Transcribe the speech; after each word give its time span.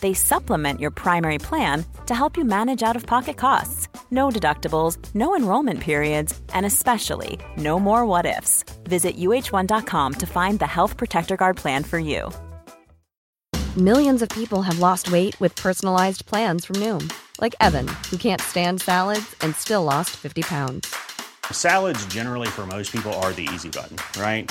they 0.00 0.14
supplement 0.14 0.80
your 0.80 0.90
primary 0.90 1.38
plan 1.38 1.84
to 2.06 2.14
help 2.14 2.36
you 2.36 2.44
manage 2.44 2.82
out 2.82 2.96
of 2.96 3.06
pocket 3.06 3.36
costs. 3.36 3.88
No 4.10 4.28
deductibles, 4.28 4.98
no 5.14 5.36
enrollment 5.36 5.80
periods, 5.80 6.40
and 6.54 6.64
especially 6.64 7.38
no 7.56 7.80
more 7.80 8.06
what 8.06 8.26
ifs. 8.26 8.64
Visit 8.84 9.16
uh1.com 9.16 10.14
to 10.14 10.26
find 10.26 10.58
the 10.58 10.66
Health 10.66 10.96
Protector 10.96 11.36
Guard 11.36 11.56
plan 11.56 11.84
for 11.84 11.98
you. 11.98 12.30
Millions 13.76 14.22
of 14.22 14.30
people 14.30 14.62
have 14.62 14.78
lost 14.78 15.12
weight 15.12 15.38
with 15.38 15.54
personalized 15.54 16.24
plans 16.24 16.64
from 16.64 16.76
Noom, 16.76 17.12
like 17.42 17.54
Evan, 17.60 17.86
who 18.10 18.16
can't 18.16 18.40
stand 18.40 18.80
salads 18.80 19.36
and 19.42 19.54
still 19.54 19.82
lost 19.82 20.16
50 20.16 20.42
pounds. 20.44 20.96
Salads, 21.52 22.06
generally, 22.06 22.48
for 22.48 22.66
most 22.66 22.90
people, 22.90 23.12
are 23.20 23.32
the 23.32 23.46
easy 23.52 23.68
button, 23.68 23.98
right? 24.18 24.50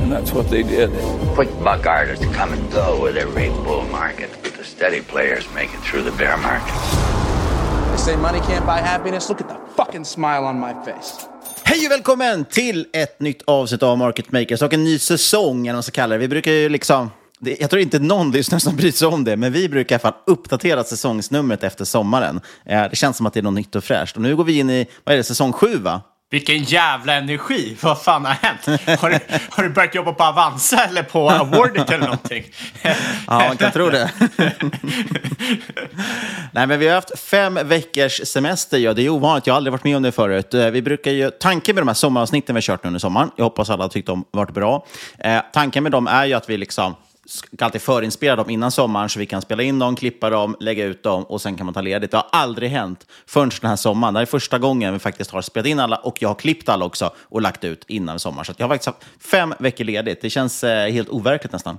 And 0.00 0.12
that's 0.12 0.32
what 0.32 0.50
they 0.50 0.62
did. 0.62 0.90
Quick 1.34 1.50
buck 1.64 1.86
artists 1.86 2.24
come 2.36 2.52
and 2.52 2.72
go 2.72 3.04
with 3.04 3.16
every 3.16 3.50
bull 3.64 3.84
market, 3.90 4.30
but 4.42 4.52
the 4.54 4.64
steady 4.64 5.00
players 5.00 5.44
make 5.54 5.70
it 5.74 5.80
through 5.90 6.04
the 6.10 6.16
bear 6.18 6.36
market. 6.36 6.74
They 7.90 7.98
say 7.98 8.16
money 8.16 8.40
can't 8.40 8.66
buy 8.66 8.80
happiness. 8.80 9.28
Look 9.28 9.40
at 9.40 9.48
the 9.48 9.58
fucking 9.76 10.04
smile 10.04 10.44
on 10.44 10.60
my 10.60 10.74
face. 10.84 11.26
Hej 11.64 11.86
och 11.86 11.92
välkommen 11.92 12.44
till 12.44 12.86
ett 12.92 13.20
nytt 13.20 13.42
avsnitt 13.46 13.82
av 13.82 13.98
Market 13.98 14.32
Makers 14.32 14.62
och 14.62 14.74
en 14.74 14.84
ny 14.84 14.98
säsong, 14.98 15.60
eller 15.60 15.72
vad 15.72 15.76
man 15.76 15.82
ska 15.82 15.92
kalla 15.92 16.14
det. 16.14 16.18
Vi 16.18 16.28
brukar 16.28 16.52
ju 16.52 16.68
liksom 16.68 17.10
jag 17.40 17.70
tror 17.70 17.82
inte 17.82 17.98
någon 17.98 18.30
lyssnare 18.30 18.60
som 18.60 18.76
bryr 18.76 18.92
sig 18.92 19.08
om 19.08 19.24
det, 19.24 19.36
men 19.36 19.52
vi 19.52 19.68
brukar 19.68 19.94
i 19.94 19.96
alla 19.96 20.12
fall 20.12 20.20
uppdatera 20.26 20.84
säsongsnumret 20.84 21.64
efter 21.64 21.84
sommaren. 21.84 22.40
Eh, 22.64 22.84
det 22.90 22.96
känns 22.96 23.16
som 23.16 23.26
att 23.26 23.32
det 23.32 23.40
är 23.40 23.42
något 23.42 23.54
nytt 23.54 23.76
och 23.76 23.84
fräscht. 23.84 24.16
Och 24.16 24.22
nu 24.22 24.36
går 24.36 24.44
vi 24.44 24.58
in 24.58 24.70
i, 24.70 24.86
vad 25.04 25.12
är 25.12 25.16
det, 25.16 25.24
säsong 25.24 25.52
sju 25.52 25.76
va? 25.78 26.00
Vilken 26.30 26.62
jävla 26.62 27.14
energi! 27.14 27.76
Vad 27.82 28.02
fan 28.02 28.24
har 28.24 28.32
hänt? 28.32 28.66
Har 29.00 29.10
du, 29.10 29.18
har 29.50 29.62
du 29.62 29.68
börjat 29.68 29.94
jobba 29.94 30.12
på 30.12 30.24
Avanza 30.24 30.84
eller 30.84 31.02
på 31.02 31.30
Awardit 31.30 31.90
eller 31.90 32.04
någonting? 32.04 32.44
ja, 33.26 33.38
man 33.48 33.56
kan 33.56 33.72
tro 33.72 33.90
det. 33.90 34.10
Nej, 36.52 36.66
men 36.66 36.78
vi 36.78 36.88
har 36.88 36.94
haft 36.94 37.18
fem 37.18 37.58
veckors 37.64 38.28
semester. 38.28 38.78
Ja, 38.78 38.92
det 38.92 39.02
är 39.02 39.08
ovanligt. 39.08 39.46
Jag 39.46 39.54
har 39.54 39.56
aldrig 39.56 39.72
varit 39.72 39.84
med 39.84 39.96
om 39.96 40.02
det 40.02 40.12
förut. 40.12 40.54
Eh, 40.54 40.70
vi 40.70 40.82
brukar 40.82 41.10
ju, 41.10 41.30
tanken 41.30 41.74
med 41.74 41.82
de 41.82 41.88
här 41.88 41.94
sommaravsnitten 41.94 42.54
vi 42.54 42.56
har 42.56 42.62
kört 42.62 42.84
under 42.84 42.98
sommaren, 42.98 43.30
jag 43.36 43.44
hoppas 43.44 43.70
alla 43.70 43.84
har 43.84 43.88
tyckt 43.88 44.06
de 44.06 44.24
varit 44.30 44.54
bra. 44.54 44.86
Eh, 45.18 45.40
tanken 45.52 45.82
med 45.82 45.92
dem 45.92 46.06
är 46.06 46.24
ju 46.24 46.34
att 46.34 46.50
vi 46.50 46.56
liksom 46.56 46.94
ska 47.26 47.64
alltid 47.64 47.82
förinspela 47.82 48.36
dem 48.36 48.50
innan 48.50 48.70
sommaren 48.70 49.08
så 49.08 49.18
vi 49.18 49.26
kan 49.26 49.42
spela 49.42 49.62
in 49.62 49.78
dem, 49.78 49.96
klippa 49.96 50.30
dem, 50.30 50.56
lägga 50.60 50.84
ut 50.84 51.02
dem 51.02 51.24
och 51.24 51.40
sen 51.40 51.56
kan 51.56 51.66
man 51.66 51.74
ta 51.74 51.80
ledigt. 51.80 52.10
Det 52.10 52.16
har 52.16 52.26
aldrig 52.32 52.70
hänt 52.70 53.06
förrän 53.26 53.50
den 53.60 53.70
här 53.70 53.76
sommaren. 53.76 54.14
Det 54.14 54.20
här 54.20 54.22
är 54.22 54.26
första 54.26 54.58
gången 54.58 54.92
vi 54.92 54.98
faktiskt 54.98 55.30
har 55.30 55.42
spelat 55.42 55.66
in 55.66 55.80
alla 55.80 55.96
och 55.96 56.22
jag 56.22 56.28
har 56.28 56.34
klippt 56.34 56.68
alla 56.68 56.84
också 56.84 57.10
och 57.22 57.42
lagt 57.42 57.64
ut 57.64 57.84
innan 57.88 58.18
sommaren. 58.18 58.44
Så 58.44 58.52
jag 58.56 58.68
har 58.68 58.74
faktiskt 58.74 58.86
haft 58.86 59.04
fem 59.30 59.54
veckor 59.58 59.84
ledigt. 59.84 60.20
Det 60.22 60.30
känns 60.30 60.64
eh, 60.64 60.92
helt 60.92 61.08
overkligt 61.08 61.52
nästan. 61.52 61.78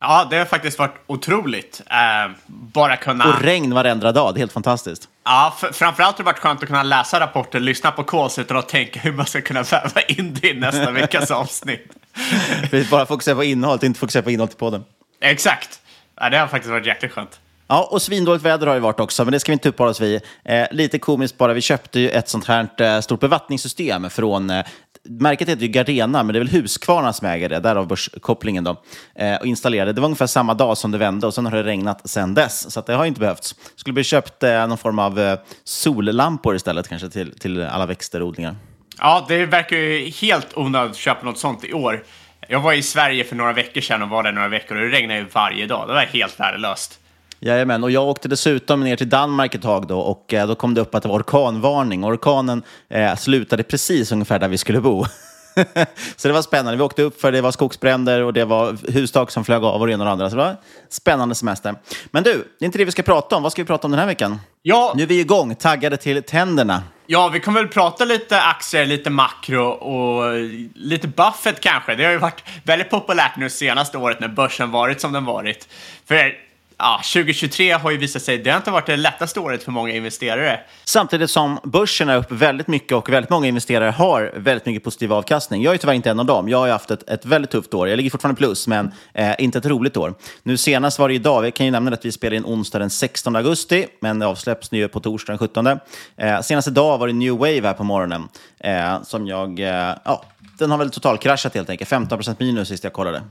Ja, 0.00 0.26
det 0.30 0.36
har 0.36 0.44
faktiskt 0.44 0.78
varit 0.78 0.94
otroligt. 1.06 1.82
Eh, 1.86 2.32
bara 2.46 2.96
kunna... 2.96 3.24
Och 3.24 3.42
regn 3.42 3.74
varenda 3.74 4.12
dag, 4.12 4.34
det 4.34 4.38
är 4.38 4.40
helt 4.40 4.52
fantastiskt. 4.52 5.08
Ja, 5.24 5.54
framförallt 5.72 5.98
har 5.98 6.16
det 6.16 6.22
varit 6.22 6.38
skönt 6.38 6.62
att 6.62 6.68
kunna 6.68 6.82
läsa 6.82 7.20
rapporten, 7.20 7.64
lyssna 7.64 7.90
på 7.90 8.04
calls 8.04 8.38
utan 8.38 8.56
att 8.56 8.68
tänka 8.68 9.00
hur 9.00 9.12
man 9.12 9.26
ska 9.26 9.40
kunna 9.40 9.62
väva 9.70 10.00
in 10.08 10.38
det 10.40 10.50
i 10.50 10.54
nästa 10.54 10.90
veckas 10.90 11.30
avsnitt. 11.30 12.03
Vi 12.70 12.84
bara 12.84 13.06
fokusera 13.06 13.34
på 13.34 13.44
innehållet, 13.44 13.82
inte 13.82 14.00
fokusera 14.00 14.22
på 14.22 14.30
innehållet 14.30 14.54
i 14.54 14.58
podden. 14.58 14.84
Exakt. 15.20 15.80
Ja, 16.20 16.30
det 16.30 16.38
har 16.38 16.46
faktiskt 16.46 16.70
varit 16.70 16.86
jäkligt 16.86 17.12
skönt. 17.12 17.40
Ja, 17.66 17.88
och 17.90 18.02
svindåligt 18.02 18.44
väder 18.44 18.66
har 18.66 18.74
det 18.74 18.80
varit 18.80 19.00
också, 19.00 19.24
men 19.24 19.32
det 19.32 19.40
ska 19.40 19.52
vi 19.52 19.54
inte 19.54 19.68
uppehålla 19.68 19.90
oss 19.90 20.00
vid. 20.00 20.20
Eh, 20.44 20.66
lite 20.70 20.98
komiskt 20.98 21.38
bara, 21.38 21.52
vi 21.52 21.60
köpte 21.60 22.00
ju 22.00 22.10
ett 22.10 22.28
sånt 22.28 22.46
här 22.46 22.68
eh, 22.78 23.00
stort 23.00 23.20
bevattningssystem 23.20 24.10
från 24.10 24.50
eh, 24.50 24.64
Märket 25.08 25.48
heter 25.48 25.62
ju 25.62 25.68
Gardena, 25.68 26.22
men 26.22 26.32
det 26.32 26.38
är 26.38 26.44
väl 26.44 26.48
Husqvarna 26.48 27.12
som 27.12 27.28
äger 27.28 27.48
det, 27.48 27.60
därav 27.60 27.86
börskopplingen 27.86 28.64
då. 28.64 28.82
Eh, 29.14 29.36
och 29.36 29.46
installerade. 29.46 29.92
Det 29.92 30.00
var 30.00 30.06
ungefär 30.06 30.26
samma 30.26 30.54
dag 30.54 30.78
som 30.78 30.90
det 30.90 30.98
vände 30.98 31.26
och 31.26 31.34
sen 31.34 31.46
har 31.46 31.52
det 31.52 31.62
regnat 31.62 32.10
sen 32.10 32.34
dess. 32.34 32.70
Så 32.70 32.80
det 32.80 32.94
har 32.94 33.04
inte 33.04 33.20
behövts. 33.20 33.54
Skulle 33.76 33.94
vi 33.94 34.04
köpt 34.04 34.42
eh, 34.42 34.66
någon 34.66 34.78
form 34.78 34.98
av 34.98 35.20
eh, 35.20 35.38
sollampor 35.64 36.56
istället 36.56 36.88
kanske 36.88 37.08
till, 37.08 37.38
till 37.38 37.62
alla 37.62 37.86
växter 37.86 38.22
och 38.22 38.28
odlingar. 38.28 38.56
Ja, 38.98 39.24
det 39.28 39.46
verkar 39.46 39.76
ju 39.76 40.08
helt 40.08 40.48
onödigt 40.54 40.90
att 40.90 40.96
köpa 40.96 41.26
något 41.26 41.38
sånt 41.38 41.64
i 41.64 41.72
år. 41.72 42.04
Jag 42.48 42.60
var 42.60 42.72
i 42.72 42.82
Sverige 42.82 43.24
för 43.24 43.36
några 43.36 43.52
veckor 43.52 43.80
sedan 43.80 44.02
och 44.02 44.08
var 44.08 44.22
där 44.22 44.32
några 44.32 44.48
veckor 44.48 44.76
och 44.76 44.82
det 44.82 44.88
regnade 44.88 45.20
ju 45.20 45.26
varje 45.32 45.66
dag. 45.66 45.88
Det 45.88 45.94
var 45.94 46.00
helt 46.00 46.40
värdelöst. 46.40 47.00
Jajamän, 47.40 47.84
och 47.84 47.90
jag 47.90 48.08
åkte 48.08 48.28
dessutom 48.28 48.80
ner 48.80 48.96
till 48.96 49.08
Danmark 49.08 49.54
ett 49.54 49.62
tag 49.62 49.86
då 49.86 49.98
och 49.98 50.34
eh, 50.34 50.46
då 50.46 50.54
kom 50.54 50.74
det 50.74 50.80
upp 50.80 50.94
att 50.94 51.02
det 51.02 51.08
var 51.08 51.16
orkanvarning. 51.16 52.04
Orkanen 52.04 52.62
eh, 52.88 53.16
slutade 53.16 53.62
precis 53.62 54.12
ungefär 54.12 54.38
där 54.38 54.48
vi 54.48 54.58
skulle 54.58 54.80
bo. 54.80 55.04
så 56.16 56.28
det 56.28 56.34
var 56.34 56.42
spännande. 56.42 56.76
Vi 56.76 56.82
åkte 56.82 57.02
upp 57.02 57.20
för 57.20 57.32
det 57.32 57.40
var 57.40 57.52
skogsbränder 57.52 58.22
och 58.22 58.32
det 58.32 58.44
var 58.44 58.92
hustak 58.92 59.30
som 59.30 59.44
flög 59.44 59.64
av 59.64 59.80
och 59.80 59.86
det 59.86 59.92
ena 59.92 60.02
och 60.02 60.06
det 60.06 60.12
andra. 60.12 60.30
Så 60.30 60.36
det 60.36 60.42
var 60.42 60.56
spännande 60.88 61.34
semester. 61.34 61.74
Men 62.10 62.22
du, 62.22 62.32
det 62.32 62.64
är 62.64 62.66
inte 62.66 62.78
det 62.78 62.84
vi 62.84 62.90
ska 62.90 63.02
prata 63.02 63.36
om. 63.36 63.42
Vad 63.42 63.52
ska 63.52 63.62
vi 63.62 63.66
prata 63.66 63.86
om 63.86 63.90
den 63.90 64.00
här 64.00 64.06
veckan? 64.06 64.40
Ja. 64.62 64.92
Nu 64.96 65.02
är 65.02 65.06
vi 65.06 65.20
igång, 65.20 65.54
taggade 65.54 65.96
till 65.96 66.22
tänderna. 66.22 66.82
Ja, 67.06 67.28
vi 67.28 67.40
kommer 67.40 67.60
väl 67.60 67.68
prata 67.68 68.04
lite 68.04 68.40
aktier, 68.40 68.86
lite 68.86 69.10
makro 69.10 69.64
och 69.64 70.40
lite 70.74 71.08
Buffett 71.08 71.60
kanske. 71.60 71.94
Det 71.94 72.04
har 72.04 72.12
ju 72.12 72.18
varit 72.18 72.44
väldigt 72.64 72.90
populärt 72.90 73.36
nu 73.36 73.50
senaste 73.50 73.98
året 73.98 74.20
när 74.20 74.28
börsen 74.28 74.70
varit 74.70 75.00
som 75.00 75.12
den 75.12 75.24
varit. 75.24 75.68
För 76.06 76.32
ja, 76.78 77.00
2023 77.12 77.72
har 77.72 77.90
ju 77.90 77.96
visat 77.96 78.22
sig, 78.22 78.38
det 78.38 78.50
har 78.50 78.56
inte 78.56 78.70
varit 78.70 78.86
det 78.86 78.96
lättaste 78.96 79.40
året 79.40 79.62
för 79.62 79.72
många 79.72 79.92
investerare. 79.92 80.60
Samtidigt 80.84 81.30
som 81.30 81.58
börsen 81.62 82.08
är 82.08 82.16
upp 82.16 82.32
väldigt 82.32 82.68
mycket 82.68 82.92
och 82.92 83.08
väldigt 83.08 83.30
många 83.30 83.46
investerare 83.46 83.90
har 83.90 84.32
väldigt 84.36 84.66
mycket 84.66 84.84
positiv 84.84 85.12
avkastning. 85.12 85.62
Jag 85.62 85.74
är 85.74 85.78
tyvärr 85.78 85.94
inte 85.94 86.10
en 86.10 86.20
av 86.20 86.26
dem. 86.26 86.48
Jag 86.48 86.58
har 86.58 86.68
haft 86.68 86.90
ett, 86.90 87.10
ett 87.10 87.24
väldigt 87.24 87.50
tufft 87.50 87.74
år. 87.74 87.88
Jag 87.88 87.96
ligger 87.96 88.10
fortfarande 88.10 88.38
plus, 88.38 88.66
men 88.66 88.92
eh, 89.12 89.34
inte 89.38 89.58
ett 89.58 89.66
roligt 89.66 89.96
år. 89.96 90.14
Nu 90.42 90.56
senast 90.56 90.98
var 90.98 91.08
det 91.08 91.14
idag, 91.14 91.42
vi 91.42 91.50
kan 91.50 91.66
ju 91.66 91.72
nämna 91.72 91.92
att 91.92 92.04
vi 92.04 92.12
spelar 92.12 92.36
in 92.36 92.44
onsdag 92.44 92.78
den 92.78 92.90
16 92.90 93.36
augusti, 93.36 93.86
men 94.00 94.18
det 94.18 94.26
avsläpps 94.26 94.70
nu 94.70 94.88
på 94.88 95.00
torsdag 95.00 95.32
den 95.32 95.38
17. 95.38 95.66
Eh, 95.66 96.40
senast 96.40 96.68
idag 96.68 96.98
var 96.98 97.06
det 97.06 97.12
New 97.12 97.32
Wave 97.32 97.62
här 97.62 97.72
på 97.72 97.84
morgonen, 97.84 98.28
eh, 98.60 99.02
som 99.02 99.26
jag, 99.26 99.60
eh, 99.60 99.96
ja, 100.04 100.24
den 100.58 100.70
har 100.70 100.78
väl 100.78 100.90
totalkraschat 100.90 101.54
helt 101.54 101.70
enkelt. 101.70 101.90
15% 101.90 102.36
minus 102.38 102.68
sist 102.68 102.84
jag 102.84 102.92
kollade. 102.92 103.22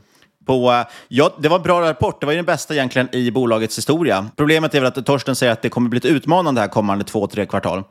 På, 0.45 0.83
ja, 1.07 1.33
det 1.39 1.49
var 1.49 1.57
en 1.57 1.63
bra 1.63 1.81
rapport. 1.81 2.19
Det 2.19 2.25
var 2.25 2.33
ju 2.33 2.37
den 2.37 2.45
bästa 2.45 2.73
egentligen 2.73 3.15
i 3.15 3.31
bolagets 3.31 3.77
historia. 3.77 4.29
Problemet 4.35 4.75
är 4.75 4.79
väl 4.79 4.87
att 4.87 5.05
Torsten 5.05 5.35
säger 5.35 5.53
att 5.53 5.61
det 5.61 5.69
kommer 5.69 5.89
bli 5.89 5.97
ett 5.97 6.05
utmanande 6.05 6.61
här 6.61 6.67
kommande 6.67 7.03
två, 7.03 7.27
tre 7.27 7.45
kvartal. 7.45 7.77
Eh, 7.77 7.83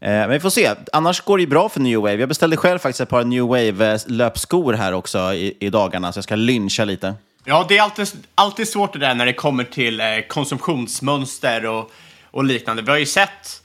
men 0.00 0.30
vi 0.30 0.40
får 0.40 0.50
se. 0.50 0.70
Annars 0.92 1.20
går 1.20 1.36
det 1.36 1.42
ju 1.42 1.46
bra 1.46 1.68
för 1.68 1.80
New 1.80 1.98
Wave. 1.98 2.14
Jag 2.14 2.28
beställde 2.28 2.56
själv 2.56 2.78
faktiskt 2.78 3.00
ett 3.00 3.08
par 3.08 3.24
New 3.24 3.42
Wave-löpskor 3.42 4.72
här 4.72 4.92
också 4.92 5.18
i, 5.18 5.56
i 5.60 5.70
dagarna, 5.70 6.12
så 6.12 6.18
jag 6.18 6.24
ska 6.24 6.34
lyncha 6.34 6.84
lite. 6.84 7.14
Ja, 7.44 7.66
det 7.68 7.78
är 7.78 7.82
alltid, 7.82 8.08
alltid 8.34 8.68
svårt 8.68 8.92
det 8.92 8.98
där 8.98 9.14
när 9.14 9.26
det 9.26 9.32
kommer 9.32 9.64
till 9.64 10.00
eh, 10.00 10.06
konsumtionsmönster 10.28 11.66
och, 11.66 11.90
och 12.30 12.44
liknande. 12.44 12.82
Vi 12.82 12.90
har 12.90 12.98
ju 12.98 13.06
sett 13.06 13.62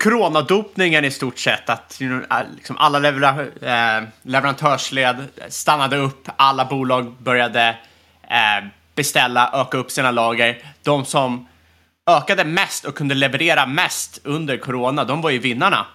coronadopningen 0.00 1.04
i 1.04 1.10
stort 1.10 1.38
sett, 1.38 1.70
att 1.70 2.00
liksom 2.56 2.76
alla 2.78 2.98
lever 2.98 3.38
eh, 3.62 4.08
leverantörsled 4.22 5.28
stannade 5.48 5.96
upp, 5.96 6.28
alla 6.36 6.64
bolag 6.64 7.12
började 7.18 7.76
eh, 8.22 8.66
beställa, 8.94 9.50
öka 9.54 9.78
upp 9.78 9.90
sina 9.90 10.10
lager. 10.10 10.58
De 10.82 11.04
som 11.04 11.48
ökade 12.06 12.44
mest 12.44 12.84
och 12.84 12.94
kunde 12.94 13.14
leverera 13.14 13.66
mest 13.66 14.20
under 14.24 14.56
corona, 14.56 15.04
de 15.04 15.20
var 15.20 15.30
ju 15.30 15.38
vinnarna. 15.38 15.86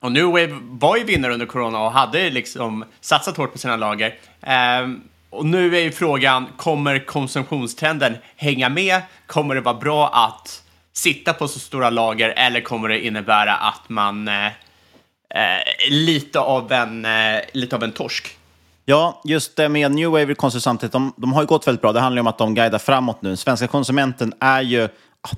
Och 0.00 0.12
New 0.12 0.24
Wave 0.24 0.58
var 0.60 0.96
ju 0.96 1.04
vinnare 1.04 1.32
under 1.32 1.46
corona 1.46 1.80
och 1.80 1.92
hade 1.92 2.30
liksom 2.30 2.84
satsat 3.00 3.36
hårt 3.36 3.52
på 3.52 3.58
sina 3.58 3.76
lager. 3.76 4.14
Eh, 4.40 4.88
och 5.30 5.46
nu 5.46 5.76
är 5.76 5.80
ju 5.80 5.92
frågan, 5.92 6.46
kommer 6.56 7.06
konsumtionstrenden 7.06 8.16
hänga 8.36 8.68
med? 8.68 9.02
Kommer 9.26 9.54
det 9.54 9.60
vara 9.60 9.74
bra 9.74 10.08
att 10.08 10.62
sitta 10.92 11.32
på 11.32 11.48
så 11.48 11.58
stora 11.58 11.90
lager 11.90 12.28
eller 12.28 12.60
kommer 12.60 12.88
det 12.88 13.06
innebära 13.06 13.54
att 13.54 13.88
man 13.88 14.28
eh, 14.28 14.46
eh, 14.46 15.90
lite, 15.90 16.40
av 16.40 16.72
en, 16.72 17.04
eh, 17.04 17.40
lite 17.52 17.76
av 17.76 17.82
en 17.82 17.92
torsk? 17.92 18.36
Ja, 18.84 19.22
just 19.24 19.56
det 19.56 19.68
med 19.68 19.92
New 19.92 20.10
Wave 20.10 20.34
konstigt 20.34 20.62
samtidigt. 20.62 20.92
De, 20.92 21.12
de 21.16 21.32
har 21.32 21.42
ju 21.42 21.46
gått 21.46 21.66
väldigt 21.66 21.82
bra. 21.82 21.92
Det 21.92 22.00
handlar 22.00 22.16
ju 22.16 22.20
om 22.20 22.26
att 22.26 22.38
de 22.38 22.54
guidar 22.54 22.78
framåt 22.78 23.22
nu. 23.22 23.36
Svenska 23.36 23.66
konsumenten 23.66 24.34
är 24.40 24.60
ju 24.60 24.88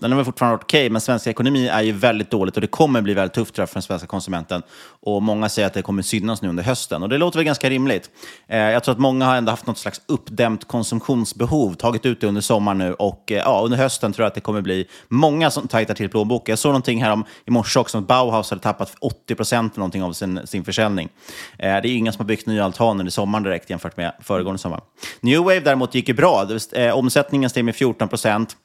den 0.01 0.13
har 0.13 0.17
väl 0.17 0.25
fortfarande 0.25 0.57
varit 0.57 0.65
okej, 0.65 0.81
okay, 0.81 0.91
men 0.91 1.01
svensk 1.01 1.27
ekonomi 1.27 1.69
är 1.69 1.83
ju 1.83 1.93
väldigt 1.93 2.31
dåligt 2.31 2.55
och 2.55 2.61
det 2.61 2.67
kommer 2.67 3.03
bli 3.03 3.15
väldigt 3.15 3.35
tufft 3.35 3.57
för 3.57 3.69
den 3.73 3.83
svenska 3.83 4.07
konsumenten. 4.07 4.63
Och 5.01 5.23
många 5.23 5.49
säger 5.49 5.67
att 5.67 5.75
det 5.75 5.83
kommer 5.83 6.03
synas 6.03 6.43
nu 6.43 6.49
under 6.49 6.63
hösten 6.63 7.03
och 7.03 7.09
det 7.09 7.19
låter 7.19 7.39
väl 7.39 7.45
ganska 7.45 7.71
rimligt. 7.71 8.11
Eh, 8.47 8.59
jag 8.59 8.85
tror 8.85 8.93
att 8.93 8.99
många 8.99 9.27
har 9.27 9.37
ändå 9.37 9.53
haft 9.53 9.67
något 9.67 9.79
slags 9.79 10.01
uppdämt 10.07 10.69
konsumtionsbehov, 10.69 11.75
tagit 11.75 12.07
ut 12.07 12.21
det 12.21 12.27
under 12.27 12.41
sommaren 12.41 12.79
nu 12.79 12.95
och 12.95 13.33
eh, 13.33 13.39
ja, 13.39 13.61
under 13.65 13.79
hösten 13.79 14.13
tror 14.13 14.25
jag 14.25 14.29
att 14.29 14.35
det 14.35 14.41
kommer 14.41 14.61
bli 14.61 14.89
många 15.09 15.51
som 15.51 15.69
tajtar 15.69 15.95
till 15.95 16.09
plånboken. 16.09 16.53
Jag 16.53 16.59
såg 16.59 16.71
någonting 16.71 17.03
här 17.03 17.13
om, 17.13 17.25
i 17.45 17.51
morse 17.51 17.81
också, 17.81 17.99
att 17.99 18.07
Bauhaus 18.07 18.51
hade 18.51 18.63
tappat 18.63 18.95
80 19.01 19.35
procent 19.35 19.79
av 19.79 20.13
sin, 20.13 20.41
sin 20.45 20.65
försäljning. 20.65 21.09
Eh, 21.59 21.69
det 21.69 21.89
är 21.89 21.97
inga 21.97 22.13
som 22.13 22.21
har 22.21 22.27
byggt 22.27 22.47
nya 22.47 22.65
altaner 22.65 23.07
i 23.07 23.11
sommaren 23.11 23.43
direkt 23.43 23.71
jämfört 23.71 23.97
med 23.97 24.13
föregående 24.21 24.59
sommar. 24.59 24.81
New 25.21 25.39
Wave 25.39 25.61
däremot 25.61 25.95
gick 25.95 26.09
ju 26.09 26.15
bra. 26.15 26.49
Eh, 26.73 26.99
omsättningen 26.99 27.51
steg 27.51 27.65
med 27.65 27.77
14 27.77 28.09
procent. 28.09 28.57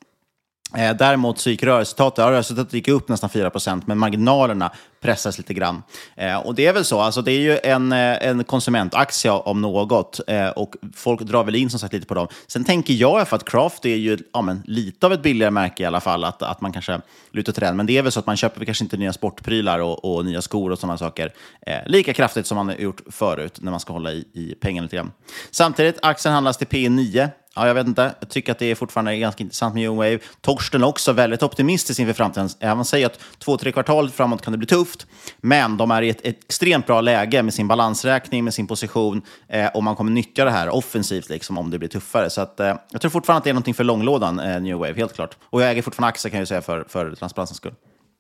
Eh, 0.78 0.96
däremot 0.98 1.40
så 1.40 1.50
gick 1.50 1.64
rörelseresultatet, 1.64 2.18
ja, 2.18 2.32
rörelseresultatet 2.32 2.74
gick 2.74 2.88
upp 2.88 3.10
nästan 3.10 3.30
4% 3.30 3.84
men 3.86 3.98
marginalerna 3.98 4.72
pressas 5.02 5.38
lite 5.38 5.54
grann. 5.54 5.84
Eh, 6.16 6.38
och 6.38 6.56
det 6.56 6.66
är 6.66 6.74
väl 6.74 6.86
så, 6.86 7.00
alltså 7.00 7.22
det 7.22 7.32
är 7.32 7.40
ju 7.40 7.60
en, 7.64 7.92
eh, 7.92 8.28
en 8.28 8.44
konsumentaktie 8.44 9.32
om 9.32 9.62
något 9.62 10.20
eh, 10.28 10.50
och 10.50 10.76
folk 10.96 11.22
drar 11.22 11.44
väl 11.44 11.56
in 11.56 11.70
som 11.70 11.80
sagt 11.80 11.94
lite 11.94 12.08
på 12.08 12.14
dem. 12.14 12.28
Sen 12.48 12.64
tänker 12.64 12.94
jag 12.94 13.28
för 13.28 13.36
att 13.36 13.50
Craft 13.50 13.86
är 13.86 13.96
ju 13.96 14.18
ja, 14.34 14.42
men, 14.42 14.64
lite 14.66 15.06
av 15.06 15.14
ett 15.14 15.22
billigare 15.22 15.52
märke 15.52 15.84
i 15.84 15.86
alla 15.86 16.02
fall, 16.02 16.24
att, 16.24 16.42
att 16.42 16.62
man 16.62 16.72
kanske 16.72 17.02
lutar 17.32 17.54
till 17.54 17.64
den. 17.64 17.78
Men 17.78 17.86
det 17.86 17.98
är 17.98 18.02
väl 18.02 18.12
så 18.12 18.20
att 18.20 18.26
man 18.26 18.38
köper 18.38 18.66
kanske 18.66 18.84
inte 18.84 18.98
nya 18.98 19.14
sportprylar 19.14 19.80
och, 19.80 20.06
och 20.06 20.26
nya 20.26 20.42
skor 20.42 20.72
och 20.72 20.80
sådana 20.80 20.98
saker 20.98 21.34
eh, 21.66 21.78
lika 21.86 22.14
kraftigt 22.14 22.48
som 22.48 22.56
man 22.56 22.68
har 22.68 22.76
gjort 22.76 23.02
förut 23.12 23.58
när 23.62 23.72
man 23.72 23.80
ska 23.80 23.94
hålla 23.94 24.12
i, 24.12 24.26
i 24.34 24.56
pengarna 24.62 24.84
lite 24.84 24.96
grann. 24.96 25.12
Samtidigt, 25.52 26.00
aktien 26.02 26.34
handlas 26.34 26.58
till 26.58 26.68
P 26.68 26.90
9 26.90 27.30
Ja, 27.56 27.68
jag 27.68 27.74
vet 27.74 27.88
inte. 27.88 28.16
Jag 28.20 28.30
tycker 28.30 28.52
att 28.52 28.60
det 28.60 28.66
är 28.66 28.76
fortfarande 28.76 29.18
ganska 29.18 29.44
intressant 29.44 29.74
med 29.74 29.82
New 29.82 29.96
Wave. 29.96 30.20
Torsten 30.42 30.84
är 30.84 30.88
också 30.88 31.14
väldigt 31.14 31.44
optimistisk 31.44 32.00
inför 32.00 32.14
framtiden. 32.14 32.50
Han 32.62 32.86
säger 32.86 33.06
att 33.06 33.20
två, 33.38 33.58
tre 33.58 33.72
kvartal 33.72 34.10
framåt 34.10 34.42
kan 34.42 34.52
det 34.52 34.58
bli 34.58 34.68
tufft, 34.68 35.08
men 35.38 35.78
de 35.78 35.92
är 35.92 36.02
i 36.02 36.10
ett, 36.10 36.22
ett 36.24 36.44
extremt 36.44 36.88
bra 36.88 37.02
läge 37.02 37.44
med 37.44 37.54
sin 37.54 37.68
balansräkning, 37.68 38.44
med 38.44 38.54
sin 38.54 38.68
position 38.68 39.22
eh, 39.48 39.68
och 39.68 39.84
man 39.84 39.96
kommer 39.96 40.12
nyttja 40.12 40.46
det 40.46 40.52
här 40.52 40.70
offensivt 40.70 41.30
liksom, 41.30 41.58
om 41.58 41.72
det 41.72 41.80
blir 41.80 41.90
tuffare. 41.90 42.30
Så 42.30 42.42
att, 42.42 42.60
eh, 42.60 42.76
jag 42.92 43.02
tror 43.02 43.12
fortfarande 43.12 43.38
att 43.38 43.44
det 43.44 43.50
är 43.50 43.54
någonting 43.54 43.74
för 43.74 43.84
långlådan, 43.84 44.40
eh, 44.40 44.62
New 44.62 44.78
Wave, 44.78 44.94
helt 44.94 45.16
klart. 45.16 45.38
Och 45.44 45.62
jag 45.62 45.72
äger 45.72 45.82
fortfarande 45.82 46.10
aktier 46.10 46.30
kan 46.30 46.40
jag 46.40 46.48
säga 46.48 46.62
för, 46.62 46.86
för 46.90 47.16
transparensens 47.16 47.58
skull. 47.58 47.74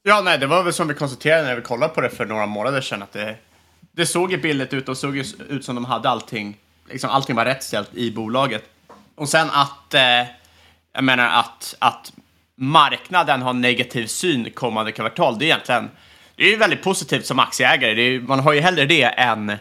Ja, 0.04 0.22
nej, 0.22 0.38
det 0.38 0.48
var 0.48 0.64
väl 0.64 0.74
som 0.74 0.88
vi 0.88 0.94
konstaterade 0.94 1.48
när 1.48 1.56
vi 1.56 1.62
kollade 1.62 1.94
på 1.94 2.02
det 2.02 2.10
för 2.10 2.26
några 2.26 2.46
månader 2.46 2.82
sedan, 2.82 3.02
att 3.02 3.14
det, 3.14 3.36
det 3.92 4.06
såg 4.06 4.32
ju 4.32 4.38
billigt 4.38 4.74
ut 4.74 4.90
och 4.90 4.98
såg 4.98 5.18
ut 5.50 5.66
som 5.66 5.76
de 5.76 5.86
hade 5.86 6.10
allting, 6.10 6.58
liksom 6.92 7.10
allting 7.10 7.36
var 7.36 7.46
rätt 7.46 7.64
ställt 7.64 7.96
i 7.96 8.12
bolaget. 8.12 8.64
Och 9.20 9.30
sen 9.30 9.50
att, 9.50 9.94
eh, 9.94 10.28
jag 10.94 11.04
menar 11.04 11.40
att, 11.40 11.76
att 11.80 12.14
marknaden 12.56 13.42
har 13.42 13.54
negativ 13.54 14.08
syn 14.08 14.52
kommande 14.52 14.92
kvartal, 14.92 15.40
det 15.40 15.46
är 15.46 15.48
egentligen, 15.48 15.90
det 16.36 16.44
är 16.44 16.50
ju 16.50 16.56
väldigt 16.56 16.84
positivt 16.84 17.26
som 17.26 17.40
aktieägare. 17.40 18.16
Är, 18.16 18.20
man 18.20 18.40
har 18.40 18.54
ju 18.54 18.60
hellre 18.60 18.86
det 18.86 19.04
än, 19.04 19.54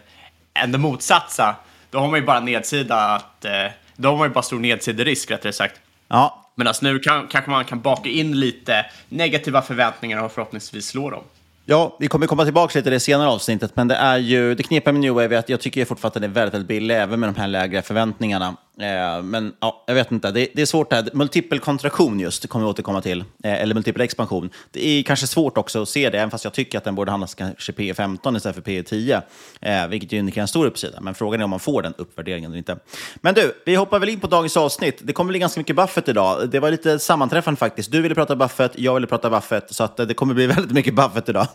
än 0.55 0.72
det 0.72 0.78
motsatta. 0.78 1.56
Då 1.90 1.99
har 1.99 2.08
man 2.08 2.20
ju 2.20 2.26
bara 2.26 2.40
nedsida 2.40 2.96
att, 2.96 3.44
eh, 3.44 3.52
då 3.96 4.08
har 4.08 4.16
man 4.16 4.28
ju 4.28 4.34
bara 4.34 4.43
stor 4.43 4.58
nedsiderisk 4.58 5.31
rättare 5.31 5.52
sagt. 5.52 5.81
Ja. 6.08 6.50
Medan 6.55 6.75
nu 6.82 6.99
kan, 6.99 7.26
kanske 7.26 7.50
man 7.50 7.64
kan 7.64 7.81
baka 7.81 8.08
in 8.08 8.40
lite 8.40 8.87
negativa 9.08 9.62
förväntningar 9.62 10.22
och 10.22 10.32
förhoppningsvis 10.32 10.87
slå 10.87 11.10
dem. 11.10 11.22
Ja, 11.64 11.96
vi 12.00 12.08
kommer 12.08 12.26
komma 12.26 12.44
tillbaka 12.44 12.78
lite 12.78 12.82
till 12.82 12.93
det 12.93 13.00
senare 13.00 13.28
avsnittet, 13.28 13.76
men 13.76 13.88
det 13.88 13.94
är 13.94 14.16
ju 14.19 14.55
det 14.55 14.62
knepiga 14.62 14.93
med 14.93 15.00
New 15.00 15.12
Wave 15.12 15.34
är 15.34 15.38
att 15.38 15.49
jag 15.49 15.60
tycker 15.60 15.84
fortfarande 15.84 16.16
att 16.16 16.22
den 16.22 16.31
är 16.31 16.34
väldigt, 16.34 16.55
väldigt 16.55 16.69
billig, 16.69 16.96
även 16.96 17.20
med 17.20 17.28
de 17.28 17.40
här 17.40 17.49
lägre 17.49 17.82
förväntningarna. 17.82 18.56
Eh, 18.80 19.22
men 19.22 19.52
ja, 19.60 19.84
jag 19.86 19.94
vet 19.94 20.12
inte, 20.12 20.30
det, 20.30 20.48
det 20.54 20.62
är 20.62 20.66
svårt 20.66 20.92
här. 20.92 21.08
Multipel 21.12 21.58
kontraktion 21.58 22.20
just, 22.20 22.48
kommer 22.48 22.64
vi 22.64 22.70
återkomma 22.70 23.00
till, 23.00 23.20
eh, 23.20 23.53
eller 23.62 23.74
multipel 23.74 24.03
expansion. 24.03 24.50
Det 24.70 24.86
är 24.88 25.03
kanske 25.03 25.26
svårt 25.26 25.58
också 25.58 25.82
att 25.82 25.88
se 25.88 26.10
det, 26.10 26.19
även 26.19 26.31
fast 26.31 26.44
jag 26.44 26.53
tycker 26.53 26.79
att 26.79 26.84
den 26.84 26.94
borde 26.94 27.10
handlas 27.10 27.34
kanske 27.34 27.72
P 27.72 27.94
15 27.94 28.36
istället 28.36 28.55
för 28.55 28.62
P 28.62 28.82
10, 28.82 29.22
eh, 29.60 29.86
vilket 29.86 30.12
ju 30.12 30.19
indikerar 30.19 30.43
en 30.43 30.48
stor 30.48 30.67
uppsida. 30.67 31.00
Men 31.00 31.14
frågan 31.14 31.41
är 31.41 31.44
om 31.44 31.50
man 31.50 31.60
får 31.60 31.82
den 31.82 31.94
uppvärderingen 31.98 32.50
eller 32.50 32.58
inte. 32.58 32.79
Men 33.17 33.34
du, 33.34 33.62
vi 33.67 33.74
hoppar 33.74 33.98
väl 33.98 34.08
in 34.08 34.20
på 34.20 34.26
dagens 34.26 34.56
avsnitt. 34.56 35.00
Det 35.03 35.12
kommer 35.12 35.29
bli 35.29 35.38
ganska 35.38 35.60
mycket 35.60 35.76
Buffett 35.76 36.08
idag. 36.08 36.50
Det 36.50 36.60
var 36.60 36.70
lite 36.70 36.98
sammanträffande 36.98 37.58
faktiskt. 37.58 37.93
Du 37.93 38.03
ville 38.03 38.14
prata 38.14 38.36
Buffett, 38.36 38.72
jag 38.74 38.94
ville 38.94 39.06
prata 39.06 39.31
Buffett, 39.31 39.74
så 39.74 39.84
att 39.84 39.96
det 39.96 40.14
kommer 40.14 40.34
bli 40.34 40.46
väldigt 40.56 40.72
mycket 40.72 40.94
Buffett 40.94 41.29
idag. 41.29 41.46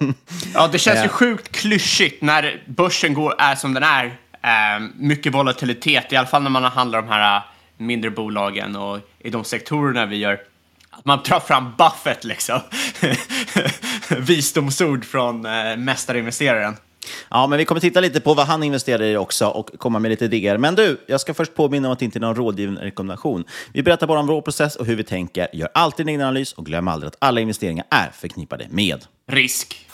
Ja, 0.54 0.70
det 0.72 0.80
känns 0.80 1.06
ju 1.06 1.10
sjukt 1.10 1.52
klyschigt 1.52 2.22
när 2.22 2.64
börsen 2.68 3.14
går, 3.14 3.36
är 3.38 3.56
som 3.56 3.74
den 3.74 3.84
är 3.84 4.18
eh, 4.44 4.88
mycket 4.96 5.34
volatilitet, 5.34 6.14
i 6.14 6.16
alla 6.16 6.28
fall 6.28 6.44
när 6.44 6.50
man 6.50 6.64
handlar 6.64 7.02
de 7.02 7.08
här 7.08 7.38
eh, 7.38 7.44
mindre 7.78 8.12
bolagen 8.12 8.76
och 8.76 9.00
i 9.20 9.30
de 9.30 9.44
sektorerna 9.44 10.06
vi 10.06 10.18
gör. 10.18 10.40
Att 10.90 11.06
man 11.06 11.20
drar 11.26 11.40
fram 11.40 11.74
Buffett 11.78 12.24
liksom. 12.24 12.60
Visdomsord 14.18 15.06
från 15.06 15.46
eh, 15.46 15.78
mästarinvesteraren. 15.78 16.76
Ja, 17.30 17.48
men 17.48 17.58
vi 17.58 17.66
kommer 17.66 17.82
titta 17.82 18.00
lite 18.00 18.20
på 18.20 18.34
vad 18.34 18.48
han 18.48 18.64
investerar 18.64 19.04
i 19.04 19.18
också 19.18 19.48
och 19.48 19.70
komma 19.78 20.00
med 20.00 20.10
lite 20.12 20.26
idéer. 20.26 20.58
Men 20.58 20.76
du, 20.76 21.02
jag 21.08 21.22
ska 21.22 21.34
först 21.34 21.56
påminna 21.56 21.88
om 21.88 21.94
att 21.94 22.00
det 22.00 22.06
inte 22.06 22.18
är 22.18 22.22
någon 22.22 22.36
rådgivande 22.36 22.82
rekommendation. 22.82 23.44
Vi 23.74 23.84
berättar 23.84 24.08
bara 24.08 24.20
om 24.20 24.28
vår 24.28 24.42
process 24.42 24.76
och 24.76 24.86
hur 24.86 24.96
vi 24.96 25.04
tänker. 25.04 25.48
Gör 25.54 25.70
alltid 25.74 26.04
en 26.04 26.10
egen 26.10 26.22
analys 26.22 26.54
och 26.54 26.66
glöm 26.66 26.88
aldrig 26.88 27.08
att 27.08 27.18
alla 27.20 27.42
investeringar 27.42 27.86
är 27.90 28.10
förknippade 28.14 28.68
med 28.70 29.06
risk. 29.28 29.88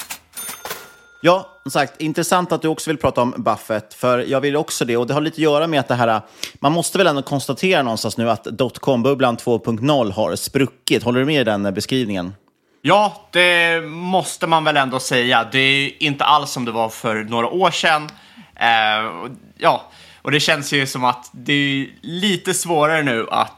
Ja, 1.22 1.60
som 1.64 1.72
sagt, 1.72 2.02
intressant 2.02 2.52
att 2.52 2.62
du 2.62 2.68
också 2.68 2.90
vill 2.90 2.98
prata 2.98 3.22
om 3.22 3.34
Buffett, 3.38 3.94
för 3.94 4.20
jag 4.20 4.42
vill 4.42 4.56
också 4.56 4.86
det. 4.86 4.98
Och 4.98 5.08
det 5.08 5.14
har 5.14 5.22
lite 5.22 5.36
att 5.36 5.40
göra 5.40 5.68
med 5.68 5.80
att 5.80 5.88
det 5.88 5.96
här, 5.96 6.22
man 6.60 6.72
måste 6.72 6.98
väl 6.98 7.08
ändå 7.08 7.22
konstatera 7.22 7.84
någonstans 7.84 8.18
nu 8.18 8.30
att 8.30 8.44
dotcom-bubblan 8.44 9.38
2.0 9.38 10.12
har 10.12 10.36
spruckit. 10.36 11.04
Håller 11.04 11.20
du 11.20 11.26
med 11.26 11.42
i 11.42 11.44
den 11.44 11.66
eh, 11.66 11.72
beskrivningen? 11.72 12.34
Ja, 12.82 13.28
det 13.32 13.82
måste 13.86 14.48
man 14.48 14.64
väl 14.64 14.78
ändå 14.78 15.00
säga. 15.00 15.48
Det 15.52 15.60
är 15.60 16.04
inte 16.04 16.26
alls 16.26 16.52
som 16.52 16.66
det 16.66 16.72
var 16.72 16.90
för 16.90 17.16
några 17.16 17.48
år 17.48 17.72
sedan. 17.72 18.10
Eh, 18.56 19.30
ja, 19.58 19.84
och 20.22 20.32
det 20.32 20.40
känns 20.40 20.74
ju 20.74 20.88
som 20.88 21.04
att 21.04 21.30
det 21.32 21.54
är 21.54 21.88
lite 22.02 22.54
svårare 22.54 23.04
nu 23.04 23.28
att 23.32 23.54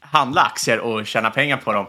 handla 0.00 0.42
aktier 0.42 0.80
och 0.80 1.06
tjäna 1.06 1.30
pengar 1.30 1.56
på 1.56 1.72
dem. 1.72 1.86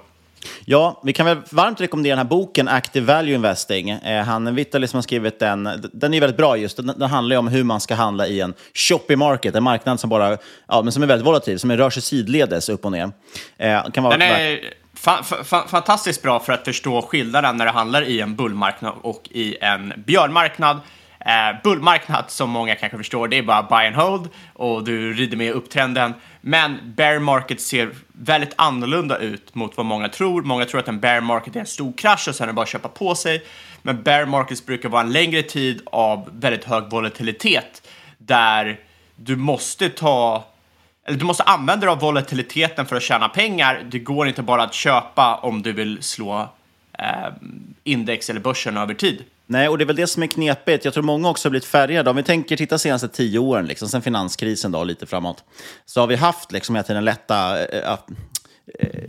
Ja, 0.66 1.02
vi 1.04 1.14
kan 1.14 1.26
väl 1.26 1.38
varmt 1.50 1.82
rekommendera 1.82 2.12
den 2.12 2.18
här 2.18 2.30
boken 2.30 2.68
Active 2.68 3.14
Value 3.14 3.36
Investing. 3.36 3.90
Eh, 3.90 4.24
han 4.24 4.56
Vitali 4.56 4.88
som 4.88 4.98
har 4.98 5.02
skrivit 5.02 5.40
den, 5.40 5.90
den 5.94 6.14
är 6.14 6.20
väldigt 6.20 6.38
bra 6.38 6.58
just. 6.58 6.78
Den, 6.78 6.88
den 6.88 7.10
handlar 7.10 7.38
om 7.38 7.48
hur 7.48 7.64
man 7.64 7.82
ska 7.82 7.96
handla 7.96 8.28
i 8.28 8.42
en 8.42 8.54
choppy 8.74 9.16
market, 9.16 9.56
en 9.56 9.64
marknad 9.64 10.00
som 10.00 10.10
bara, 10.10 10.38
ja, 10.68 10.82
men 10.82 10.92
som 10.92 11.04
är 11.04 11.08
väldigt 11.08 11.28
volatil, 11.28 11.60
som 11.60 11.72
rör 11.72 11.90
sig 11.90 12.02
sidledes 12.02 12.70
upp 12.70 12.86
och 12.86 12.92
ner. 12.92 13.12
Eh, 13.58 13.84
kan 13.92 14.04
vara 14.04 14.18
den 14.18 14.32
är 14.32 14.60
fa 14.94 15.24
fa 15.24 15.68
fantastiskt 15.68 16.22
bra 16.22 16.40
för 16.40 16.54
att 16.54 16.66
förstå 16.66 17.02
skillnaden 17.02 17.58
när 17.58 17.66
det 17.66 17.72
handlar 17.72 18.02
i 18.02 18.22
en 18.22 18.36
bullmarknad 18.36 18.94
och 19.02 19.30
i 19.32 19.58
en 19.62 19.94
björnmarknad. 20.06 20.80
Eh, 21.20 21.62
bullmarknad, 21.64 22.26
som 22.28 22.50
många 22.50 22.76
kanske 22.76 22.98
förstår, 22.98 23.28
det 23.28 23.38
är 23.38 23.44
bara 23.44 23.64
buy 23.64 23.88
and 23.88 23.96
hold 23.96 24.30
och 24.54 24.84
du 24.84 25.14
rider 25.14 25.38
med 25.38 25.54
upptrenden. 25.54 26.14
Men 26.42 26.94
bear 26.96 27.20
market 27.20 27.62
ser 27.62 27.90
väldigt 28.18 28.54
annorlunda 28.56 29.18
ut 29.18 29.56
mot 29.56 29.78
vad 29.78 29.86
många 29.86 30.10
tror. 30.10 30.42
Många 30.42 30.66
tror 30.66 30.80
att 30.80 30.88
en 30.88 31.00
bear 31.00 31.22
market 31.22 31.56
är 31.56 31.60
en 31.60 31.66
stor 31.66 31.94
krasch 31.94 32.28
och 32.28 32.36
sen 32.36 32.44
är 32.44 32.48
det 32.48 32.54
bara 32.54 32.64
att 32.64 32.70
köpa 32.70 32.90
på 32.90 33.16
sig. 33.16 33.44
Men 33.82 34.04
bear 34.04 34.26
markets 34.26 34.66
brukar 34.66 34.90
vara 34.90 35.02
en 35.02 35.12
längre 35.12 35.42
tid 35.44 35.82
av 35.86 36.30
väldigt 36.34 36.64
hög 36.64 36.84
volatilitet 36.90 37.88
där 38.18 38.80
du 39.16 39.36
måste 39.36 39.90
ta 39.90 40.44
eller 41.08 41.18
du 41.18 41.26
måste 41.26 41.44
använda 41.44 41.86
dig 41.86 41.92
av 41.94 42.00
volatiliteten 42.00 42.86
för 42.86 42.96
att 42.96 43.04
tjäna 43.04 43.30
pengar. 43.30 43.88
Det 43.92 44.00
går 44.00 44.28
inte 44.28 44.42
bara 44.42 44.64
att 44.64 44.74
köpa 44.74 45.36
om 45.36 45.62
du 45.62 45.72
vill 45.72 46.04
slå 46.04 46.50
Eh, 47.00 47.34
index 47.84 48.30
eller 48.30 48.40
börsen 48.40 48.78
över 48.78 48.94
tid. 48.94 49.24
Nej, 49.48 49.70
och 49.70 49.78
det 49.78 49.84
är 49.84 49.86
väl 49.86 49.96
det 49.96 50.08
som 50.08 50.24
är 50.24 50.28
knepigt. 50.28 50.86
Jag 50.86 50.94
tror 50.94 51.04
många 51.04 51.30
också 51.30 51.48
har 51.48 51.52
blivit 51.52 51.66
färgade. 51.66 52.10
Om 52.10 52.16
vi 52.16 52.24
tänker, 52.24 52.58
titta 52.58 52.78
senaste 52.78 53.08
tio 53.08 53.40
åren, 53.40 53.66
liksom, 53.66 53.90
sen 53.90 54.02
finanskrisen 54.02 54.72
då, 54.72 54.84
lite 54.84 55.06
framåt, 55.06 55.44
så 55.86 56.00
har 56.00 56.08
vi 56.08 56.16
haft 56.16 56.52
liksom 56.52 56.76
hela 56.76 56.84
tiden 56.84 57.06
lätta, 57.06 57.66
äh, 57.66 57.92
äh, 57.92 57.98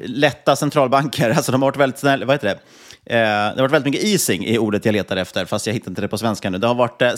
lätta 0.04 0.56
centralbanker. 0.56 1.30
Alltså 1.36 1.52
de 1.52 1.62
har 1.62 1.68
varit 1.68 1.76
väldigt 1.76 2.00
snälla, 2.00 2.26
vad 2.26 2.34
heter 2.34 2.48
det? 2.48 2.58
Eh, 3.06 3.16
det 3.16 3.54
har 3.56 3.56
varit 3.56 3.72
väldigt 3.72 3.92
mycket 3.92 4.08
easing 4.08 4.44
i 4.44 4.58
ordet 4.58 4.84
jag 4.84 4.92
letar 4.92 5.16
efter, 5.16 5.44
fast 5.44 5.66
jag 5.66 5.74
hittar 5.74 5.90
inte 5.90 6.00
det 6.00 6.08
på 6.08 6.18
svenska 6.18 6.50
nu. 6.50 6.58
Det 6.58 6.66
har 6.66 6.74
varit 6.74 7.02
eh, 7.02 7.12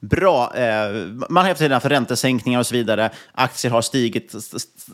bra. 0.00 0.56
Eh, 0.56 0.90
man 1.28 1.46
har 1.46 1.62
hela 1.62 1.74
haft 1.74 1.86
räntesänkningar 1.86 2.58
och 2.58 2.66
så 2.66 2.74
vidare. 2.74 3.10
Aktier 3.32 3.72
har 3.72 3.82
stigit 3.82 4.34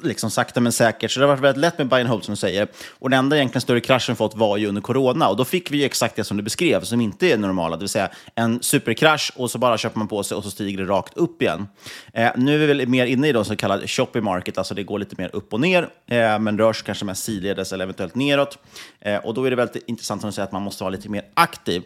liksom 0.03 0.31
sakta 0.31 0.61
men 0.61 0.73
säkert, 0.73 1.11
så 1.11 1.21
det 1.21 1.27
har 1.27 1.31
varit 1.31 1.45
väldigt 1.45 1.61
lätt 1.61 1.79
med 1.79 1.89
buy 1.89 2.01
and 2.01 2.09
hold 2.09 2.25
som 2.25 2.33
du 2.33 2.37
säger. 2.37 2.69
Och 2.89 3.11
den 3.11 3.19
enda 3.19 3.37
egentligen 3.37 3.61
större 3.61 3.81
kraschen 3.81 4.17
fått 4.17 4.37
var 4.37 4.57
ju 4.57 4.67
under 4.67 4.83
corona. 4.83 5.29
Och 5.29 5.37
då 5.37 5.45
fick 5.45 5.71
vi 5.71 5.85
exakt 5.85 6.17
det 6.17 6.25
som 6.25 6.37
du 6.37 6.43
beskrev, 6.43 6.85
som 6.85 7.01
inte 7.01 7.33
är 7.33 7.39
normala, 7.39 7.77
det 7.77 7.81
vill 7.81 7.89
säga 7.89 8.09
en 8.35 8.63
superkrasch 8.63 9.33
och 9.37 9.51
så 9.51 9.59
bara 9.59 9.79
köper 9.79 9.99
man 9.99 10.09
på 10.09 10.23
sig 10.23 10.37
och 10.37 10.45
så 10.45 10.51
stiger 10.51 10.79
det 10.79 10.85
rakt 10.85 11.17
upp 11.17 11.43
igen. 11.43 11.69
Eh, 12.13 12.31
nu 12.37 12.55
är 12.55 12.59
vi 12.59 12.67
väl 12.67 12.89
mer 12.89 13.07
inne 13.07 13.29
i 13.29 13.33
då 13.33 13.45
så 13.45 13.57
kallad 13.57 13.91
shopping 13.91 14.25
market, 14.25 14.59
alltså 14.59 14.75
det 14.75 14.83
går 14.83 14.99
lite 14.99 15.15
mer 15.19 15.31
upp 15.33 15.53
och 15.53 15.61
ner, 15.61 15.89
eh, 16.07 16.39
men 16.39 16.59
rör 16.59 16.73
sig 16.73 16.87
kanske 16.87 17.05
mest 17.05 17.25
sidledes 17.25 17.73
eller 17.73 17.85
eventuellt 17.85 18.15
neråt. 18.15 18.59
Eh, 19.01 19.17
och 19.17 19.35
då 19.35 19.45
är 19.45 19.51
det 19.51 19.57
väldigt 19.57 19.89
intressant 19.89 20.21
som 20.21 20.31
du 20.31 20.33
säger, 20.33 20.40
säga 20.41 20.45
att 20.45 20.53
man 20.53 20.63
måste 20.63 20.85
vara 20.85 20.91
lite 20.91 21.09
mer 21.09 21.25
aktiv. 21.35 21.83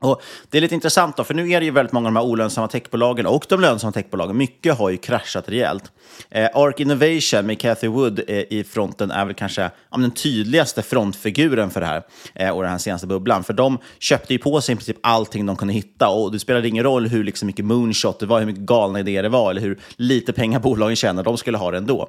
Och 0.00 0.22
det 0.50 0.58
är 0.58 0.62
lite 0.62 0.74
intressant, 0.74 1.16
då, 1.16 1.24
för 1.24 1.34
nu 1.34 1.50
är 1.50 1.60
det 1.60 1.66
ju 1.66 1.72
väldigt 1.72 1.92
många 1.92 2.08
av 2.08 2.14
de 2.14 2.20
här 2.20 2.26
olönsamma 2.26 2.68
techbolagen 2.68 3.26
och 3.26 3.46
de 3.48 3.60
lönsamma 3.60 3.92
techbolagen. 3.92 4.36
Mycket 4.36 4.78
har 4.78 4.90
ju 4.90 4.96
kraschat 4.96 5.48
rejält. 5.48 5.92
Eh, 6.30 6.48
Arc 6.54 6.80
Innovation 6.80 7.46
med 7.46 7.60
Cathy 7.60 7.88
Wood 7.88 8.20
eh, 8.28 8.36
i 8.36 8.64
fronten 8.64 9.10
är 9.10 9.24
väl 9.24 9.34
kanske 9.34 9.70
ja, 9.90 9.96
den 9.96 10.10
tydligaste 10.10 10.82
frontfiguren 10.82 11.70
för 11.70 11.80
det 11.80 11.86
här 11.86 12.02
eh, 12.34 12.50
och 12.50 12.62
den 12.62 12.70
här 12.70 12.78
senaste 12.78 13.06
bubblan. 13.06 13.44
För 13.44 13.52
de 13.52 13.78
köpte 13.98 14.32
ju 14.32 14.38
på 14.38 14.60
sig 14.60 14.72
i 14.72 14.76
princip 14.76 14.96
allting 15.02 15.46
de 15.46 15.56
kunde 15.56 15.74
hitta 15.74 16.08
och 16.08 16.32
det 16.32 16.38
spelade 16.38 16.68
ingen 16.68 16.84
roll 16.84 17.06
hur 17.06 17.24
liksom 17.24 17.46
mycket 17.46 17.64
moonshot 17.64 18.20
det 18.20 18.26
var, 18.26 18.38
hur 18.38 18.46
mycket 18.46 18.62
galna 18.62 19.00
idéer 19.00 19.22
det 19.22 19.28
var 19.28 19.50
eller 19.50 19.60
hur 19.60 19.80
lite 19.96 20.32
pengar 20.32 20.60
bolagen 20.60 20.96
tjänar, 20.96 21.22
de 21.22 21.36
skulle 21.36 21.58
ha 21.58 21.70
det 21.70 21.78
ändå. 21.78 22.08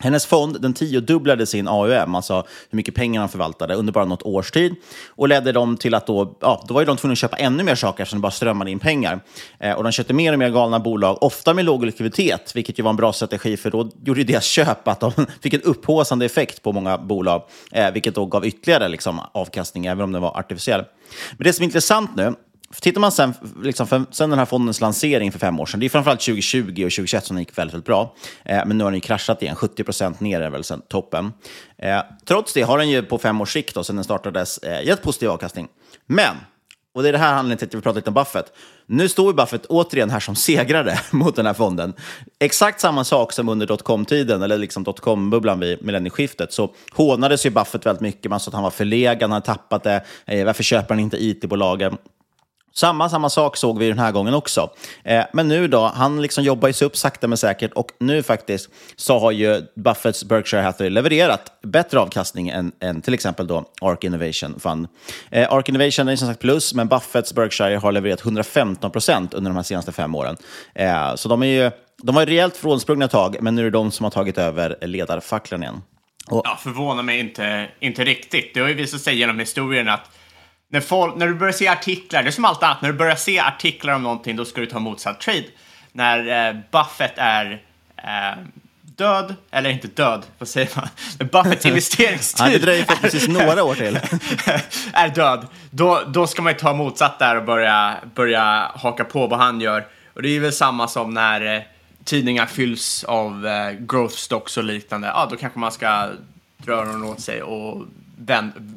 Hennes 0.00 0.26
fond 0.26 0.60
den 0.60 0.74
tiodubblade 0.74 1.46
sin 1.46 1.68
AUM, 1.68 2.14
alltså 2.14 2.34
hur 2.70 2.76
mycket 2.76 2.94
pengar 2.94 3.20
de 3.20 3.28
förvaltade, 3.28 3.74
under 3.74 3.92
bara 3.92 4.04
något 4.04 4.22
års 4.22 4.50
tid 4.50 4.74
och 5.08 5.28
ledde 5.28 5.52
dem 5.52 5.76
till 5.76 5.94
att 5.94 6.06
då, 6.06 6.36
ja, 6.40 6.64
då 6.68 6.74
var 6.74 6.80
ju 6.80 6.84
de 6.84 6.96
tvungna 6.96 7.12
att 7.12 7.18
köpa 7.18 7.36
ännu 7.36 7.62
mer 7.62 7.74
saker 7.74 8.02
eftersom 8.02 8.18
det 8.18 8.22
bara 8.22 8.30
strömmade 8.32 8.70
in 8.70 8.78
pengar. 8.78 9.20
Eh, 9.58 9.72
och 9.72 9.82
de 9.82 9.92
köpte 9.92 10.14
mer 10.14 10.32
och 10.32 10.38
mer 10.38 10.50
galna 10.50 10.80
bolag, 10.80 11.22
ofta 11.22 11.54
med 11.54 11.64
låg 11.64 11.84
likviditet, 11.84 12.56
vilket 12.56 12.78
ju 12.78 12.82
var 12.82 12.90
en 12.90 12.96
bra 12.96 13.12
strategi 13.12 13.56
för 13.56 13.70
då 13.70 13.90
gjorde 14.04 14.24
deras 14.24 14.44
köp 14.44 14.88
att 14.88 15.00
de 15.00 15.12
fick 15.42 15.54
en 15.54 15.62
upphåsande 15.62 16.26
effekt 16.26 16.62
på 16.62 16.72
många 16.72 16.98
bolag, 16.98 17.42
eh, 17.72 17.90
vilket 17.90 18.14
då 18.14 18.26
gav 18.26 18.46
ytterligare 18.46 18.88
liksom, 18.88 19.20
avkastning, 19.32 19.86
även 19.86 20.04
om 20.04 20.12
den 20.12 20.22
var 20.22 20.38
artificiell. 20.38 20.84
Men 21.36 21.44
det 21.44 21.52
som 21.52 21.62
är 21.62 21.66
intressant 21.66 22.10
nu, 22.16 22.34
Tittar 22.80 23.00
man 23.00 23.12
sen, 23.12 23.34
liksom 23.62 23.86
för, 23.86 24.04
sen 24.10 24.30
den 24.30 24.38
här 24.38 24.46
fondens 24.46 24.80
lansering 24.80 25.32
för 25.32 25.38
fem 25.38 25.60
år 25.60 25.66
sedan, 25.66 25.80
det 25.80 25.86
är 25.86 25.90
framförallt 25.90 26.20
2020 26.20 26.60
och 26.60 26.74
2021 26.74 27.24
som 27.24 27.36
den 27.36 27.42
gick 27.42 27.58
väldigt, 27.58 27.74
väldigt 27.74 27.86
bra. 27.86 28.14
Eh, 28.44 28.62
men 28.66 28.78
nu 28.78 28.84
har 28.84 28.90
den 28.90 28.96
ju 28.96 29.00
kraschat 29.00 29.42
igen, 29.42 29.56
70 29.56 29.84
procent 29.84 30.20
ner 30.20 30.40
är 30.40 30.50
väl 30.50 30.64
sen 30.64 30.82
toppen. 30.88 31.32
Eh, 31.78 32.00
trots 32.24 32.52
det 32.52 32.62
har 32.62 32.78
den 32.78 32.90
ju 32.90 33.02
på 33.02 33.18
fem 33.18 33.40
års 33.40 33.52
sikt, 33.52 33.74
då, 33.74 33.84
sen 33.84 33.96
den 33.96 34.04
startades, 34.04 34.58
eh, 34.58 34.86
gett 34.86 35.02
positiv 35.02 35.30
avkastning. 35.30 35.68
Men, 36.06 36.36
och 36.94 37.02
det 37.02 37.08
är 37.08 37.12
det 37.12 37.18
här 37.18 37.32
anledningen 37.32 37.58
till 37.58 37.68
att 37.68 37.74
vi 37.74 37.80
pratar 37.80 37.96
lite 37.96 38.10
om 38.10 38.14
Buffett. 38.14 38.52
Nu 38.86 39.08
står 39.08 39.26
ju 39.26 39.32
Buffett 39.32 39.66
återigen 39.66 40.10
här 40.10 40.20
som 40.20 40.36
segrare 40.36 40.98
mot 41.10 41.36
den 41.36 41.46
här 41.46 41.54
fonden. 41.54 41.94
Exakt 42.38 42.80
samma 42.80 43.04
sak 43.04 43.32
som 43.32 43.48
under 43.48 43.66
dotcom-tiden, 43.66 44.42
eller 44.42 44.58
liksom 44.58 44.84
dotcom-bubblan 44.84 45.60
vid 45.60 45.84
millennieskiftet, 45.84 46.52
så 46.52 46.74
hånades 46.92 47.46
ju 47.46 47.50
Buffett 47.50 47.86
väldigt 47.86 48.02
mycket. 48.02 48.30
Man 48.30 48.40
sa 48.40 48.48
att 48.48 48.54
han 48.54 48.62
var 48.62 48.70
förlegad, 48.70 49.22
han 49.22 49.32
hade 49.32 49.46
tappat 49.46 49.82
det. 49.82 50.04
Eh, 50.24 50.44
varför 50.44 50.62
köper 50.62 50.94
han 50.94 51.00
inte 51.00 51.24
it-bolagen? 51.24 51.96
Samma, 52.76 53.08
samma 53.08 53.30
sak 53.30 53.56
såg 53.56 53.78
vi 53.78 53.88
den 53.88 53.98
här 53.98 54.12
gången 54.12 54.34
också. 54.34 54.70
Eh, 55.04 55.24
men 55.32 55.48
nu 55.48 55.68
då, 55.68 55.86
han 55.94 56.22
liksom 56.22 56.44
jobbar 56.44 56.72
sig 56.72 56.86
upp 56.86 56.96
sakta 56.96 57.28
men 57.28 57.38
säkert 57.38 57.72
och 57.72 57.90
nu 57.98 58.22
faktiskt 58.22 58.70
så 58.96 59.18
har 59.18 59.30
ju 59.30 59.62
Buffetts 59.74 60.24
Berkshire 60.24 60.62
Hathaway 60.62 60.90
levererat 60.90 61.52
bättre 61.62 62.00
avkastning 62.00 62.48
än, 62.48 62.72
än 62.80 63.02
till 63.02 63.14
exempel 63.14 63.46
då 63.46 63.64
Ark 63.80 64.04
Innovation 64.04 64.60
Fund. 64.60 64.88
Eh, 65.30 65.52
Ark 65.52 65.68
Innovation 65.68 66.08
är 66.08 66.16
som 66.16 66.28
sagt 66.28 66.40
plus, 66.40 66.74
men 66.74 66.88
Buffetts 66.88 67.34
Berkshire 67.34 67.76
har 67.76 67.92
levererat 67.92 68.24
115 68.24 68.90
procent 68.90 69.34
under 69.34 69.50
de 69.50 69.56
här 69.56 69.62
senaste 69.62 69.92
fem 69.92 70.14
åren. 70.14 70.36
Eh, 70.74 71.14
så 71.14 71.28
de 71.28 71.42
är 71.42 71.46
ju 71.46 71.70
de 72.02 72.14
var 72.14 72.26
rejält 72.26 72.56
frånsprungna 72.56 73.04
ett 73.04 73.10
tag, 73.10 73.36
men 73.40 73.54
nu 73.54 73.60
är 73.60 73.64
det 73.64 73.70
de 73.70 73.90
som 73.90 74.04
har 74.04 74.10
tagit 74.10 74.38
över 74.38 74.86
ledarfacklan 74.86 75.62
igen. 75.62 75.82
Och... 76.30 76.42
Ja, 76.44 76.58
förvånar 76.62 77.02
mig 77.02 77.20
inte, 77.20 77.68
inte 77.80 78.04
riktigt. 78.04 78.54
Det 78.54 78.60
har 78.60 78.68
ju 78.68 78.74
visat 78.74 79.00
sig 79.00 79.18
genom 79.18 79.38
historien 79.38 79.88
att 79.88 80.10
när, 80.68 80.80
folk, 80.80 81.16
när 81.16 81.26
du 81.26 81.34
börjar 81.34 81.52
se 81.52 81.68
artiklar, 81.68 82.22
det 82.22 82.28
är 82.28 82.32
som 82.32 82.44
allt 82.44 82.62
annat, 82.62 82.82
när 82.82 82.92
du 82.92 82.98
börjar 82.98 83.16
se 83.16 83.38
artiklar 83.38 83.94
om 83.94 84.02
någonting 84.02 84.36
då 84.36 84.44
ska 84.44 84.60
du 84.60 84.66
ta 84.66 84.78
motsatt 84.78 85.20
trade. 85.20 85.44
När 85.92 86.48
eh, 86.48 86.56
Buffett 86.70 87.12
är 87.16 87.62
eh, 87.96 88.38
död, 88.82 89.34
eller 89.50 89.70
inte 89.70 89.88
död, 89.88 90.22
vad 90.38 90.48
säger 90.48 90.70
man? 90.76 90.88
När 91.18 91.26
Buffetts 91.26 91.66
investeringstid... 91.66 92.46
ja, 92.46 92.50
det 92.50 92.58
dröjer 92.58 92.84
precis 92.84 93.28
några 93.28 93.64
år 93.64 93.74
till. 93.74 93.96
är 94.92 95.08
död, 95.08 95.46
då, 95.70 96.02
då 96.06 96.26
ska 96.26 96.42
man 96.42 96.52
ju 96.52 96.58
ta 96.58 96.72
motsatt 96.72 97.18
där 97.18 97.36
och 97.36 97.44
börja, 97.44 97.96
börja 98.14 98.72
haka 98.74 99.04
på 99.04 99.26
vad 99.26 99.38
han 99.38 99.60
gör. 99.60 99.86
Och 100.14 100.22
det 100.22 100.28
är 100.28 100.40
väl 100.40 100.52
samma 100.52 100.88
som 100.88 101.14
när 101.14 101.56
eh, 101.56 101.62
tidningar 102.04 102.46
fylls 102.46 103.04
av 103.04 103.46
eh, 103.46 103.72
growth 103.72 104.14
stocks 104.14 104.56
och 104.56 104.64
liknande. 104.64 105.08
Ja, 105.08 105.28
då 105.30 105.36
kanske 105.36 105.58
man 105.58 105.72
ska 105.72 106.08
dra 106.56 106.72
öronen 106.72 107.04
åt 107.04 107.20
sig 107.20 107.42
och 107.42 107.86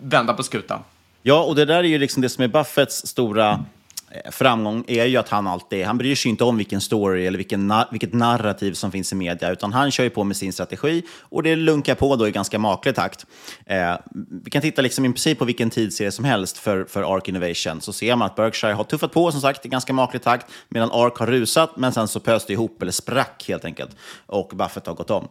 vända 0.01 0.33
på 0.33 0.43
skutan. 0.43 0.79
Ja, 1.21 1.43
och 1.43 1.55
det 1.55 1.65
där 1.65 1.77
är 1.77 1.83
ju 1.83 1.97
liksom 1.97 2.21
det 2.21 2.29
som 2.29 2.43
är 2.43 2.47
Buffetts 2.47 3.07
stora 3.07 3.65
eh, 4.11 4.31
framgång 4.31 4.83
är 4.87 5.05
ju 5.05 5.17
att 5.17 5.29
han 5.29 5.47
alltid, 5.47 5.85
han 5.85 5.97
bryr 5.97 6.15
sig 6.15 6.29
inte 6.29 6.43
om 6.43 6.57
vilken 6.57 6.81
story 6.81 7.25
eller 7.25 7.37
vilken, 7.37 7.73
vilket 7.91 8.13
narrativ 8.13 8.73
som 8.73 8.91
finns 8.91 9.11
i 9.11 9.15
media, 9.15 9.51
utan 9.51 9.73
han 9.73 9.91
kör 9.91 10.03
ju 10.03 10.09
på 10.09 10.23
med 10.23 10.37
sin 10.37 10.53
strategi 10.53 11.03
och 11.19 11.43
det 11.43 11.55
lunkar 11.55 11.95
på 11.95 12.15
då 12.15 12.27
i 12.27 12.31
ganska 12.31 12.59
maklig 12.59 12.95
takt. 12.95 13.25
Eh, 13.65 13.95
vi 14.43 14.51
kan 14.51 14.61
titta 14.61 14.81
liksom 14.81 15.05
i 15.05 15.09
princip 15.09 15.39
på 15.39 15.45
vilken 15.45 15.69
tidsserie 15.69 16.11
som 16.11 16.25
helst 16.25 16.57
för, 16.57 16.83
för 16.83 17.15
Ark 17.15 17.27
Innovation, 17.27 17.81
så 17.81 17.93
ser 17.93 18.15
man 18.15 18.25
att 18.25 18.35
Berkshire 18.35 18.73
har 18.73 18.83
tuffat 18.83 19.11
på 19.11 19.31
som 19.31 19.41
sagt 19.41 19.65
i 19.65 19.69
ganska 19.69 19.93
maklig 19.93 20.21
takt, 20.21 20.45
medan 20.69 20.91
Ark 20.91 21.17
har 21.17 21.27
rusat, 21.27 21.77
men 21.77 21.93
sen 21.93 22.07
så 22.07 22.19
pöste 22.19 22.53
ihop, 22.53 22.81
eller 22.81 22.91
sprack 22.91 23.45
helt 23.47 23.65
enkelt, 23.65 23.95
och 24.25 24.51
Buffett 24.55 24.87
har 24.87 24.93
gått 24.93 25.09
om. 25.09 25.27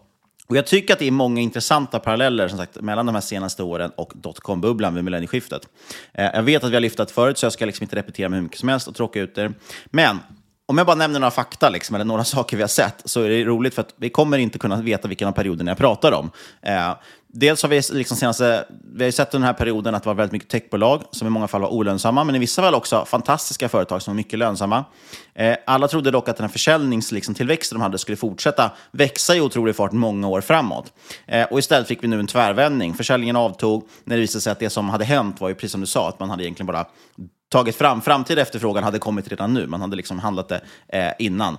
Och 0.49 0.57
jag 0.57 0.67
tycker 0.67 0.95
att 0.95 0.99
det 0.99 1.07
är 1.07 1.11
många 1.11 1.41
intressanta 1.41 1.99
paralleller 1.99 2.49
som 2.49 2.59
sagt, 2.59 2.81
mellan 2.81 3.07
de 3.07 3.15
här 3.15 3.23
senaste 3.23 3.63
åren 3.63 3.91
och 3.97 4.13
dotcom-bubblan 4.15 4.95
vid 4.95 5.05
millennieskiftet. 5.05 5.69
Eh, 6.15 6.25
jag 6.25 6.43
vet 6.43 6.65
att 6.65 6.71
vi 6.71 6.75
har 6.75 6.81
lyftat 6.81 7.11
förut, 7.11 7.39
så 7.39 7.47
jag 7.47 7.53
ska 7.53 7.67
liksom 7.67 7.85
inte 7.85 7.97
repetera 7.97 8.29
mig 8.29 8.37
hur 8.37 8.45
mycket 8.45 8.59
som 8.61 8.69
helst 8.69 8.89
och 8.89 8.95
tråka 8.95 9.21
ut 9.21 9.39
er. 9.39 9.55
Men 9.87 10.19
om 10.67 10.79
jag 10.79 10.87
bara 10.87 10.97
nämner 10.97 11.21
några 11.21 11.31
fakta, 11.31 11.71
liksom, 11.71 11.95
eller 11.95 12.05
några 12.05 12.25
saker 12.35 12.57
vi 12.57 12.63
har 12.63 12.69
sett, 12.69 13.03
så 13.05 13.23
är 13.23 13.29
det 13.29 13.45
roligt 13.45 13.75
för 13.75 13.83
att 13.83 13.95
vi 13.97 14.11
kommer 14.11 14.39
inte 14.39 14.59
kunna 14.59 14.83
veta 14.83 15.09
vilken 15.09 15.29
av 15.29 15.33
perioderna 15.33 15.71
jag 15.71 15.79
pratar 15.79 16.13
om. 16.13 16.31
Eh, 16.63 16.93
dels 17.39 17.63
har 17.63 17.69
vi 17.69 17.83
liksom 17.93 18.17
senaste, 18.17 18.65
vi 18.95 19.05
har 19.05 19.11
sett 19.11 19.31
den 19.31 19.43
här 19.43 19.53
perioden 19.53 19.95
att 19.95 20.03
det 20.03 20.09
var 20.09 20.15
väldigt 20.15 20.33
mycket 20.33 20.49
techbolag 20.49 21.03
som 21.11 21.27
i 21.27 21.31
många 21.31 21.49
fall 21.49 21.61
var 21.61 21.69
olönsamma, 21.69 22.25
men 22.25 22.35
i 22.35 22.39
vissa 22.39 22.63
fall 22.63 22.75
också 22.75 23.05
fantastiska 23.05 23.69
företag 23.69 24.03
som 24.03 24.13
var 24.13 24.17
mycket 24.17 24.39
lönsamma. 24.39 24.85
Eh, 25.35 25.57
alla 25.67 25.89
trodde 25.89 26.11
dock 26.11 26.29
att 26.29 26.37
den 26.37 26.45
här 26.45 26.53
försäljningstillväxten 26.53 27.47
liksom, 27.47 27.79
de 27.79 27.83
hade 27.83 27.99
skulle 27.99 28.17
fortsätta 28.17 28.71
växa 28.91 29.37
i 29.37 29.41
otrolig 29.41 29.77
fart 29.77 29.93
många 29.93 30.29
år 30.29 30.41
framåt. 30.41 30.93
Eh, 31.27 31.47
och 31.47 31.59
istället 31.59 31.89
fick 31.89 32.03
vi 32.03 32.09
nu 32.09 32.21
en 32.21 32.27
tvärvändning. 32.27 32.95
Försäljningen 32.95 33.37
avtog 33.37 33.89
när 34.05 34.17
det 34.17 34.21
visade 34.21 34.43
sig 34.43 34.51
att 34.51 34.59
det 34.59 34.71
som 34.71 34.89
hade 34.89 35.05
hänt 35.05 35.41
var 35.41 35.49
ju 35.49 35.55
precis 35.55 35.73
som 35.73 35.81
du 35.81 35.87
sa, 35.87 36.09
att 36.09 36.21
man 36.21 36.31
hade 36.31 36.45
egentligen 36.45 36.67
bara 36.67 36.87
tagit 37.49 37.77
fram. 37.77 38.03
Framtida 38.03 38.43
efterfrågan 38.43 38.85
hade 38.85 38.99
kommit 38.99 39.29
redan 39.29 39.55
nu. 39.55 39.67
Man 39.67 39.81
hade 39.81 39.97
liksom 39.97 40.19
handlat 40.19 40.49
det 40.49 40.61
eh, 40.89 41.13
innan. 41.19 41.57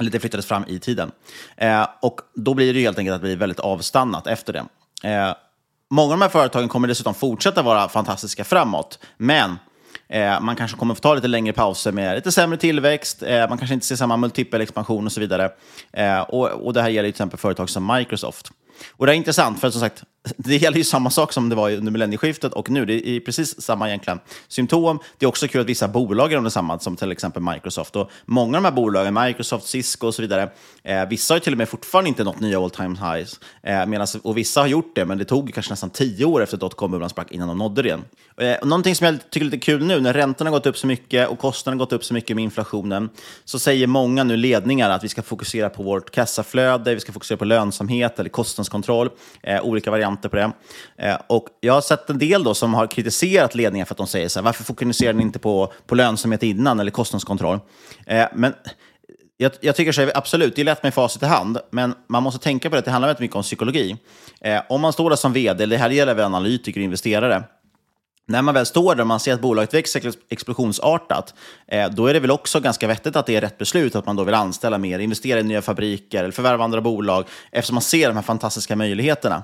Eller 0.00 0.10
det 0.10 0.20
flyttades 0.20 0.46
fram 0.46 0.64
i 0.68 0.78
tiden. 0.78 1.10
Eh, 1.56 1.86
och 2.02 2.20
då 2.34 2.54
blir 2.54 2.72
det 2.72 2.78
ju 2.78 2.84
helt 2.84 2.98
enkelt 2.98 3.14
att 3.14 3.20
det 3.20 3.26
blir 3.26 3.36
väldigt 3.36 3.60
avstannat 3.60 4.26
efter 4.26 4.52
det. 4.52 4.64
Eh, 5.02 5.34
många 5.90 6.12
av 6.12 6.18
de 6.18 6.22
här 6.22 6.28
företagen 6.28 6.68
kommer 6.68 6.88
dessutom 6.88 7.14
fortsätta 7.14 7.62
vara 7.62 7.88
fantastiska 7.88 8.44
framåt. 8.44 8.98
Men 9.16 9.56
Eh, 10.10 10.40
man 10.40 10.56
kanske 10.56 10.76
kommer 10.76 10.94
få 10.94 11.00
ta 11.00 11.14
lite 11.14 11.28
längre 11.28 11.52
pauser 11.52 11.92
med 11.92 12.14
lite 12.14 12.32
sämre 12.32 12.58
tillväxt, 12.58 13.22
eh, 13.22 13.48
man 13.48 13.58
kanske 13.58 13.74
inte 13.74 13.86
ser 13.86 13.96
samma 13.96 14.16
multipelexpansion 14.16 15.06
och 15.06 15.12
så 15.12 15.20
vidare. 15.20 15.50
Eh, 15.92 16.20
och, 16.20 16.48
och 16.48 16.72
det 16.72 16.82
här 16.82 16.88
gäller 16.88 17.08
till 17.08 17.14
exempel 17.14 17.38
företag 17.38 17.70
som 17.70 17.96
Microsoft. 17.96 18.50
Och 18.90 19.06
det 19.06 19.12
är 19.12 19.16
intressant, 19.16 19.60
för 19.60 19.70
som 19.70 19.80
sagt, 19.80 20.04
det 20.36 20.56
gäller 20.56 20.78
ju 20.78 20.84
samma 20.84 21.10
sak 21.10 21.32
som 21.32 21.48
det 21.48 21.54
var 21.54 21.70
under 21.70 21.92
millennieskiftet 21.92 22.52
och 22.52 22.70
nu. 22.70 22.86
Det 22.86 23.08
är 23.08 23.20
precis 23.20 23.62
samma 23.62 23.88
egentligen 23.88 24.20
symptom. 24.48 24.98
Det 25.18 25.26
är 25.26 25.28
också 25.28 25.48
kul 25.48 25.60
att 25.60 25.66
vissa 25.66 25.88
bolag 25.88 26.32
är 26.32 26.40
detsamma, 26.40 26.78
som 26.78 26.96
till 26.96 27.12
exempel 27.12 27.42
Microsoft. 27.42 27.96
Och 27.96 28.10
många 28.26 28.56
av 28.56 28.62
de 28.62 28.68
här 28.68 28.72
bolagen, 28.72 29.14
Microsoft, 29.14 29.66
Cisco 29.66 30.06
och 30.06 30.14
så 30.14 30.22
vidare, 30.22 30.50
eh, 30.82 31.08
vissa 31.08 31.34
har 31.34 31.38
till 31.38 31.52
och 31.52 31.58
med 31.58 31.68
fortfarande 31.68 32.08
inte 32.08 32.24
nått 32.24 32.40
nya 32.40 32.60
all 32.60 32.70
time 32.70 32.96
highs. 32.98 33.40
Eh, 33.62 33.86
medans, 33.86 34.14
och 34.14 34.36
vissa 34.36 34.60
har 34.60 34.66
gjort 34.66 34.92
det, 34.94 35.04
men 35.04 35.18
det 35.18 35.24
tog 35.24 35.54
kanske 35.54 35.72
nästan 35.72 35.90
tio 35.90 36.24
år 36.24 36.42
efter 36.42 36.56
dotcom-bubblan 36.56 37.10
sprack 37.10 37.30
innan 37.30 37.48
de 37.48 37.58
nådde 37.58 37.82
det 37.82 37.88
igen. 37.88 38.04
Eh, 38.36 38.56
någonting 38.62 38.94
som 38.94 39.06
jag 39.06 39.30
tycker 39.30 39.46
är 39.46 39.50
lite 39.50 39.64
kul 39.64 39.86
nu, 39.86 40.00
när 40.00 40.12
räntorna 40.12 40.50
har 40.50 40.58
gått 40.58 40.66
upp 40.66 40.76
så 40.76 40.86
mycket 40.86 41.28
och 41.28 41.38
kostnaderna 41.38 41.80
har 41.80 41.86
gått 41.86 41.92
upp 41.92 42.04
så 42.04 42.14
mycket 42.14 42.36
med 42.36 42.44
inflationen, 42.44 43.08
så 43.44 43.58
säger 43.58 43.86
många 43.86 44.24
nu 44.24 44.36
ledningar 44.36 44.90
att 44.90 45.04
vi 45.04 45.08
ska 45.08 45.22
fokusera 45.22 45.70
på 45.70 45.82
vårt 45.82 46.10
kassaflöde, 46.10 46.94
vi 46.94 47.00
ska 47.00 47.12
fokusera 47.12 47.38
på 47.38 47.44
lönsamhet 47.44 48.18
eller 48.18 48.30
kostnadskontroll, 48.70 49.10
eh, 49.42 49.62
olika 49.62 49.90
varianter 49.90 50.28
på 50.28 50.36
det. 50.36 50.52
Eh, 50.98 51.16
och 51.26 51.48
jag 51.60 51.74
har 51.74 51.80
sett 51.80 52.10
en 52.10 52.18
del 52.18 52.44
då 52.44 52.54
som 52.54 52.74
har 52.74 52.86
kritiserat 52.86 53.54
ledningen 53.54 53.86
för 53.86 53.94
att 53.94 53.98
de 53.98 54.06
säger 54.06 54.28
så 54.28 54.38
här, 54.38 54.44
varför 54.44 54.64
fokuserar 54.64 55.12
ni 55.12 55.22
inte 55.22 55.38
på, 55.38 55.72
på 55.86 55.94
lönsamhet 55.94 56.42
innan 56.42 56.80
eller 56.80 56.90
kostnadskontroll? 56.90 57.58
Eh, 58.06 58.26
men 58.34 58.54
jag, 59.36 59.52
jag, 59.60 59.76
tycker 59.76 59.92
så 59.92 60.00
här, 60.00 60.12
absolut, 60.14 60.56
det 60.56 60.62
är 60.62 60.64
lätt 60.64 60.82
med 60.82 60.94
facit 60.94 61.22
i 61.22 61.26
hand, 61.26 61.58
men 61.70 61.94
man 62.08 62.22
måste 62.22 62.40
tänka 62.40 62.70
på 62.70 62.76
det, 62.76 62.82
det 62.82 62.90
handlar 62.90 63.08
väldigt 63.08 63.20
mycket 63.20 63.36
om 63.36 63.42
psykologi. 63.42 63.96
Eh, 64.40 64.62
om 64.68 64.80
man 64.80 64.92
står 64.92 65.10
där 65.10 65.16
som 65.16 65.32
vd, 65.32 65.64
eller 65.64 65.76
det 65.76 65.82
här 65.82 65.90
gäller 65.90 66.14
väl 66.14 66.24
analytiker 66.24 66.80
och 66.80 66.84
investerare, 66.84 67.42
när 68.30 68.42
man 68.42 68.54
väl 68.54 68.66
står 68.66 68.94
där 68.94 69.00
och 69.00 69.06
man 69.06 69.20
ser 69.20 69.34
att 69.34 69.40
bolaget 69.40 69.74
växer 69.74 70.12
explosionsartat, 70.28 71.34
eh, 71.66 71.90
då 71.90 72.06
är 72.06 72.14
det 72.14 72.20
väl 72.20 72.30
också 72.30 72.60
ganska 72.60 72.86
vettigt 72.86 73.16
att 73.16 73.26
det 73.26 73.36
är 73.36 73.40
rätt 73.40 73.58
beslut 73.58 73.96
att 73.96 74.06
man 74.06 74.16
då 74.16 74.24
vill 74.24 74.34
anställa 74.34 74.78
mer, 74.78 74.98
investera 74.98 75.40
i 75.40 75.42
nya 75.42 75.62
fabriker 75.62 76.18
eller 76.18 76.32
förvärva 76.32 76.64
andra 76.64 76.80
bolag, 76.80 77.24
eftersom 77.52 77.74
man 77.74 77.82
ser 77.82 78.08
de 78.08 78.16
här 78.16 78.22
fantastiska 78.22 78.76
möjligheterna. 78.76 79.42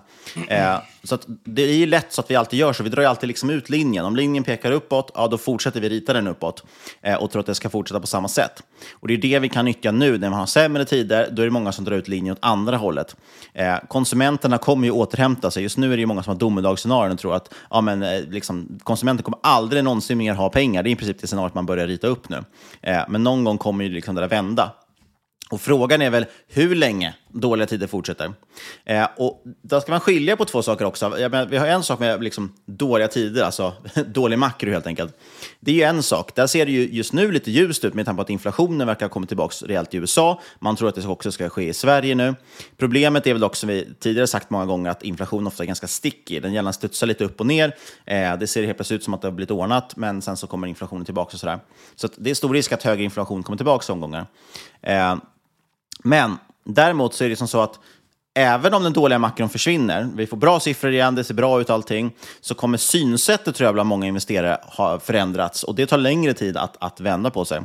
Eh, 0.49 0.79
så 1.05 1.19
det 1.45 1.63
är 1.63 1.75
ju 1.75 1.87
lätt 1.87 2.13
så 2.13 2.21
att 2.21 2.31
vi 2.31 2.37
alltid 2.37 2.59
gör 2.59 2.73
så, 2.73 2.83
vi 2.83 2.89
drar 2.89 3.03
ju 3.03 3.09
alltid 3.09 3.29
liksom 3.29 3.51
ut 3.51 3.71
linjen. 3.71 4.05
Om 4.05 4.17
linjen 4.17 4.45
pekar 4.45 4.73
uppåt, 4.73 5.11
ja 5.15 5.29
då 5.29 5.39
fortsätter 5.39 5.81
vi 5.81 5.89
rita 5.89 6.13
den 6.13 6.27
uppåt 6.27 6.65
eh, 7.03 7.15
och 7.15 7.31
tror 7.31 7.41
att 7.41 7.47
det 7.47 7.55
ska 7.55 7.69
fortsätta 7.69 8.01
på 8.01 8.07
samma 8.07 8.29
sätt. 8.29 8.63
Och 8.93 9.09
det 9.09 9.15
är 9.15 9.19
det 9.19 9.39
vi 9.39 9.49
kan 9.49 9.65
nyttja 9.65 9.93
nu, 9.93 10.19
när 10.19 10.31
man 10.31 10.39
har 10.39 10.47
sämre 10.47 10.85
tider, 10.85 11.29
då 11.33 11.43
är 11.43 11.47
det 11.47 11.53
många 11.53 11.73
som 11.73 11.85
drar 11.85 11.97
ut 11.97 12.09
linjen 12.09 12.33
åt 12.33 12.39
andra 12.43 12.77
hållet. 12.77 13.17
Eh, 13.55 13.77
konsumenterna 13.89 14.59
kommer 14.59 14.87
ju 14.87 14.91
återhämta 14.91 15.51
sig, 15.51 15.63
just 15.63 15.79
nu 15.79 15.93
är 15.93 15.97
det 15.97 16.01
ju 16.01 16.07
många 16.07 16.23
som 16.23 16.31
har 16.31 16.39
domedagsscenarion 16.39 17.13
och 17.13 17.19
tror 17.19 17.35
att 17.35 17.55
ja, 17.71 17.81
men, 17.81 18.01
liksom, 18.31 18.76
konsumenten 18.83 19.25
kommer 19.25 19.39
aldrig 19.43 19.85
någonsin 19.85 20.19
mer 20.19 20.35
ha 20.35 20.51
pengar. 20.51 20.83
Det 20.83 20.89
är 20.89 20.93
i 20.93 20.97
princip 20.97 21.21
det 21.21 21.27
scenariot 21.27 21.55
man 21.55 21.67
börjar 21.67 21.87
rita 21.87 22.07
upp 22.07 22.29
nu. 22.29 22.45
Eh, 22.83 23.03
men 23.09 23.23
någon 23.23 23.45
gång 23.45 23.59
kommer 23.59 23.85
ju 23.85 23.91
liksom 23.91 24.15
det 24.15 24.21
där 24.21 24.29
vända. 24.29 24.73
Och 25.51 25.61
frågan 25.61 26.03
är 26.03 26.11
väl 26.11 26.27
hur 26.49 26.75
länge 26.75 27.15
dåliga 27.41 27.67
tider 27.67 27.87
fortsätter. 27.87 28.33
Eh, 28.85 29.09
och 29.17 29.43
då 29.63 29.81
ska 29.81 29.93
man 29.93 30.01
skilja 30.01 30.37
på 30.37 30.45
två 30.45 30.63
saker 30.63 30.85
också. 30.85 31.09
Menar, 31.09 31.47
vi 31.47 31.57
har 31.57 31.67
en 31.67 31.83
sak 31.83 31.99
med 31.99 32.23
liksom, 32.23 32.53
dåliga 32.67 33.09
tider, 33.09 33.43
alltså 33.43 33.73
dålig 34.07 34.39
makro 34.39 34.71
helt 34.71 34.87
enkelt. 34.87 35.17
Det 35.61 35.71
är 35.71 35.75
ju 35.75 35.83
en 35.83 36.03
sak. 36.03 36.35
Där 36.35 36.47
ser 36.47 36.67
det 36.67 36.73
ju 36.73 36.89
just 36.89 37.13
nu 37.13 37.33
lite 37.33 37.51
ljust 37.51 37.85
ut 37.85 37.95
med 37.95 38.07
tanke 38.07 38.17
på 38.17 38.23
att 38.23 38.31
inflationen 38.31 38.87
verkar 38.87 39.07
ha 39.07 39.11
kommit 39.11 39.29
tillbaka 39.29 39.67
rejält 39.67 39.95
i 39.95 39.97
USA. 39.97 40.41
Man 40.59 40.77
tror 40.77 40.89
att 40.89 40.95
det 40.95 41.07
också 41.07 41.33
ska 41.33 41.49
ske 41.49 41.69
i 41.69 41.73
Sverige 41.73 42.15
nu. 42.15 42.35
Problemet 42.77 43.27
är 43.27 43.33
väl 43.33 43.45
också, 43.45 43.61
som 43.61 43.69
vi 43.69 43.89
tidigare 44.01 44.27
sagt 44.27 44.51
många 44.51 44.67
gånger, 44.67 44.91
att 44.91 45.03
inflation 45.03 45.47
ofta 45.47 45.63
är 45.63 45.67
ganska 45.67 45.87
stickig. 45.87 46.43
Den 46.43 46.53
gärna 46.53 46.73
studsar 46.73 47.07
lite 47.07 47.25
upp 47.25 47.41
och 47.41 47.47
ner. 47.47 47.77
Eh, 48.05 48.39
det 48.39 48.47
ser 48.47 48.65
helt 48.65 48.79
plötsligt 48.79 49.01
ut 49.01 49.05
som 49.05 49.15
att 49.15 49.23
det 49.23 49.29
har 49.29 49.33
blivit 49.33 49.51
ordnat, 49.51 49.97
men 49.97 50.23
sen 50.23 50.37
så 50.37 50.47
kommer 50.47 50.67
inflationen 50.67 51.05
tillbaka 51.05 51.31
och 51.33 51.41
sådär. 51.41 51.59
Så 51.97 52.09
det 52.17 52.31
är 52.31 52.35
stor 52.35 52.55
risk 52.55 52.73
att 52.73 52.83
högre 52.83 53.05
inflation 53.05 53.43
kommer 53.43 53.57
tillbaka 53.57 53.93
omgångar. 53.93 54.27
Eh, 54.83 55.17
men 56.05 56.39
däremot 56.67 57.15
så 57.15 57.25
är 57.25 57.29
det 57.29 57.37
som 57.37 57.49
så 57.49 57.61
att 57.61 57.81
även 58.37 58.75
om 58.75 58.83
den 58.83 58.93
dåliga 58.93 59.19
makron 59.19 59.49
försvinner, 59.49 60.09
vi 60.15 60.27
får 60.27 60.37
bra 60.37 60.61
siffror 60.61 60.93
igen, 60.93 61.15
det 61.15 61.25
ser 61.25 61.35
bra 61.35 61.61
ut 61.61 61.71
allting, 61.71 62.13
så 62.41 62.55
kommer 62.55 62.79
synsättet 62.79 63.55
tror 63.55 63.65
jag 63.65 63.75
bland 63.75 63.89
många 63.89 64.07
investerare 64.07 64.59
ha 64.63 65.01
förändrats 65.01 65.63
och 65.63 65.75
det 65.75 65.87
tar 65.87 65.99
längre 65.99 66.35
tid 66.35 66.57
att, 66.57 66.77
att 66.81 67.01
vända 67.01 67.31
på 67.31 67.45
sig. 67.45 67.63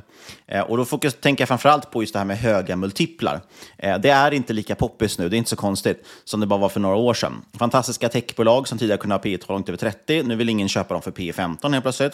Eh, 0.47 0.61
och 0.61 0.77
då 0.77 0.85
fokus, 0.85 1.13
tänker 1.21 1.41
jag 1.41 1.47
framförallt 1.47 1.91
på 1.91 2.03
just 2.03 2.13
det 2.13 2.19
här 2.19 2.25
med 2.25 2.37
höga 2.37 2.75
multiplar. 2.75 3.41
Eh, 3.77 3.97
det 3.97 4.09
är 4.09 4.31
inte 4.31 4.53
lika 4.53 4.75
poppis 4.75 5.19
nu, 5.19 5.29
det 5.29 5.35
är 5.35 5.37
inte 5.37 5.49
så 5.49 5.55
konstigt 5.55 6.05
som 6.23 6.39
det 6.39 6.45
bara 6.45 6.59
var 6.59 6.69
för 6.69 6.79
några 6.79 6.95
år 6.95 7.13
sedan. 7.13 7.45
Fantastiska 7.57 8.09
techbolag 8.09 8.67
som 8.67 8.77
tidigare 8.77 8.97
kunde 8.97 9.15
ha 9.15 9.19
P 9.19 9.37
tal 9.37 9.55
långt 9.55 9.69
över 9.69 9.77
30, 9.77 10.23
nu 10.23 10.35
vill 10.35 10.49
ingen 10.49 10.69
köpa 10.69 10.93
dem 10.93 11.01
för 11.01 11.11
P 11.11 11.33
15 11.33 11.73
helt 11.73 11.83
plötsligt. 11.83 12.13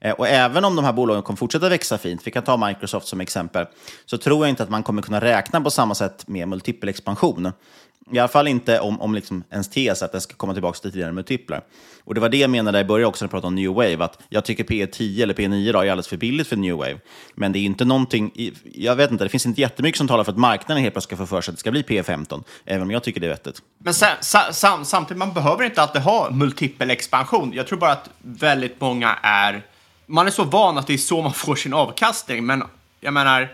Eh, 0.00 0.12
och 0.12 0.28
även 0.28 0.64
om 0.64 0.76
de 0.76 0.84
här 0.84 0.92
bolagen 0.92 1.22
kommer 1.22 1.36
fortsätta 1.36 1.68
växa 1.68 1.98
fint, 1.98 2.20
vi 2.24 2.30
kan 2.30 2.42
ta 2.42 2.66
Microsoft 2.66 3.06
som 3.06 3.20
exempel, 3.20 3.66
så 4.04 4.18
tror 4.18 4.46
jag 4.46 4.48
inte 4.50 4.62
att 4.62 4.70
man 4.70 4.82
kommer 4.82 5.02
kunna 5.02 5.20
räkna 5.20 5.60
på 5.60 5.70
samma 5.70 5.94
sätt 5.94 6.28
med 6.28 6.48
multipelexpansion. 6.48 7.52
I 8.12 8.18
alla 8.18 8.28
fall 8.28 8.48
inte 8.48 8.80
om, 8.80 9.00
om 9.00 9.14
liksom 9.14 9.44
ens 9.50 9.70
tes 9.70 10.02
att 10.02 10.12
det 10.12 10.20
ska 10.20 10.34
komma 10.34 10.52
tillbaka 10.52 10.78
till 10.78 10.90
tidigare 10.90 11.12
multiplar. 11.12 11.62
Och 12.04 12.14
det 12.14 12.20
var 12.20 12.28
det 12.28 12.36
jag 12.36 12.50
menade 12.50 12.80
i 12.80 12.84
början 12.84 13.08
också 13.08 13.24
när 13.24 13.26
jag 13.26 13.30
pratade 13.30 13.46
om 13.46 13.54
New 13.54 13.70
Wave, 13.70 14.04
att 14.04 14.18
jag 14.28 14.44
tycker 14.44 14.64
P10 14.64 15.22
eller 15.22 15.34
P9 15.34 15.72
då 15.72 15.78
är 15.78 15.82
alldeles 15.82 16.08
för 16.08 16.16
billigt 16.16 16.48
för 16.48 16.56
New 16.56 16.76
Wave. 16.76 16.98
Men 17.34 17.52
det 17.52 17.58
är 17.58 17.60
inte 17.60 17.84
någonting, 17.84 18.52
jag 18.74 18.96
vet 18.96 19.10
inte, 19.10 19.24
det 19.24 19.28
finns 19.30 19.46
inte 19.46 19.60
jättemycket 19.60 19.98
som 19.98 20.08
talar 20.08 20.24
för 20.24 20.32
att 20.32 20.38
marknaden 20.38 20.82
helt 20.82 20.94
plötsligt 20.94 21.18
ska 21.18 21.26
få 21.26 21.26
för 21.26 21.40
sig 21.40 21.52
att 21.52 21.56
det 21.56 21.60
ska 21.60 21.70
bli 21.70 21.82
P15, 21.82 22.44
även 22.64 22.82
om 22.82 22.90
jag 22.90 23.02
tycker 23.02 23.20
det 23.20 23.26
är 23.26 23.30
vettigt. 23.30 23.62
Men 23.78 23.94
sam, 23.94 24.16
sam, 24.52 24.84
samtidigt, 24.84 25.18
man 25.18 25.32
behöver 25.32 25.64
inte 25.64 25.82
alltid 25.82 26.02
ha 26.02 26.30
multipel 26.30 26.90
expansion. 26.90 27.52
Jag 27.54 27.66
tror 27.66 27.78
bara 27.78 27.92
att 27.92 28.10
väldigt 28.22 28.80
många 28.80 29.18
är, 29.22 29.62
man 30.06 30.26
är 30.26 30.30
så 30.30 30.44
van 30.44 30.78
att 30.78 30.86
det 30.86 30.94
är 30.94 30.98
så 30.98 31.22
man 31.22 31.32
får 31.32 31.56
sin 31.56 31.74
avkastning, 31.74 32.46
men 32.46 32.62
jag 33.00 33.14
menar, 33.14 33.52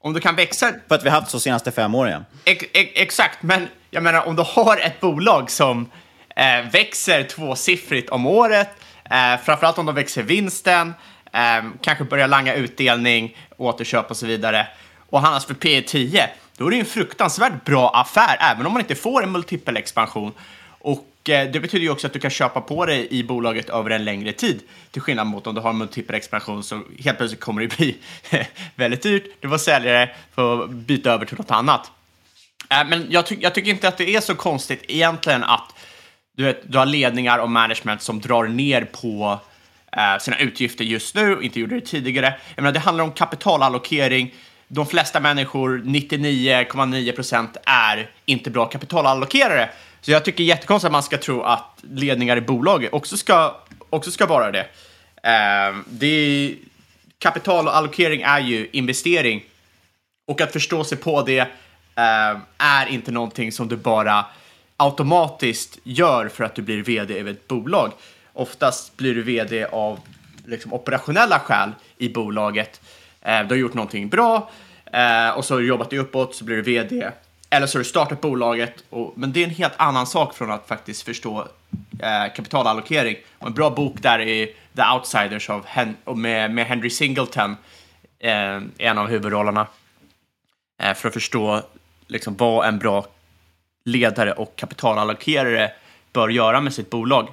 om 0.00 0.12
du 0.12 0.20
kan 0.20 0.36
växa... 0.36 0.72
För 0.88 0.94
att 0.94 1.04
vi 1.04 1.08
har 1.08 1.20
haft 1.20 1.30
så 1.30 1.40
senaste 1.40 1.72
fem 1.72 1.94
åren. 1.94 2.24
Ex, 2.44 2.64
ex, 2.72 2.90
exakt, 2.94 3.42
men 3.42 3.68
jag 3.96 4.02
menar 4.02 4.26
om 4.26 4.36
du 4.36 4.42
har 4.42 4.76
ett 4.76 5.00
bolag 5.00 5.50
som 5.50 5.88
eh, 6.36 6.70
växer 6.72 7.22
tvåsiffrigt 7.22 8.10
om 8.10 8.26
året, 8.26 8.68
eh, 9.10 9.40
framförallt 9.44 9.78
om 9.78 9.86
de 9.86 9.94
växer 9.94 10.22
vinsten, 10.22 10.94
eh, 11.32 11.64
kanske 11.80 12.04
börjar 12.04 12.28
langa 12.28 12.54
utdelning, 12.54 13.36
återköp 13.56 14.10
och 14.10 14.16
så 14.16 14.26
vidare, 14.26 14.66
och 15.10 15.20
handlas 15.20 15.44
för 15.44 15.54
P 15.54 15.82
10, 15.86 16.30
då 16.56 16.66
är 16.66 16.70
det 16.70 16.78
en 16.78 16.84
fruktansvärt 16.84 17.64
bra 17.64 17.90
affär, 17.94 18.36
även 18.40 18.66
om 18.66 18.72
man 18.72 18.82
inte 18.82 18.94
får 18.94 19.22
en 19.22 19.32
multipel 19.32 19.76
expansion. 19.76 20.32
Och 20.78 21.28
eh, 21.28 21.50
det 21.50 21.60
betyder 21.60 21.84
ju 21.84 21.90
också 21.90 22.06
att 22.06 22.12
du 22.12 22.18
kan 22.18 22.30
köpa 22.30 22.60
på 22.60 22.86
dig 22.86 23.08
i 23.10 23.24
bolaget 23.24 23.70
över 23.70 23.90
en 23.90 24.04
längre 24.04 24.32
tid. 24.32 24.62
Till 24.90 25.02
skillnad 25.02 25.26
mot 25.26 25.46
om 25.46 25.54
du 25.54 25.60
har 25.60 25.70
en 25.70 25.78
multipel 25.78 26.16
expansion 26.16 26.62
så 26.62 26.82
helt 26.98 27.18
plötsligt 27.18 27.40
kommer 27.40 27.62
det 27.62 27.76
bli 27.76 27.96
väldigt 28.74 29.02
dyrt. 29.02 29.24
Du 29.40 29.48
får 29.48 29.58
sälja 29.58 29.92
det 29.92 30.10
för 30.34 30.64
att 30.64 30.70
byta 30.70 31.12
över 31.12 31.26
till 31.26 31.38
något 31.38 31.50
annat. 31.50 31.90
Äh, 32.68 32.84
men 32.88 33.06
jag, 33.10 33.26
ty 33.26 33.36
jag, 33.40 33.54
tycker 33.54 33.70
inte 33.70 33.88
att 33.88 33.98
det 33.98 34.14
är 34.14 34.20
så 34.20 34.34
konstigt 34.34 34.84
egentligen 34.88 35.44
att 35.44 35.74
du, 36.36 36.44
vet, 36.44 36.72
du 36.72 36.78
har 36.78 36.86
ledningar 36.86 37.38
och 37.38 37.50
management 37.50 38.02
som 38.02 38.20
drar 38.20 38.44
ner 38.44 38.84
på 38.84 39.40
eh, 39.92 40.18
sina 40.20 40.38
utgifter 40.38 40.84
just 40.84 41.14
nu, 41.14 41.36
och 41.36 41.42
inte 41.42 41.60
gjorde 41.60 41.74
det 41.74 41.86
tidigare. 41.86 42.34
Jag 42.54 42.62
menar, 42.62 42.72
det 42.72 42.80
handlar 42.80 43.04
om 43.04 43.12
kapitalallokering. 43.12 44.34
De 44.68 44.86
flesta 44.86 45.20
människor, 45.20 45.82
99,9 45.84 47.12
procent, 47.12 47.56
är 47.66 48.10
inte 48.24 48.50
bra 48.50 48.66
kapitalallokerare. 48.66 49.70
Så 50.00 50.10
jag 50.10 50.24
tycker 50.24 50.44
jättekonstigt 50.44 50.86
att 50.86 50.92
man 50.92 51.02
ska 51.02 51.18
tro 51.18 51.42
att 51.42 51.78
ledningar 51.82 52.36
i 52.36 52.40
bolag 52.40 52.88
också 52.92 53.16
ska, 53.16 53.56
också 53.90 54.10
ska 54.10 54.26
vara 54.26 54.50
det. 54.50 54.66
Eh, 55.22 55.76
det 55.86 56.54
kapitalallokering 57.18 58.22
är 58.22 58.40
ju 58.40 58.68
investering 58.72 59.44
och 60.26 60.40
att 60.40 60.52
förstå 60.52 60.84
sig 60.84 60.98
på 60.98 61.22
det 61.22 61.48
Ehm, 61.96 62.40
är 62.58 62.86
inte 62.86 63.10
någonting 63.10 63.52
som 63.52 63.68
du 63.68 63.76
bara 63.76 64.24
automatiskt 64.76 65.78
gör 65.82 66.28
för 66.28 66.44
att 66.44 66.54
du 66.54 66.62
blir 66.62 66.82
vd 66.82 67.18
över 67.18 67.30
ett 67.30 67.48
bolag. 67.48 67.92
Oftast 68.32 68.96
blir 68.96 69.14
du 69.14 69.22
vd 69.22 69.64
av 69.64 70.00
liksom, 70.44 70.72
operationella 70.72 71.38
skäl 71.38 71.70
i 71.98 72.08
bolaget. 72.08 72.80
Ehm, 73.22 73.48
du 73.48 73.54
har 73.54 73.58
gjort 73.58 73.74
någonting 73.74 74.08
bra 74.08 74.50
ehm, 74.92 75.34
och 75.34 75.44
så 75.44 75.54
har 75.54 75.60
du 75.60 75.66
jobbat 75.66 75.90
dig 75.90 75.98
uppåt 75.98 76.34
så 76.34 76.44
blir 76.44 76.56
du 76.56 76.62
vd. 76.62 77.10
Eller 77.50 77.66
så 77.66 77.78
har 77.78 77.80
du 77.80 77.88
startat 77.88 78.20
bolaget, 78.20 78.84
och, 78.90 79.12
men 79.16 79.32
det 79.32 79.40
är 79.40 79.44
en 79.44 79.50
helt 79.50 79.76
annan 79.76 80.06
sak 80.06 80.34
från 80.34 80.50
att 80.50 80.68
faktiskt 80.68 81.02
förstå 81.02 81.48
eh, 82.02 82.34
kapitalallokering. 82.36 83.16
Och 83.38 83.46
en 83.46 83.54
bra 83.54 83.70
bok 83.70 84.02
där 84.02 84.18
är 84.18 84.46
The 84.46 84.82
Outsiders 84.94 85.50
av 85.50 85.66
Hen 85.66 85.96
med, 86.04 86.50
med 86.50 86.66
Henry 86.66 86.90
Singleton, 86.90 87.56
en 88.78 88.98
av 88.98 89.06
huvudrollerna. 89.06 89.66
Eh, 90.82 90.94
för 90.94 91.08
att 91.08 91.14
förstå 91.14 91.62
liksom 92.06 92.36
vad 92.36 92.68
en 92.68 92.78
bra 92.78 93.06
ledare 93.84 94.32
och 94.32 94.56
kapitalallokerare 94.56 95.70
bör 96.12 96.28
göra 96.28 96.60
med 96.60 96.74
sitt 96.74 96.90
bolag. 96.90 97.28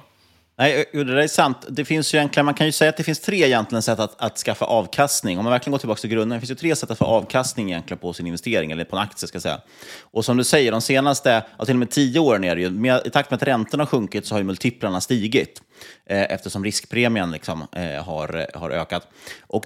Nej, 0.56 0.84
det 0.92 1.04
där 1.04 1.16
är 1.16 1.28
sant. 1.28 1.56
Det 1.68 1.84
finns 1.84 2.14
ju 2.14 2.18
egentligen, 2.18 2.44
man 2.44 2.54
kan 2.54 2.66
ju 2.66 2.72
säga 2.72 2.88
att 2.88 2.96
det 2.96 3.04
finns 3.04 3.20
tre 3.20 3.44
egentligen 3.44 3.82
sätt 3.82 3.98
att, 3.98 4.20
att 4.22 4.38
skaffa 4.38 4.64
avkastning. 4.64 5.38
Om 5.38 5.44
man 5.44 5.50
verkligen 5.50 5.70
går 5.70 5.78
tillbaka 5.78 6.00
till 6.00 6.10
grunden, 6.10 6.36
det 6.36 6.40
finns 6.40 6.50
ju 6.50 6.54
tre 6.54 6.76
sätt 6.76 6.90
att 6.90 6.98
få 6.98 7.04
avkastning 7.04 7.70
egentligen 7.70 7.98
på 7.98 8.12
sin 8.12 8.26
investering, 8.26 8.70
eller 8.70 8.84
på 8.84 8.96
en 8.96 9.02
aktie 9.02 9.28
ska 9.28 9.36
jag 9.36 9.42
säga. 9.42 9.60
Och 10.00 10.24
som 10.24 10.36
du 10.36 10.44
säger, 10.44 10.72
de 10.72 10.80
senaste, 10.80 11.42
ja, 11.58 11.64
till 11.64 11.74
och 11.74 11.78
med 11.78 11.90
tio 11.90 12.20
åren 12.20 12.44
är 12.44 12.56
det 12.56 12.62
ju, 12.62 12.70
med, 12.70 13.02
i 13.04 13.10
takt 13.10 13.30
med 13.30 13.36
att 13.36 13.42
räntorna 13.42 13.82
har 13.82 13.86
sjunkit 13.86 14.26
så 14.26 14.34
har 14.34 14.38
ju 14.38 14.44
multiplarna 14.44 15.00
stigit. 15.00 15.62
Eh, 16.06 16.22
eftersom 16.22 16.64
riskpremien 16.64 17.30
liksom, 17.30 17.66
eh, 17.72 18.04
har, 18.04 18.46
har 18.58 18.70
ökat. 18.70 19.08
Och 19.40 19.64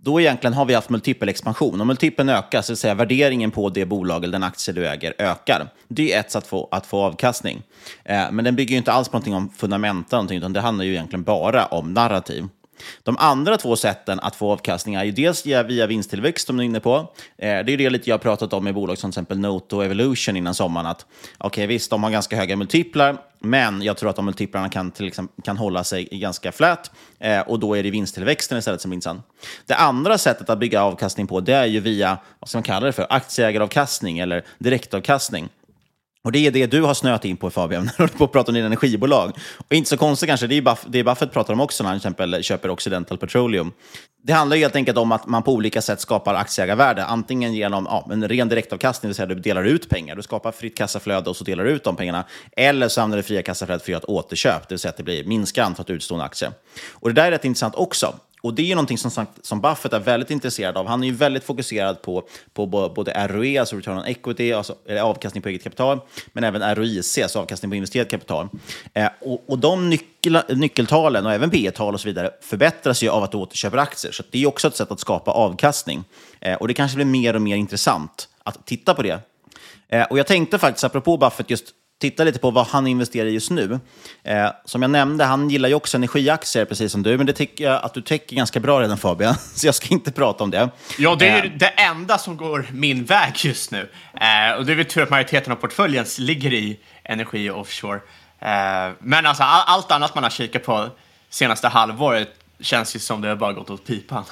då 0.00 0.20
egentligen 0.20 0.54
har 0.54 0.64
vi 0.64 0.74
haft 0.74 0.90
multipelexpansion. 0.90 1.80
Om 1.80 1.86
multipeln 1.86 2.28
ökar, 2.28 2.62
så 2.62 2.72
vill 2.72 2.76
säga 2.76 2.94
värderingen 2.94 3.50
på 3.50 3.68
det 3.68 3.84
bolag 3.84 4.24
eller 4.24 4.32
den 4.32 4.42
aktie 4.42 4.74
du 4.74 4.88
äger 4.88 5.14
ökar. 5.18 5.68
Det 5.88 6.12
är 6.12 6.20
ett 6.20 6.30
sätt 6.30 6.42
att 6.42 6.46
få, 6.46 6.68
att 6.70 6.86
få 6.86 7.02
avkastning. 7.02 7.62
Eh, 8.04 8.30
men 8.32 8.44
den 8.44 8.56
bygger 8.56 8.70
ju 8.70 8.78
inte 8.78 8.92
alls 8.92 9.08
på 9.08 9.16
någonting 9.16 9.34
om 9.34 9.50
fundamenta, 9.56 10.16
någonting, 10.16 10.38
utan 10.38 10.52
det 10.52 10.60
handlar 10.60 10.84
ju 10.84 10.92
egentligen 10.92 11.22
bara 11.22 11.66
om 11.66 11.94
narrativ. 11.94 12.48
De 13.02 13.16
andra 13.18 13.56
två 13.56 13.76
sätten 13.76 14.20
att 14.20 14.36
få 14.36 14.52
avkastning 14.52 14.94
är 14.94 15.04
ju 15.04 15.12
dels 15.12 15.46
via 15.46 15.86
vinsttillväxt, 15.86 16.46
som 16.46 16.56
du 16.56 16.62
är 16.62 16.66
inne 16.66 16.80
på. 16.80 16.96
Eh, 16.96 17.04
det 17.38 17.48
är 17.48 17.76
det 17.76 17.90
lite 17.90 18.10
jag 18.10 18.14
har 18.14 18.18
pratat 18.18 18.52
om 18.52 18.68
i 18.68 18.72
bolag 18.72 18.98
som 18.98 19.10
till 19.10 19.18
exempel 19.18 19.38
Note 19.38 19.76
och 19.76 19.84
Evolution 19.84 20.36
innan 20.36 20.54
sommaren. 20.54 20.86
Att 20.86 21.06
okej, 21.38 21.46
okay, 21.46 21.66
visst, 21.66 21.90
de 21.90 22.02
har 22.02 22.10
ganska 22.10 22.36
höga 22.36 22.56
multiplar, 22.56 23.16
men 23.40 23.82
jag 23.82 23.96
tror 23.96 24.10
att 24.10 24.16
de 24.16 24.24
multiplarna 24.24 24.68
kan, 24.68 24.90
till 24.90 25.06
exempel, 25.06 25.44
kan 25.44 25.56
hålla 25.56 25.84
sig 25.84 26.04
ganska 26.04 26.52
flat 26.52 26.90
eh, 27.18 27.40
och 27.40 27.58
då 27.58 27.76
är 27.76 27.82
det 27.82 27.90
vinsttillväxten 27.90 28.58
istället 28.58 28.80
som 28.80 28.92
är 28.92 28.94
intressant. 28.94 29.26
Det 29.66 29.74
andra 29.74 30.18
sättet 30.18 30.50
att 30.50 30.58
bygga 30.58 30.82
avkastning 30.82 31.26
på 31.26 31.40
det 31.40 31.54
är 31.54 31.66
ju 31.66 31.80
via, 31.80 32.18
vad 32.38 32.48
ska 32.48 32.58
man 32.58 32.62
kalla 32.62 32.86
det 32.86 32.92
för, 32.92 33.06
aktieägaravkastning 33.10 34.18
eller 34.18 34.44
direktavkastning. 34.58 35.48
Och 36.24 36.32
det 36.32 36.46
är 36.46 36.50
det 36.50 36.66
du 36.66 36.82
har 36.82 36.94
snöat 36.94 37.24
in 37.24 37.36
på 37.36 37.50
Fabian, 37.50 37.84
när 37.84 37.92
du 37.96 38.02
håller 38.02 38.18
på 38.18 38.24
att 38.24 38.32
prata 38.32 38.50
om 38.50 38.54
dina 38.54 38.66
energibolag. 38.66 39.32
Och 39.68 39.72
inte 39.72 39.90
så 39.90 39.96
konstigt 39.96 40.28
kanske, 40.28 40.46
det 40.46 40.54
är 40.54 40.62
Buff 40.62 40.84
det 40.86 41.04
Buffett 41.04 41.32
pratar 41.32 41.52
om 41.52 41.60
också 41.60 41.82
när 41.84 41.90
han 41.90 42.00
till 42.00 42.08
exempel 42.08 42.42
köper 42.42 42.70
Occidental 42.70 43.18
Petroleum. 43.18 43.72
Det 44.22 44.32
handlar 44.32 44.56
helt 44.56 44.76
enkelt 44.76 44.98
om 44.98 45.12
att 45.12 45.26
man 45.26 45.42
på 45.42 45.52
olika 45.52 45.82
sätt 45.82 46.00
skapar 46.00 46.34
aktieägarvärde. 46.34 47.04
Antingen 47.04 47.54
genom 47.54 47.86
ja, 47.90 48.08
en 48.12 48.28
ren 48.28 48.48
direktavkastning, 48.48 49.08
det 49.08 49.10
vill 49.10 49.14
säga 49.14 49.26
du 49.26 49.34
delar 49.34 49.64
ut 49.64 49.88
pengar. 49.88 50.16
Du 50.16 50.22
skapar 50.22 50.52
fritt 50.52 50.76
kassaflöde 50.76 51.30
och 51.30 51.36
så 51.36 51.44
delar 51.44 51.64
du 51.64 51.70
ut 51.70 51.84
de 51.84 51.96
pengarna. 51.96 52.24
Eller 52.56 52.88
så 52.88 53.00
använder 53.00 53.16
du 53.16 53.22
fria 53.22 53.42
kassaflödet 53.42 53.82
för 53.82 53.86
att 53.86 53.92
göra 53.92 53.98
ett 53.98 54.08
återköp, 54.08 54.68
det 54.68 54.74
vill 54.74 54.78
säga 54.78 54.90
att 54.90 54.96
det 54.96 55.02
blir 55.02 55.24
minskar 55.24 55.62
antalet 55.64 55.90
utstående 55.90 56.24
aktier. 56.24 56.52
Och 56.92 57.08
det 57.08 57.14
där 57.14 57.26
är 57.26 57.30
rätt 57.30 57.44
intressant 57.44 57.74
också. 57.74 58.14
Och 58.44 58.54
det 58.54 58.62
är 58.62 58.66
ju 58.66 58.74
någonting 58.74 58.98
som, 58.98 59.26
som 59.42 59.60
Buffett 59.60 59.92
är 59.92 60.00
väldigt 60.00 60.30
intresserad 60.30 60.76
av. 60.76 60.86
Han 60.86 61.02
är 61.02 61.06
ju 61.06 61.14
väldigt 61.14 61.44
fokuserad 61.44 62.02
på, 62.02 62.28
på 62.52 62.66
både 62.66 63.26
ROE, 63.28 63.60
alltså 63.60 63.76
return 63.76 63.98
on 63.98 64.04
equity, 64.04 64.52
alltså 64.52 64.74
avkastning 65.02 65.42
på 65.42 65.48
eget 65.48 65.62
kapital, 65.62 66.00
men 66.32 66.44
även 66.44 66.74
ROIC, 66.74 67.18
alltså 67.18 67.38
avkastning 67.38 67.70
på 67.70 67.74
investerat 67.74 68.10
kapital. 68.10 68.48
Eh, 68.94 69.08
och, 69.20 69.44
och 69.46 69.58
de 69.58 69.90
nyckel, 69.90 70.38
nyckeltalen 70.48 71.26
och 71.26 71.32
även 71.32 71.50
P 71.50 71.70
tal 71.70 71.94
och 71.94 72.00
så 72.00 72.08
vidare 72.08 72.30
förbättras 72.40 73.02
ju 73.02 73.08
av 73.08 73.22
att 73.22 73.32
du 73.32 73.38
återköper 73.38 73.78
aktier. 73.78 74.12
Så 74.12 74.22
det 74.30 74.42
är 74.42 74.46
också 74.46 74.68
ett 74.68 74.76
sätt 74.76 74.90
att 74.90 75.00
skapa 75.00 75.30
avkastning. 75.30 76.04
Eh, 76.40 76.54
och 76.54 76.68
det 76.68 76.74
kanske 76.74 76.94
blir 76.94 77.06
mer 77.06 77.36
och 77.36 77.42
mer 77.42 77.56
intressant 77.56 78.28
att 78.42 78.66
titta 78.66 78.94
på 78.94 79.02
det. 79.02 79.20
Eh, 79.88 80.02
och 80.02 80.18
jag 80.18 80.26
tänkte 80.26 80.58
faktiskt, 80.58 80.84
apropå 80.84 81.16
Buffett, 81.16 81.50
just 81.50 81.66
titta 82.00 82.24
lite 82.24 82.38
på 82.38 82.50
vad 82.50 82.66
han 82.66 82.86
investerar 82.86 83.26
i 83.26 83.30
just 83.30 83.50
nu. 83.50 83.80
Eh, 84.22 84.50
som 84.64 84.82
jag 84.82 84.90
nämnde, 84.90 85.24
han 85.24 85.50
gillar 85.50 85.68
ju 85.68 85.74
också 85.74 85.96
energiaktier, 85.96 86.64
precis 86.64 86.92
som 86.92 87.02
du, 87.02 87.16
men 87.16 87.26
det 87.26 87.32
tycker 87.32 87.64
jag 87.64 87.84
att 87.84 87.94
du 87.94 88.02
täcker 88.02 88.36
ganska 88.36 88.60
bra 88.60 88.80
redan 88.80 88.98
Fabian, 88.98 89.34
så 89.54 89.66
jag 89.66 89.74
ska 89.74 89.88
inte 89.88 90.12
prata 90.12 90.44
om 90.44 90.50
det. 90.50 90.70
Ja, 90.98 91.16
det 91.18 91.28
är 91.28 91.44
eh. 91.44 91.50
det 91.56 91.66
enda 91.66 92.18
som 92.18 92.36
går 92.36 92.66
min 92.72 93.04
väg 93.04 93.32
just 93.36 93.70
nu. 93.70 93.90
Eh, 94.14 94.56
och 94.58 94.66
det 94.66 94.72
är 94.72 94.76
väl 94.76 94.84
tur 94.84 95.02
att 95.02 95.10
majoriteten 95.10 95.52
av 95.52 95.56
portföljen 95.56 96.04
ligger 96.18 96.52
i 96.52 96.80
energi 97.02 97.50
och 97.50 97.60
offshore. 97.60 98.00
Eh, 98.38 98.92
men 98.98 99.26
alltså, 99.26 99.42
all, 99.42 99.64
allt 99.66 99.90
annat 99.90 100.14
man 100.14 100.24
har 100.24 100.30
kikat 100.30 100.64
på 100.64 100.88
senaste 101.30 101.68
halvåret 101.68 102.28
känns 102.60 102.96
ju 102.96 103.00
som 103.00 103.20
det 103.20 103.28
har 103.28 103.36
bara 103.36 103.52
gått 103.52 103.70
åt 103.70 103.86
pipan. 103.86 104.24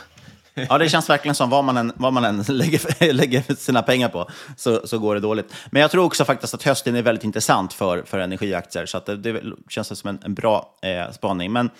Ja, 0.54 0.78
det 0.78 0.88
känns 0.88 1.10
verkligen 1.10 1.34
som 1.34 1.50
vad 1.50 1.64
man 1.64 1.76
än, 1.76 1.92
vad 1.96 2.12
man 2.12 2.24
än 2.24 2.42
lägger, 2.48 3.12
lägger 3.12 3.54
sina 3.54 3.82
pengar 3.82 4.08
på 4.08 4.30
så, 4.56 4.86
så 4.86 4.98
går 4.98 5.14
det 5.14 5.20
dåligt. 5.20 5.54
Men 5.70 5.82
jag 5.82 5.90
tror 5.90 6.04
också 6.04 6.24
faktiskt 6.24 6.54
att 6.54 6.62
hösten 6.62 6.96
är 6.96 7.02
väldigt 7.02 7.24
intressant 7.24 7.72
för, 7.72 8.02
för 8.02 8.18
energiaktier, 8.18 8.86
så 8.86 8.98
att 8.98 9.06
det, 9.06 9.16
det 9.16 9.42
känns 9.68 9.98
som 10.00 10.10
en, 10.10 10.18
en 10.24 10.34
bra 10.34 10.74
eh, 10.82 11.12
spaning. 11.12 11.52
Men, 11.52 11.70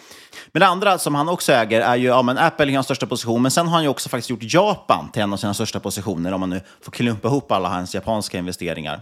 men 0.53 0.61
det 0.61 0.67
andra 0.67 0.99
som 0.99 1.15
han 1.15 1.29
också 1.29 1.53
äger 1.53 1.81
är 1.81 1.97
ju, 1.97 2.07
ja 2.07 2.23
men 2.23 2.39
Apple 2.39 2.67
är 2.67 2.75
hans 2.75 2.87
största 2.87 3.07
position, 3.07 3.43
men 3.43 3.51
sen 3.51 3.67
har 3.67 3.75
han 3.75 3.83
ju 3.83 3.89
också 3.89 4.09
faktiskt 4.09 4.31
gjort 4.31 4.55
Japan 4.55 5.11
till 5.13 5.23
en 5.23 5.33
av 5.33 5.37
sina 5.37 5.55
största 5.55 5.81
positioner, 5.81 6.33
om 6.33 6.41
man 6.41 6.51
nu 6.51 6.61
får 6.85 6.93
klumpa 6.93 7.29
ihop 7.29 7.53
alla 7.53 7.69
hans 7.69 7.95
japanska 7.95 8.39
investeringar. 8.39 9.01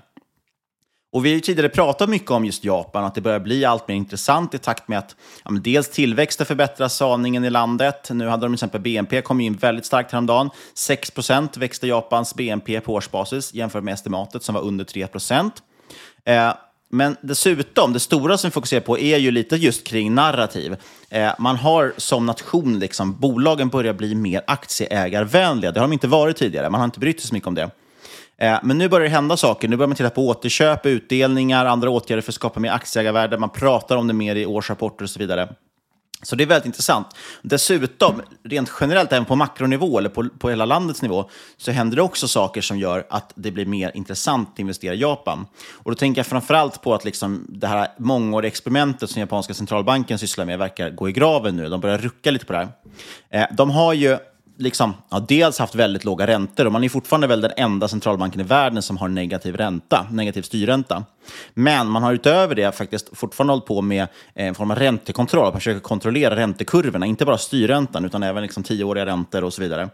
Och 1.12 1.24
vi 1.24 1.28
har 1.30 1.34
ju 1.34 1.40
tidigare 1.40 1.68
pratat 1.68 2.08
mycket 2.08 2.30
om 2.30 2.44
just 2.44 2.64
Japan, 2.64 3.04
att 3.04 3.14
det 3.14 3.20
börjar 3.20 3.40
bli 3.40 3.64
allt 3.64 3.88
mer 3.88 3.94
intressant 3.94 4.54
i 4.54 4.58
takt 4.58 4.88
med 4.88 4.98
att 4.98 5.16
ja, 5.44 5.50
dels 5.50 5.88
tillväxten 5.90 6.46
förbättras, 6.46 6.96
saningen 6.96 7.44
i 7.44 7.50
landet. 7.50 8.08
Nu 8.10 8.26
hade 8.26 8.46
de 8.46 8.48
till 8.48 8.54
exempel 8.54 8.80
BNP 8.80 9.22
kom 9.22 9.40
in 9.40 9.54
väldigt 9.54 9.86
starkt 9.86 10.12
häromdagen. 10.12 10.50
6% 10.74 11.58
växte 11.58 11.86
Japans 11.86 12.34
BNP 12.34 12.80
på 12.80 12.94
årsbasis 12.94 13.54
jämfört 13.54 13.84
med 13.84 13.94
estimatet 13.94 14.42
som 14.42 14.54
var 14.54 14.62
under 14.62 14.84
3 14.84 15.06
eh, 16.24 16.52
men 16.92 17.16
dessutom, 17.20 17.92
det 17.92 18.00
stora 18.00 18.38
som 18.38 18.48
vi 18.48 18.52
fokuserar 18.52 18.80
på 18.80 18.98
är 18.98 19.18
ju 19.18 19.30
lite 19.30 19.56
just 19.56 19.86
kring 19.86 20.14
narrativ. 20.14 20.76
Eh, 21.08 21.32
man 21.38 21.56
har 21.56 21.92
som 21.96 22.26
nation, 22.26 22.78
liksom, 22.78 23.20
bolagen 23.20 23.68
börjar 23.68 23.92
bli 23.92 24.14
mer 24.14 24.42
aktieägarvänliga. 24.46 25.72
Det 25.72 25.80
har 25.80 25.88
de 25.88 25.92
inte 25.92 26.08
varit 26.08 26.36
tidigare. 26.36 26.70
Man 26.70 26.80
har 26.80 26.84
inte 26.84 27.00
brytt 27.00 27.20
sig 27.20 27.28
så 27.28 27.34
mycket 27.34 27.46
om 27.46 27.54
det. 27.54 27.70
Eh, 28.40 28.58
men 28.62 28.78
nu 28.78 28.88
börjar 28.88 29.04
det 29.04 29.10
hända 29.10 29.36
saker. 29.36 29.68
Nu 29.68 29.76
börjar 29.76 29.88
man 29.88 29.96
titta 29.96 30.10
på 30.10 30.28
återköp, 30.28 30.86
utdelningar, 30.86 31.66
andra 31.66 31.90
åtgärder 31.90 32.22
för 32.22 32.30
att 32.30 32.34
skapa 32.34 32.60
mer 32.60 32.70
aktieägarvärde. 32.70 33.38
Man 33.38 33.50
pratar 33.50 33.96
om 33.96 34.06
det 34.06 34.14
mer 34.14 34.36
i 34.36 34.46
årsrapporter 34.46 35.04
och 35.04 35.10
så 35.10 35.18
vidare. 35.18 35.48
Så 36.22 36.36
det 36.36 36.44
är 36.44 36.46
väldigt 36.46 36.66
intressant. 36.66 37.06
Dessutom, 37.42 38.22
rent 38.42 38.70
generellt, 38.80 39.12
även 39.12 39.24
på 39.24 39.36
makronivå 39.36 39.98
eller 39.98 40.08
på, 40.08 40.28
på 40.38 40.50
hela 40.50 40.64
landets 40.64 41.02
nivå, 41.02 41.30
så 41.56 41.70
händer 41.70 41.96
det 41.96 42.02
också 42.02 42.28
saker 42.28 42.60
som 42.60 42.78
gör 42.78 43.06
att 43.10 43.32
det 43.34 43.50
blir 43.50 43.66
mer 43.66 43.90
intressant 43.94 44.48
att 44.52 44.58
investera 44.58 44.94
i 44.94 45.00
Japan. 45.00 45.46
Och 45.72 45.90
då 45.90 45.94
tänker 45.94 46.18
jag 46.18 46.26
framförallt 46.26 46.82
på 46.82 46.94
att 46.94 47.04
liksom 47.04 47.46
det 47.48 47.66
här 47.66 47.88
mångåriga 47.98 48.48
experimentet 48.48 49.10
som 49.10 49.20
japanska 49.20 49.54
centralbanken 49.54 50.18
sysslar 50.18 50.44
med 50.44 50.58
verkar 50.58 50.90
gå 50.90 51.08
i 51.08 51.12
graven 51.12 51.56
nu. 51.56 51.68
De 51.68 51.80
börjar 51.80 51.98
rucka 51.98 52.30
lite 52.30 52.46
på 52.46 52.52
det 52.52 52.58
här. 52.58 52.68
Eh, 53.30 53.56
de 53.56 53.70
har 53.70 53.92
ju 53.92 54.18
liksom, 54.60 54.94
ja, 55.08 55.20
dels 55.28 55.58
haft 55.58 55.74
väldigt 55.74 56.04
låga 56.04 56.26
räntor 56.26 56.66
och 56.66 56.72
man 56.72 56.84
är 56.84 56.88
fortfarande 56.88 57.26
väl 57.26 57.40
den 57.40 57.52
enda 57.56 57.88
centralbanken 57.88 58.40
i 58.40 58.44
världen 58.44 58.82
som 58.82 58.96
har 58.96 59.08
negativ 59.08 59.56
ränta, 59.56 60.06
negativ 60.10 60.42
styrränta. 60.42 61.04
Men 61.54 61.86
man 61.86 62.02
har 62.02 62.12
utöver 62.12 62.54
det 62.54 62.76
faktiskt 62.76 63.18
fortfarande 63.18 63.52
hållit 63.52 63.66
på 63.66 63.82
med 63.82 64.02
eh, 64.34 64.46
en 64.46 64.54
form 64.54 64.70
av 64.70 64.78
räntekontroll. 64.78 65.44
Man 65.44 65.52
försöker 65.52 65.80
kontrollera 65.80 66.36
räntekurvorna, 66.36 67.06
inte 67.06 67.24
bara 67.24 67.38
styrräntan 67.38 68.04
utan 68.04 68.22
även 68.22 68.42
liksom 68.42 68.62
tioåriga 68.62 69.06
räntor 69.06 69.44
och 69.44 69.52
så 69.52 69.62
vidare. 69.62 69.88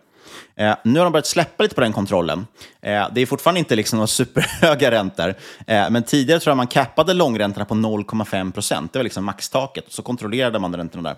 Eh, 0.56 0.74
nu 0.84 0.98
har 0.98 1.06
de 1.06 1.12
börjat 1.12 1.26
släppa 1.26 1.62
lite 1.62 1.74
på 1.74 1.80
den 1.80 1.92
kontrollen. 1.92 2.46
Eh, 2.80 3.08
det 3.14 3.20
är 3.20 3.26
fortfarande 3.26 3.58
inte 3.58 3.76
liksom 3.76 3.96
några 3.96 4.06
superhöga 4.06 4.90
räntor, 4.90 5.34
eh, 5.66 5.90
men 5.90 6.02
tidigare 6.02 6.40
tror 6.40 6.50
jag 6.50 6.56
man 6.56 6.66
cappade 6.66 7.14
långräntorna 7.14 7.64
på 7.64 7.74
0,5 7.74 8.52
procent. 8.52 8.92
Det 8.92 8.98
var 8.98 9.04
liksom 9.04 9.24
maxtaket, 9.24 9.84
så 9.88 10.02
kontrollerade 10.02 10.58
man 10.58 10.76
räntorna 10.76 11.08
där. 11.08 11.16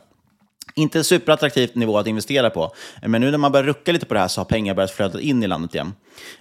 Inte 0.74 0.98
en 0.98 1.04
superattraktiv 1.04 1.70
nivå 1.74 1.98
att 1.98 2.06
investera 2.06 2.50
på, 2.50 2.72
men 3.02 3.20
nu 3.20 3.30
när 3.30 3.38
man 3.38 3.52
börjar 3.52 3.66
rucka 3.66 3.92
lite 3.92 4.06
på 4.06 4.14
det 4.14 4.20
här 4.20 4.28
så 4.28 4.40
har 4.40 4.44
pengar 4.44 4.74
börjat 4.74 4.90
flöda 4.90 5.20
in 5.20 5.42
i 5.42 5.46
landet 5.46 5.74
igen. 5.74 5.94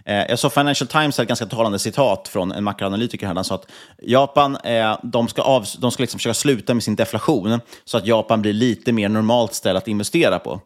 Eh, 0.05 0.15
jag 0.15 0.39
såg 0.39 0.53
Financial 0.53 0.87
Times 0.87 1.19
ett 1.19 1.27
ganska 1.27 1.45
talande 1.45 1.79
citat 1.79 2.27
från 2.27 2.51
en 2.51 2.63
makroanalytiker. 2.63 3.27
här, 3.27 3.35
Han 3.35 3.43
sa 3.43 3.55
att 3.55 3.71
Japan 4.01 4.55
eh, 4.55 4.97
de 5.03 5.27
ska, 5.27 5.41
av, 5.41 5.65
de 5.79 5.91
ska 5.91 6.03
liksom 6.03 6.19
försöka 6.19 6.33
sluta 6.33 6.73
med 6.73 6.83
sin 6.83 6.95
deflation 6.95 7.59
så 7.85 7.97
att 7.97 8.05
Japan 8.05 8.41
blir 8.41 8.53
lite 8.53 8.91
mer 8.91 9.09
normalt 9.09 9.53
ställe 9.53 9.77
att 9.77 9.87
investera 9.87 10.39
på. 10.39 10.61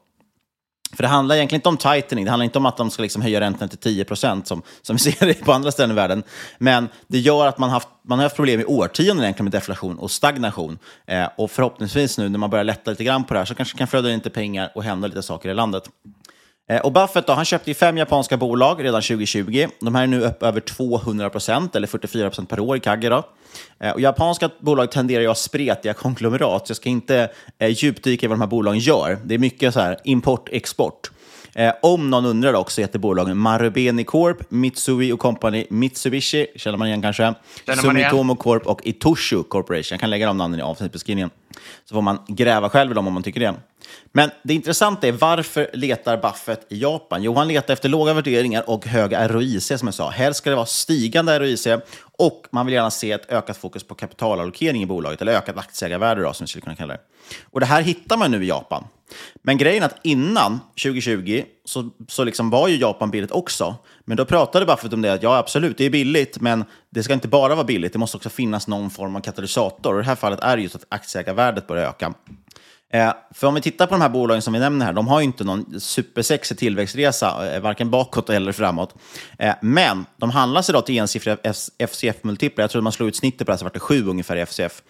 För 0.96 1.04
det 1.04 1.10
handlar 1.10 1.36
egentligen 1.36 1.58
inte 1.60 1.70
om 1.70 1.78
tightening, 1.78 2.26
det 2.26 2.32
handlar 2.32 2.44
inte 2.44 2.58
om 2.58 2.66
att 2.66 2.78
de 2.78 2.92
ska 2.92 3.02
liksom 3.02 3.22
höja 3.22 3.40
räntan 3.40 3.70
till 3.70 3.78
10 3.78 4.06
procent 4.06 4.48
som, 4.48 4.62
som 4.82 4.96
vi 4.96 5.00
ser 5.00 5.34
på 5.34 5.52
andra 5.52 5.72
ställen 5.72 5.92
i 5.92 5.94
världen. 5.94 6.24
Men 6.58 6.90
det 7.08 7.20
gör 7.20 7.48
att 7.48 7.58
man, 7.58 7.70
haft, 7.70 7.88
man 8.04 8.20
har 8.20 8.24
haft 8.24 8.36
problem 8.36 8.60
i 8.60 8.66
årtionden 8.66 9.24
egentligen 9.24 9.46
med 9.46 9.52
deflation 9.52 10.00
och 10.00 10.12
stagnation. 10.12 10.80
Eh, 11.06 11.28
och 11.38 11.52
förhoppningsvis 11.52 12.18
nu 12.18 12.30
när 12.30 12.40
man 12.40 12.50
börjar 12.50 12.64
lätta 12.64 12.92
lite 12.92 13.04
grann 13.04 13.24
på 13.24 13.34
det 13.34 13.40
här 13.40 13.46
så 13.46 13.56
kanske 13.56 13.78
kan 13.78 13.88
flöda 13.88 14.10
in 14.10 14.16
lite 14.16 14.30
pengar 14.30 14.72
och 14.76 14.84
hända 14.84 15.08
lite 15.08 15.24
saker 15.24 15.50
i 15.50 15.54
landet. 15.54 15.84
Eh, 16.72 16.82
och 16.82 16.92
Buffett 16.92 17.28
då, 17.28 17.34
han 17.34 17.46
köpte 17.46 17.74
fem 17.74 17.98
japanska 17.98 18.38
bolag 18.38 18.84
redan 18.84 19.02
2020. 19.02 19.68
De 19.80 19.96
här 19.96 20.04
är 20.04 20.08
nu 20.08 20.22
upp 20.22 20.44
över 20.44 20.60
200 20.60 21.30
procent, 21.30 21.76
eller 21.76 21.88
44 21.88 22.30
procent 22.30 22.50
per 22.50 22.60
år 22.60 22.78
i 22.78 22.80
Kagge. 22.80 23.24
Eh, 23.80 23.92
och 23.92 24.02
japanska 24.02 24.50
bolag 24.60 24.92
tenderar 24.92 25.22
ju 25.22 25.28
att 25.28 25.30
ha 25.30 25.36
spretiga 25.36 25.94
konglomerat, 25.94 26.68
så 26.68 26.72
jag 26.72 26.78
ska 26.78 26.90
inte 26.90 27.30
eh, 27.60 27.70
djupdyka 27.70 28.26
i 28.26 28.28
vad 28.28 28.38
de 28.38 28.42
här 28.42 28.48
bolagen 28.48 28.80
gör. 28.80 29.20
Det 29.24 29.36
är 29.36 29.40
mycket 29.40 29.74
så 29.74 29.80
här 29.80 29.98
import-export. 30.04 31.12
Eh, 31.54 31.74
om 31.82 32.10
någon 32.10 32.26
undrar 32.26 32.54
också 32.54 32.82
heter 32.82 33.00
bolagen 33.00 33.38
Marubeni 33.38 34.04
Corp, 34.04 34.38
Mitsui 34.50 35.12
och 35.12 35.20
Company, 35.20 35.66
Mitsubishi, 35.70 36.48
känner 36.56 36.78
man 36.78 36.88
igen 36.88 37.02
kanske, 37.02 37.34
Sumitomo 37.82 38.36
Corp 38.36 38.68
och 38.68 38.82
Itoshu 38.84 39.44
Corporation. 39.44 39.96
Jag 39.96 40.00
kan 40.00 40.10
lägga 40.10 40.28
de 40.28 40.38
namnen 40.38 40.60
i 40.60 40.64
avsnittbeskrivningen. 40.64 41.30
Så 41.86 41.96
får 41.96 42.02
man 42.02 42.20
gräva 42.28 42.70
själv 42.70 42.92
i 42.92 42.94
dem 42.94 43.08
om 43.08 43.14
man 43.14 43.24
tycker 43.24 43.40
det. 43.40 43.54
Men 44.12 44.32
det 44.44 44.54
intressanta 44.54 45.08
är 45.08 45.12
varför 45.12 45.70
letar 45.74 46.18
Buffett 46.18 46.66
i 46.70 46.82
Japan? 46.82 47.24
Jo, 47.24 47.36
han 47.36 47.48
letar 47.48 47.74
efter 47.74 47.90
låga 47.90 48.14
värderingar 48.14 48.70
och 48.70 48.86
höga 48.86 49.28
ROIC 49.28 49.68
som 49.68 49.88
jag 49.88 49.94
sa. 49.94 50.10
Helst 50.10 50.38
ska 50.38 50.50
det 50.50 50.56
vara 50.56 50.66
stigande 50.66 51.40
ROIC 51.40 51.68
och 52.18 52.48
man 52.52 52.66
vill 52.66 52.76
gärna 52.76 52.92
se 52.92 53.12
ett 53.12 53.32
ökat 53.32 53.58
fokus 53.58 53.84
på 53.84 53.96
kapitalallokering 53.96 54.84
i 54.84 54.86
bolaget, 54.86 55.22
eller 55.22 55.34
ökat 55.34 55.58
aktieägarvärde 55.58 56.22
då, 56.22 56.34
som 56.34 56.44
vi 56.44 56.48
skulle 56.48 56.62
kunna 56.62 56.76
kalla 56.76 56.94
det. 56.94 57.00
Och 57.44 57.60
det 57.60 57.66
här 57.66 57.82
hittar 57.82 58.18
man 58.18 58.32
nu 58.32 58.44
i 58.44 58.48
Japan. 58.48 58.84
Men 59.42 59.58
grejen 59.58 59.84
är 59.84 59.88
att 59.88 60.00
innan 60.04 60.60
2020 60.84 61.44
så, 61.66 61.90
så 62.08 62.24
liksom 62.24 62.50
var 62.50 62.68
ju 62.68 62.78
Japan 62.78 63.12
billigt 63.12 63.32
också. 63.32 63.76
Men 64.06 64.18
då 64.18 64.26
pratade 64.26 64.66
Buffett 64.66 64.94
om 64.94 65.02
det, 65.02 65.14
att 65.14 65.24
ja 65.24 65.38
absolut, 65.38 65.78
det 65.78 65.86
är 65.86 65.90
billigt, 65.90 66.40
men 66.40 66.66
det 66.90 67.04
ska 67.04 67.14
inte 67.14 67.28
bara 67.28 67.56
vara 67.56 67.66
billigt, 67.66 67.94
det 67.94 68.00
måste 68.00 68.18
också 68.18 68.30
finnas 68.30 68.68
någon 68.68 68.90
form 68.90 69.16
av 69.16 69.20
katalysator. 69.20 69.94
Och 69.94 70.00
I 70.00 70.04
det 70.04 70.08
här 70.08 70.16
fallet 70.16 70.40
är 70.40 70.58
det 70.58 70.64
just 70.64 70.76
att 70.76 70.86
aktieägarvärdet 70.90 71.68
börjar 71.68 71.90
öka. 71.90 72.14
Eh, 72.94 73.14
för 73.32 73.48
om 73.48 73.54
vi 73.54 73.62
tittar 73.62 73.88
på 73.88 73.94
de 73.94 74.02
här 74.02 74.10
bolagen 74.10 74.42
som 74.42 74.54
vi 74.54 74.60
nämner 74.60 74.86
här, 74.86 74.94
de 74.94 75.08
har 75.08 75.20
ju 75.20 75.26
inte 75.26 75.44
någon 75.44 75.80
supersexig 75.80 76.58
tillväxtresa, 76.58 77.56
eh, 77.56 77.62
varken 77.62 77.90
bakåt 77.90 78.30
eller 78.30 78.52
framåt. 78.52 78.96
Eh, 79.40 79.56
men 79.62 80.06
de 80.18 80.30
handlas 80.30 80.70
idag 80.70 80.86
till 80.86 80.98
ensiffriga 80.98 81.38
FCF-multiplar. 81.78 82.64
Jag 82.64 82.72
tror 82.72 82.80
att 82.80 82.84
man 82.84 82.94
slog 82.94 83.10
ut 83.10 83.16
snittet 83.16 83.40
på 83.40 83.44
det 83.46 83.52
här 83.52 83.58
så 83.58 83.66
vart 83.66 83.74
det 83.74 83.80
sju 83.80 84.08
ungefär 84.08 84.36
i 84.36 84.42
FCF. 84.42 84.82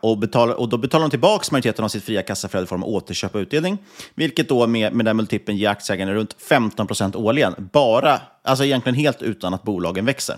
Och, 0.00 0.18
betalar, 0.18 0.54
och 0.54 0.68
då 0.68 0.76
betalar 0.76 1.04
de 1.04 1.10
tillbaka 1.10 1.48
majoriteten 1.50 1.84
av 1.84 1.88
sitt 1.88 2.04
fria 2.04 2.22
kassaflöde 2.22 2.64
i 2.64 2.66
form 2.66 2.82
av 2.82 2.88
återköp 2.88 3.34
och 3.34 3.38
utdelning, 3.38 3.78
vilket 4.14 4.48
då 4.48 4.66
med, 4.66 4.92
med 4.92 5.06
den 5.06 5.16
multipeln 5.16 5.58
ger 5.58 5.68
aktieägarna 5.68 6.14
runt 6.14 6.36
15 6.48 6.86
procent 6.86 7.16
årligen. 7.16 7.54
Bara, 7.72 8.20
alltså 8.42 8.64
egentligen 8.64 8.96
helt 8.96 9.22
utan 9.22 9.54
att 9.54 9.62
bolagen 9.62 10.04
växer. 10.04 10.36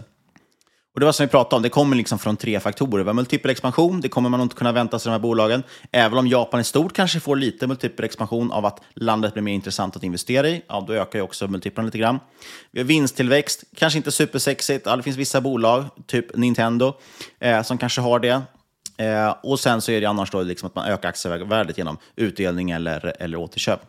Och 0.97 1.01
det 1.01 1.07
var 1.07 1.13
som 1.13 1.27
vi 1.27 1.31
pratade 1.31 1.57
om, 1.57 1.63
det 1.63 1.69
kommer 1.69 1.97
liksom 1.97 2.19
från 2.19 2.37
tre 2.37 2.61
faktorer. 2.61 3.05
Vi 3.05 3.09
har 3.09 3.15
multipel 3.15 3.51
expansion, 3.51 4.01
det 4.01 4.09
kommer 4.09 4.29
man 4.29 4.41
inte 4.41 4.57
kunna 4.57 4.73
vänta 4.73 4.99
sig 4.99 5.11
de 5.11 5.13
här 5.13 5.19
bolagen. 5.19 5.63
Även 5.93 6.19
om 6.19 6.27
Japan 6.27 6.61
i 6.61 6.65
stort 6.65 6.93
kanske 6.93 7.21
får 7.21 7.37
lite 7.37 7.67
multipel 7.67 8.05
expansion 8.05 8.53
av 8.53 8.67
att 8.67 8.81
landet 8.95 9.33
blir 9.33 9.43
mer 9.43 9.53
intressant 9.53 9.97
att 9.97 10.03
investera 10.03 10.49
i, 10.49 10.63
ja, 10.69 10.85
då 10.87 10.93
ökar 10.93 11.19
ju 11.19 11.23
också 11.23 11.49
multiplarna 11.49 11.87
lite 11.87 11.99
grann. 11.99 12.19
Vi 12.71 12.81
har 12.81 12.85
vinsttillväxt, 12.87 13.65
kanske 13.77 13.97
inte 13.97 14.13
supersexigt. 14.13 14.87
Ja, 14.87 14.97
det 14.97 15.03
finns 15.03 15.17
vissa 15.17 15.41
bolag, 15.41 15.85
typ 16.07 16.37
Nintendo, 16.37 16.95
eh, 17.41 17.63
som 17.63 17.79
kanske 17.79 18.01
har 18.01 18.21
det. 18.21 18.43
Eh, 18.97 19.35
och 19.43 19.61
sen 19.61 19.81
så 19.81 19.93
är 19.93 20.01
det 20.01 20.07
annars 20.07 20.31
då 20.31 20.43
liksom 20.43 20.67
att 20.67 20.75
man 20.75 20.87
ökar 20.87 21.09
aktievärdet 21.09 21.79
genom 21.79 21.99
utdelning 22.17 22.71
eller, 22.71 23.17
eller 23.19 23.39
återköp. 23.39 23.81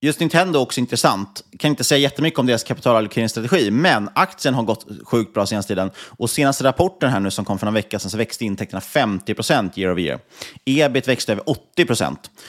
Just 0.00 0.20
Nintendo 0.20 0.58
är 0.58 0.62
också 0.62 0.80
intressant. 0.80 1.44
Kan 1.58 1.70
inte 1.70 1.84
säga 1.84 1.98
jättemycket 1.98 2.38
om 2.38 2.46
deras 2.46 2.64
kapitalallokeringsstrategi, 2.64 3.70
men 3.70 4.08
aktien 4.14 4.54
har 4.54 4.62
gått 4.62 4.86
sjukt 5.04 5.34
bra 5.34 5.46
senaste 5.46 5.74
tiden. 5.74 5.90
Och 5.98 6.30
senaste 6.30 6.64
rapporten 6.64 7.10
här 7.10 7.20
nu 7.20 7.30
som 7.30 7.44
kom 7.44 7.58
för 7.58 7.66
några 7.66 7.74
vecka 7.74 7.98
sedan 7.98 8.10
så 8.10 8.16
växte 8.16 8.44
intäkterna 8.44 8.80
50 8.80 9.34
year 9.80 9.92
over 9.92 10.02
year. 10.02 10.20
Ebit 10.64 11.08
växte 11.08 11.32
över 11.32 11.50
80 11.50 11.86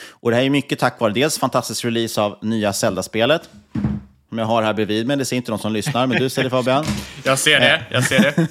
Och 0.09 0.29
det 0.29 0.35
här 0.35 0.43
är 0.43 0.49
mycket 0.49 0.79
tack 0.79 0.99
vare 0.99 1.13
dels 1.13 1.39
fantastisk 1.39 1.85
release 1.85 2.21
av 2.21 2.37
nya 2.41 2.73
Zelda-spelet, 2.73 3.49
som 4.39 4.49
jag 4.49 4.55
har 4.55 4.63
här 4.63 4.73
bredvid 4.73 5.07
mig. 5.07 5.17
Det 5.17 5.25
ser 5.25 5.35
inte 5.35 5.51
de 5.51 5.59
som 5.59 5.73
lyssnar, 5.73 6.07
men 6.07 6.17
du 6.21 6.29
ser 6.29 6.43
det 6.43 6.49
Fabian. 6.49 6.85
Jag 7.23 7.39
ser 7.39 7.59
det, 7.59 7.81
jag 7.91 8.03
ser 8.03 8.19
det. 8.19 8.47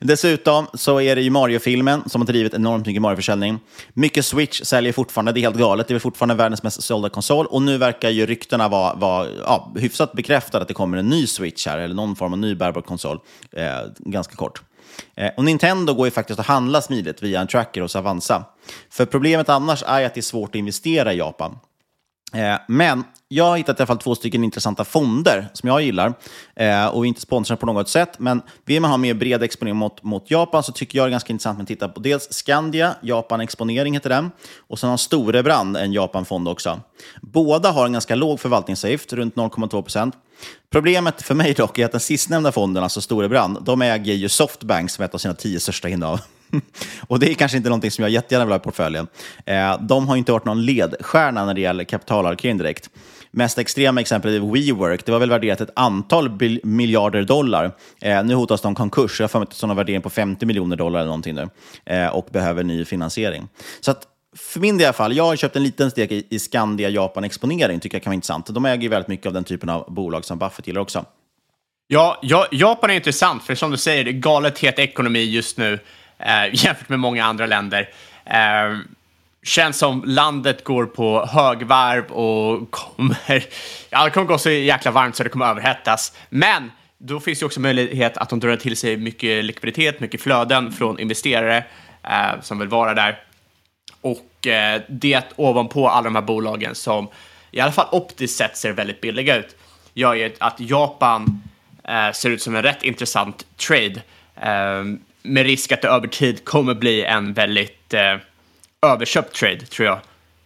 Dessutom 0.00 0.66
så 0.74 1.00
är 1.00 1.16
det 1.16 1.22
ju 1.22 1.30
Mario-filmen 1.30 2.08
som 2.08 2.20
har 2.20 2.26
drivit 2.26 2.54
enormt 2.54 2.86
mycket 2.86 3.02
Mario-försäljning. 3.02 3.58
Mycket 3.92 4.24
Switch 4.24 4.62
säljer 4.62 4.92
fortfarande, 4.92 5.32
det 5.32 5.40
är 5.40 5.42
helt 5.42 5.56
galet. 5.56 5.88
Det 5.88 5.94
är 5.94 5.98
fortfarande 5.98 6.34
världens 6.34 6.62
mest 6.62 6.82
sålda 6.82 7.08
konsol. 7.08 7.46
Och 7.46 7.62
nu 7.62 7.78
verkar 7.78 8.10
ju 8.10 8.26
ryktena 8.26 8.68
vara, 8.68 8.94
vara 8.94 9.28
ja, 9.44 9.72
hyfsat 9.76 10.12
bekräftade 10.12 10.62
att 10.62 10.68
det 10.68 10.74
kommer 10.74 10.98
en 10.98 11.08
ny 11.08 11.26
Switch 11.26 11.66
här, 11.66 11.78
eller 11.78 11.94
någon 11.94 12.16
form 12.16 12.32
av 12.32 12.38
ny 12.38 12.54
bärbar 12.54 12.80
konsol, 12.80 13.18
eh, 13.52 13.64
ganska 13.98 14.34
kort. 14.34 14.62
Eh, 15.16 15.30
och 15.36 15.44
Nintendo 15.44 15.94
går 15.94 16.06
ju 16.06 16.10
faktiskt 16.10 16.40
att 16.40 16.46
handla 16.46 16.82
smidigt 16.82 17.22
via 17.22 17.40
en 17.40 17.46
tracker 17.46 17.80
hos 17.80 17.96
Avanza. 17.96 18.44
För 18.90 19.06
problemet 19.06 19.48
annars 19.48 19.82
är 19.86 20.06
att 20.06 20.14
det 20.14 20.20
är 20.20 20.22
svårt 20.22 20.50
att 20.50 20.54
investera 20.54 21.12
i 21.12 21.16
Japan. 21.16 21.58
Eh, 22.34 22.56
men 22.68 23.04
jag 23.34 23.44
har 23.44 23.56
hittat 23.56 23.80
i 23.80 23.82
alla 23.82 23.86
fall 23.86 23.98
två 23.98 24.14
stycken 24.14 24.44
intressanta 24.44 24.84
fonder 24.84 25.48
som 25.52 25.68
jag 25.68 25.82
gillar. 25.82 26.14
Eh, 26.56 26.86
och 26.86 27.04
vi 27.04 27.06
är 27.06 27.08
inte 27.08 27.20
sponsrade 27.20 27.60
på 27.60 27.66
något 27.66 27.88
sätt, 27.88 28.18
men 28.18 28.42
vill 28.64 28.80
man 28.80 28.90
ha 28.90 28.98
mer 28.98 29.14
bred 29.14 29.42
exponering 29.42 29.76
mot, 29.76 30.02
mot 30.02 30.30
Japan 30.30 30.62
så 30.62 30.72
tycker 30.72 30.98
jag 30.98 31.06
det 31.06 31.08
är 31.08 31.10
ganska 31.10 31.32
intressant 31.32 31.60
att 31.60 31.68
titta 31.68 31.88
på 31.88 32.00
dels 32.00 32.32
Skandia, 32.32 32.94
Japan 33.02 33.40
Exponering 33.40 33.94
heter 33.94 34.10
den, 34.10 34.30
och 34.58 34.78
sen 34.78 34.90
har 34.90 34.96
Storebrand 34.96 35.76
en 35.76 35.92
Japanfond 35.92 36.48
också. 36.48 36.80
Båda 37.20 37.70
har 37.70 37.86
en 37.86 37.92
ganska 37.92 38.14
låg 38.14 38.40
förvaltningsavgift, 38.40 39.12
runt 39.12 39.34
0,2 39.34 39.82
procent. 39.82 40.14
Problemet 40.70 41.22
för 41.22 41.34
mig 41.34 41.54
dock 41.54 41.78
är 41.78 41.84
att 41.84 41.92
den 41.92 42.00
sistnämnda 42.00 42.52
fonden, 42.52 42.82
alltså 42.82 43.00
Storebrand, 43.00 43.58
de 43.62 43.82
äger 43.82 44.14
ju 44.14 44.28
Softbank 44.28 44.90
som 44.90 45.02
är 45.02 45.06
ett 45.06 45.14
av 45.14 45.18
sina 45.18 45.34
tio 45.34 45.60
största 45.60 45.88
innehav. 45.88 46.20
och 47.08 47.18
det 47.18 47.30
är 47.30 47.34
kanske 47.34 47.56
inte 47.56 47.68
någonting 47.68 47.90
som 47.90 48.02
jag 48.02 48.10
jättegärna 48.10 48.44
vill 48.44 48.52
ha 48.52 48.56
i 48.56 48.62
portföljen. 48.62 49.06
Eh, 49.46 49.80
de 49.80 50.08
har 50.08 50.16
inte 50.16 50.32
varit 50.32 50.44
någon 50.44 50.64
ledstjärna 50.64 51.44
när 51.44 51.54
det 51.54 51.60
gäller 51.60 51.84
kapitalallokering 51.84 52.58
direkt. 52.58 52.90
Mest 53.36 53.58
extrema 53.58 54.00
exemplet 54.00 54.34
är 54.34 54.52
WeWork. 54.52 55.06
Det 55.06 55.12
var 55.12 55.18
väl 55.18 55.30
värderat 55.30 55.60
ett 55.60 55.70
antal 55.76 56.30
miljarder 56.62 57.22
dollar. 57.22 57.72
Eh, 58.00 58.24
nu 58.24 58.34
hotas 58.34 58.60
de 58.60 58.74
konkurs. 58.74 59.20
Jag 59.20 59.24
har 59.24 59.28
för 59.28 59.38
mig 59.38 59.46
att 59.50 59.60
de 59.60 59.70
har 59.70 59.76
värdering 59.76 60.02
på 60.02 60.10
50 60.10 60.46
miljoner 60.46 60.76
dollar 60.76 61.00
eller 61.00 61.06
någonting 61.06 61.34
nu. 61.34 61.48
Eh, 61.84 62.08
och 62.08 62.28
behöver 62.32 62.64
ny 62.64 62.84
finansiering. 62.84 63.48
Så 63.80 63.90
att 63.90 64.08
för 64.36 64.60
min 64.60 64.78
del 64.78 64.82
i 64.82 64.86
alla 64.86 64.92
fall, 64.92 65.16
jag 65.16 65.24
har 65.24 65.36
köpt 65.36 65.56
en 65.56 65.62
liten 65.62 65.90
steg 65.90 66.12
i, 66.12 66.26
i 66.30 66.38
Skandia 66.38 66.88
Japan 66.88 67.24
Exponering, 67.24 67.80
tycker 67.80 67.96
jag 67.96 68.02
kan 68.02 68.10
vara 68.10 68.14
intressant. 68.14 68.46
De 68.46 68.64
äger 68.64 68.82
ju 68.82 68.88
väldigt 68.88 69.08
mycket 69.08 69.26
av 69.26 69.32
den 69.32 69.44
typen 69.44 69.68
av 69.68 69.94
bolag 69.94 70.24
som 70.24 70.38
Buffett 70.38 70.66
gillar 70.66 70.80
också. 70.80 71.04
Ja, 71.86 72.18
ja 72.22 72.46
Japan 72.50 72.90
är 72.90 72.94
intressant, 72.94 73.42
för 73.42 73.54
som 73.54 73.70
du 73.70 73.76
säger, 73.76 74.04
det 74.04 74.10
är 74.10 74.12
galet 74.12 74.58
het 74.58 74.78
ekonomi 74.78 75.22
just 75.24 75.58
nu 75.58 75.78
eh, 76.18 76.54
jämfört 76.64 76.88
med 76.88 76.98
många 76.98 77.24
andra 77.24 77.46
länder. 77.46 77.88
Eh, 78.24 78.78
känns 79.44 79.78
som 79.78 80.02
landet 80.06 80.64
går 80.64 80.86
på 80.86 81.26
högvarv 81.26 82.04
och 82.04 82.70
kommer, 82.70 83.44
ja, 83.90 84.04
det 84.04 84.10
kommer 84.10 84.26
gå 84.26 84.38
så 84.38 84.50
jäkla 84.50 84.90
varmt 84.90 85.16
så 85.16 85.22
det 85.22 85.28
kommer 85.28 85.46
överhettas. 85.46 86.16
Men 86.28 86.72
då 86.98 87.20
finns 87.20 87.38
det 87.38 87.46
också 87.46 87.60
möjlighet 87.60 88.16
att 88.16 88.28
de 88.28 88.40
drar 88.40 88.56
till 88.56 88.76
sig 88.76 88.96
mycket 88.96 89.44
likviditet, 89.44 90.00
mycket 90.00 90.20
flöden 90.20 90.72
från 90.72 91.00
investerare 91.00 91.64
eh, 92.02 92.40
som 92.42 92.58
vill 92.58 92.68
vara 92.68 92.94
där. 92.94 93.18
Och 94.00 94.46
eh, 94.46 94.82
det 94.88 95.22
ovanpå 95.36 95.88
alla 95.88 96.04
de 96.04 96.14
här 96.14 96.22
bolagen 96.22 96.74
som 96.74 97.08
i 97.50 97.60
alla 97.60 97.72
fall 97.72 97.88
optiskt 97.92 98.36
sett 98.36 98.56
ser 98.56 98.72
väldigt 98.72 99.00
billiga 99.00 99.36
ut 99.36 99.56
gör 99.94 100.14
ju 100.14 100.32
att 100.38 100.60
Japan 100.60 101.42
eh, 101.84 102.12
ser 102.12 102.30
ut 102.30 102.42
som 102.42 102.56
en 102.56 102.62
rätt 102.62 102.82
intressant 102.82 103.46
trade. 103.56 104.02
Eh, 104.36 104.84
med 105.22 105.46
risk 105.46 105.72
att 105.72 105.82
det 105.82 105.88
över 105.88 106.08
tid 106.08 106.44
kommer 106.44 106.74
bli 106.74 107.04
en 107.04 107.32
väldigt 107.32 107.94
eh, 107.94 108.16
överköpt 108.84 109.34
trade, 109.34 109.66
tror 109.66 109.86
jag. 109.86 109.98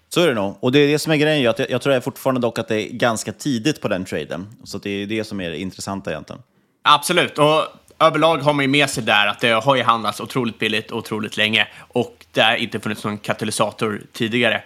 Så 0.09 0.20
är 0.20 0.29
det 0.29 0.35
nog. 0.35 0.57
Och 0.61 0.72
det 0.72 0.79
är 0.79 0.88
det 0.88 0.98
som 0.98 1.12
är 1.12 1.16
grejen. 1.16 1.42
Jag, 1.42 1.55
jag 1.70 1.83
tror 1.83 2.01
fortfarande 2.01 2.40
dock 2.40 2.59
att 2.59 2.68
det 2.68 2.83
är 2.83 2.88
ganska 2.88 3.33
tidigt 3.33 3.81
på 3.81 3.88
den 3.88 4.05
traden. 4.05 4.46
Så 4.64 4.79
det 4.79 4.90
är 4.90 5.07
det 5.07 5.24
som 5.24 5.40
är 5.40 5.51
det 5.51 5.59
intressanta 5.61 6.11
egentligen. 6.11 6.42
Absolut. 6.83 7.38
Och 7.38 7.64
överlag 7.98 8.38
har 8.38 8.53
man 8.53 8.64
ju 8.64 8.68
med 8.68 8.90
sig 8.90 9.03
där 9.03 9.27
att 9.27 9.40
det 9.40 9.51
har 9.51 9.77
ju 9.77 9.83
handlats 9.83 10.20
otroligt 10.20 10.59
billigt 10.59 10.90
och 10.90 10.98
otroligt 10.98 11.37
länge. 11.37 11.68
Och 11.79 12.27
det 12.33 12.40
har 12.40 12.57
inte 12.57 12.81
funnits 12.81 13.05
någon 13.05 13.18
katalysator 13.18 14.03
tidigare. 14.12 14.62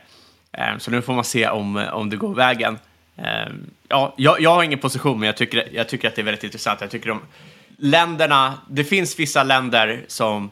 Eh, 0.53 0.79
så 0.79 0.91
nu 0.91 1.03
får 1.03 1.13
man 1.13 1.25
se 1.25 1.49
om, 1.49 1.77
om 1.93 2.11
det 2.11 2.17
går 2.17 2.35
vägen. 2.35 2.79
Eh, 3.17 3.53
ja, 3.89 4.15
jag, 4.17 4.41
jag 4.41 4.51
har 4.51 4.63
ingen 4.63 4.79
position, 4.79 5.21
men 5.21 5.27
jag 5.27 5.37
tycker, 5.37 5.69
jag 5.73 5.89
tycker 5.89 6.09
att 6.09 6.15
det 6.15 6.23
är 6.23 6.25
väldigt 6.25 6.45
intressant. 6.45 6.81
Jag 6.81 6.91
tycker 6.91 7.09
de 7.09 7.21
länderna, 7.79 8.55
det 8.69 8.85
finns 8.85 9.19
vissa 9.19 9.43
länder 9.43 10.05
som 10.09 10.51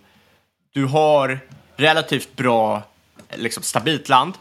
du 0.73 0.85
har 0.85 1.39
relativt 1.77 2.37
bra, 2.37 2.83
liksom 3.37 3.63
stabilt 3.63 4.09
land, 4.09 4.35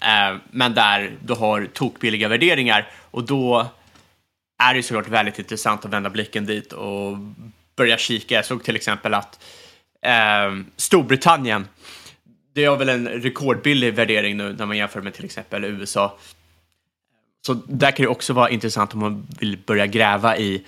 eh, 0.00 0.36
men 0.50 0.74
där 0.74 1.16
du 1.24 1.34
har 1.34 1.66
tokbilliga 1.72 2.28
värderingar 2.28 2.90
och 3.10 3.24
då 3.24 3.70
är 4.58 4.74
det 4.74 4.82
såklart 4.82 5.08
väldigt 5.08 5.38
intressant 5.38 5.84
att 5.84 5.92
vända 5.92 6.10
blicken 6.10 6.46
dit 6.46 6.72
och 6.72 7.16
börja 7.76 7.98
kika. 7.98 8.34
Jag 8.34 8.44
såg 8.44 8.64
till 8.64 8.76
exempel 8.76 9.14
att 9.14 9.42
eh, 10.02 10.56
Storbritannien, 10.76 11.68
det 12.54 12.64
har 12.64 12.76
väl 12.76 12.88
en 12.88 13.08
rekordbillig 13.08 13.94
värdering 13.94 14.36
nu 14.36 14.52
när 14.52 14.66
man 14.66 14.76
jämför 14.76 15.00
med 15.00 15.14
till 15.14 15.24
exempel 15.24 15.64
USA. 15.64 16.18
Så 17.46 17.54
där 17.54 17.90
kan 17.90 18.04
det 18.04 18.10
också 18.10 18.32
vara 18.32 18.50
intressant 18.50 18.94
om 18.94 19.00
man 19.00 19.26
vill 19.38 19.58
börja 19.58 19.86
gräva 19.86 20.36
i 20.36 20.52
liksom, 20.52 20.64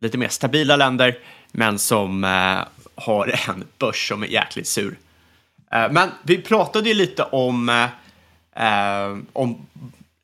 lite 0.00 0.18
mer 0.18 0.28
stabila 0.28 0.76
länder, 0.76 1.18
men 1.52 1.78
som 1.78 2.24
eh, 2.24 2.58
har 2.94 3.48
en 3.48 3.64
börs 3.78 4.08
som 4.08 4.22
är 4.22 4.26
jäkligt 4.26 4.66
sur. 4.66 4.96
Eh, 5.72 5.90
men 5.90 6.10
vi 6.22 6.42
pratade 6.42 6.88
ju 6.88 6.94
lite 6.94 7.22
om, 7.22 7.68
eh, 7.68 7.84
eh 8.66 9.16
om 9.32 9.66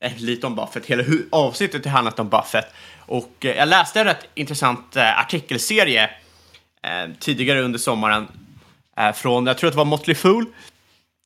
eh, 0.01 0.17
lite 0.17 0.47
om 0.47 0.55
Buffett. 0.55 0.87
Hela 0.87 1.05
avsnittet 1.31 1.85
har 1.85 1.93
handlat 1.93 2.19
om 2.19 2.29
Buffett. 2.29 2.67
Och 2.99 3.33
eh, 3.41 3.57
jag 3.57 3.69
läste 3.69 4.01
en 4.01 4.07
rätt 4.07 4.27
intressant 4.35 4.97
artikelserie 4.97 6.11
tidigare 7.19 7.61
under 7.61 7.79
sommaren 7.79 8.29
från, 9.15 9.47
jag 9.47 9.59
tror 9.59 9.69
att 9.69 9.75
det 9.75 9.79
var 9.79 9.85
Motley 9.85 10.15
Fool. 10.15 10.47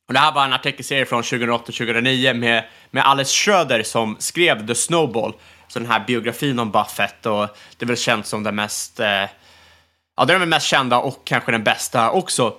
Och 0.07 0.13
det 0.13 0.19
här 0.19 0.31
var 0.31 0.45
en 0.45 0.53
artikelserie 0.53 1.05
från 1.05 1.21
2008-2009 1.21 2.33
med, 2.33 2.63
med 2.91 3.07
Alice 3.07 3.31
Schröder 3.33 3.83
som 3.83 4.15
skrev 4.19 4.67
The 4.67 4.75
Snowball, 4.75 5.33
så 5.67 5.79
den 5.79 5.87
här 5.87 6.03
biografin 6.07 6.59
om 6.59 6.71
Buffett 6.71 7.25
och 7.25 7.47
det 7.77 7.85
är 7.85 7.87
väl 7.87 7.97
känt 7.97 8.27
som 8.27 8.43
den 8.43 8.55
mest 8.55 8.99
ja, 8.99 10.25
det 10.25 10.33
är 10.33 10.39
den 10.39 10.49
mest 10.49 10.67
kända 10.67 10.97
och 10.97 11.21
kanske 11.25 11.51
den 11.51 11.63
bästa 11.63 12.11
också. 12.11 12.55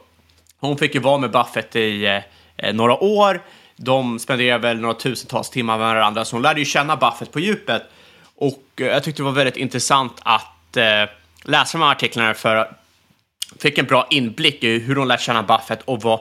Hon 0.65 0.79
fick 0.79 0.95
ju 0.95 1.01
vara 1.01 1.19
med 1.19 1.31
Buffett 1.31 1.77
i 1.77 2.21
eh, 2.57 2.75
några 2.75 3.03
år 3.03 3.43
De 3.77 4.19
spenderade 4.19 4.63
väl 4.69 4.81
några 4.81 4.95
tusentals 4.95 5.51
timmar 5.51 5.79
med 5.79 5.87
varandra, 5.95 6.25
så 6.25 6.37
hon 6.37 6.43
lärde 6.43 6.61
ju 6.61 6.67
känna 6.67 6.97
Buffett 6.97 7.33
på 7.33 7.41
djupet. 7.41 7.83
Och 8.37 8.63
eh, 8.77 8.87
jag 8.87 9.05
tyckte 9.05 9.23
det 9.23 9.25
var 9.25 9.33
väldigt 9.33 9.57
intressant 9.57 10.13
att 10.23 10.77
eh, 10.77 11.09
läsa 11.43 11.79
de 11.79 11.85
här 11.85 11.93
artiklarna 11.93 12.35
för 12.35 12.57
jag 12.57 12.67
fick 13.59 13.79
en 13.79 13.87
bra 13.87 14.07
inblick 14.11 14.65
i 14.65 14.79
hur 14.79 14.97
hon 14.97 15.09
lärt 15.09 15.21
känna 15.21 15.43
Buffett 15.43 15.83
och 15.83 16.03
vad 16.03 16.21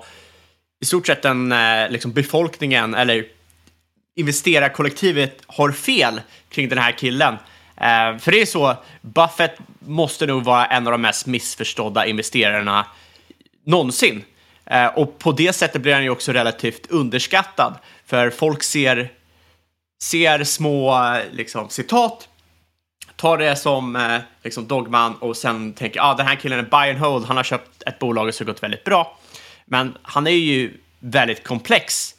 i 0.82 0.86
stort 0.86 1.08
sett 1.08 1.22
den 1.22 1.52
eh, 1.52 1.90
liksom 1.90 2.12
befolkningen 2.12 2.94
eller 2.94 3.26
investerarkollektivet 4.16 5.42
har 5.48 5.72
fel 5.72 6.22
kring 6.50 6.70
den 6.70 6.78
här 6.78 6.92
killen. 6.92 7.34
Eh, 7.78 8.18
för 8.18 8.32
det 8.32 8.42
är 8.42 8.46
så, 8.46 8.76
Buffett 9.02 9.56
måste 9.80 10.26
nog 10.26 10.44
vara 10.44 10.66
en 10.66 10.88
av 10.88 10.92
de 10.92 11.02
mest 11.02 11.26
missförstådda 11.26 12.06
investerarna 12.06 12.86
någonsin. 13.66 14.24
Eh, 14.66 14.86
och 14.86 15.20
på 15.20 15.32
det 15.32 15.54
sättet 15.54 15.82
blir 15.82 15.94
han 15.94 16.04
ju 16.04 16.10
också 16.10 16.32
relativt 16.32 16.92
underskattad, 16.92 17.74
för 18.06 18.30
folk 18.30 18.64
ser, 18.64 19.12
ser 20.04 20.44
små 20.44 21.04
eh, 21.04 21.22
liksom, 21.32 21.70
citat, 21.70 22.28
tar 23.16 23.38
det 23.38 23.56
som 23.56 23.96
eh, 23.96 24.18
liksom 24.44 24.68
dogman 24.68 25.16
och 25.16 25.38
sen 25.38 25.74
tänker 25.74 26.00
ah, 26.00 26.14
den 26.14 26.28
här 26.28 26.36
killen 26.36 26.60
är 26.60 26.64
buy 26.64 26.90
and 26.90 27.00
hold, 27.00 27.26
han 27.26 27.38
har 27.38 27.44
köpt 27.44 27.84
ett 27.86 28.00
bolag 28.00 28.34
som 28.34 28.46
har 28.48 28.54
gått 28.54 28.64
väldigt 28.64 28.84
bra. 28.84 29.18
Men 29.66 29.98
han 30.02 30.28
är 30.28 30.32
ju 30.32 30.78
väldigt 31.00 31.44
komplex 31.44 32.16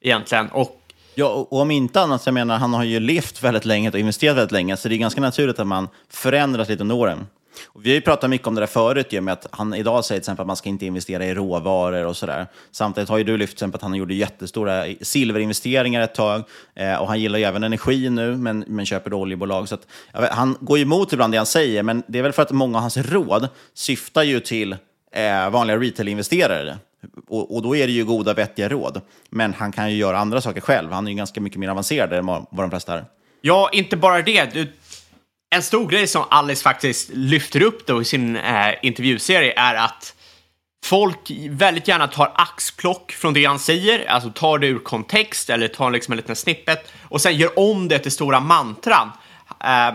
egentligen 0.00 0.48
och 0.48 0.80
Ja, 1.16 1.26
och 1.26 1.60
om 1.60 1.70
inte 1.70 2.00
annat, 2.00 2.22
så 2.22 2.28
jag 2.28 2.34
menar, 2.34 2.58
han 2.58 2.74
har 2.74 2.84
ju 2.84 3.00
levt 3.00 3.42
väldigt 3.42 3.64
länge 3.64 3.90
och 3.90 3.98
investerat 3.98 4.36
väldigt 4.36 4.52
länge, 4.52 4.76
så 4.76 4.88
det 4.88 4.94
är 4.94 4.98
ganska 4.98 5.20
naturligt 5.20 5.58
att 5.58 5.66
man 5.66 5.88
förändras 6.10 6.68
lite 6.68 6.82
under 6.82 6.94
åren. 6.94 7.26
Och 7.66 7.86
vi 7.86 7.90
har 7.90 7.94
ju 7.94 8.00
pratat 8.00 8.30
mycket 8.30 8.46
om 8.46 8.54
det 8.54 8.60
där 8.60 8.66
förut, 8.66 9.06
ju, 9.10 9.20
med 9.20 9.32
att 9.32 9.46
han 9.50 9.74
idag 9.74 10.04
säger 10.04 10.20
till 10.20 10.22
exempel 10.22 10.42
att 10.42 10.46
man 10.46 10.56
ska 10.56 10.68
inte 10.68 10.86
investera 10.86 11.26
i 11.26 11.34
råvaror 11.34 12.06
och 12.06 12.16
sådär. 12.16 12.46
Samtidigt 12.70 13.08
har 13.08 13.18
ju 13.18 13.24
du 13.24 13.36
lyft 13.36 13.50
till 13.50 13.56
exempel 13.56 13.78
att 13.78 13.82
han 13.82 13.94
gjorde 13.94 14.14
jättestora 14.14 14.84
silverinvesteringar 15.00 16.00
ett 16.00 16.14
tag, 16.14 16.42
eh, 16.74 16.96
och 16.96 17.08
han 17.08 17.20
gillar 17.20 17.38
ju 17.38 17.44
även 17.44 17.64
energi 17.64 18.10
nu, 18.10 18.36
men, 18.36 18.64
men 18.68 18.86
köper 18.86 19.14
oljebolag. 19.14 19.68
Så 19.68 19.74
att, 19.74 19.86
vet, 20.12 20.30
han 20.32 20.56
går 20.60 20.78
ju 20.78 20.82
emot 20.82 21.12
ibland 21.12 21.32
det 21.32 21.36
han 21.36 21.46
säger, 21.46 21.82
men 21.82 22.02
det 22.06 22.18
är 22.18 22.22
väl 22.22 22.32
för 22.32 22.42
att 22.42 22.50
många 22.50 22.78
av 22.78 22.80
hans 22.80 22.96
råd 22.96 23.48
syftar 23.74 24.22
ju 24.22 24.40
till 24.40 24.76
eh, 25.12 25.50
vanliga 25.50 25.76
retail-investerare. 25.76 26.78
Och, 27.28 27.56
och, 27.56 27.62
då 27.62 27.76
är 27.76 27.86
det 27.86 27.92
ju 27.92 28.04
goda, 28.04 28.34
vettiga 28.34 28.68
råd. 28.68 29.00
Men 29.30 29.54
han 29.54 29.72
kan 29.72 29.90
ju 29.90 29.96
göra 29.96 30.18
andra 30.18 30.40
saker 30.40 30.60
själv. 30.60 30.92
Han 30.92 31.06
är 31.06 31.10
ju 31.10 31.16
ganska 31.16 31.40
mycket 31.40 31.58
mer 31.58 31.68
avancerad 31.68 32.12
än 32.12 32.26
vad 32.26 32.46
de 32.50 32.70
flesta 32.70 32.94
är. 32.94 33.04
Ja, 33.40 33.70
inte 33.72 33.96
bara 33.96 34.22
det. 34.22 34.54
Du, 34.54 34.72
en 35.54 35.62
stor 35.62 35.88
grej 35.88 36.06
som 36.06 36.24
Alice 36.30 36.62
faktiskt 36.62 37.10
lyfter 37.12 37.62
upp 37.62 37.86
då 37.86 38.02
i 38.02 38.04
sin 38.04 38.36
eh, 38.36 38.74
intervjuserie 38.82 39.54
är 39.56 39.74
att 39.74 40.14
folk 40.84 41.30
väldigt 41.48 41.88
gärna 41.88 42.08
tar 42.08 42.32
axplock 42.34 43.12
från 43.12 43.34
det 43.34 43.44
han 43.44 43.58
säger, 43.58 44.06
alltså 44.10 44.30
tar 44.30 44.58
det 44.58 44.66
ur 44.66 44.78
kontext 44.78 45.50
eller 45.50 45.68
tar 45.68 45.90
liksom 45.90 46.12
en 46.12 46.16
liten 46.16 46.36
snippet 46.36 46.92
och 47.02 47.20
sen 47.20 47.36
gör 47.36 47.58
om 47.58 47.88
det 47.88 47.98
till 47.98 48.12
stora 48.12 48.40
mantran. 48.40 49.10
Eh, 49.64 49.94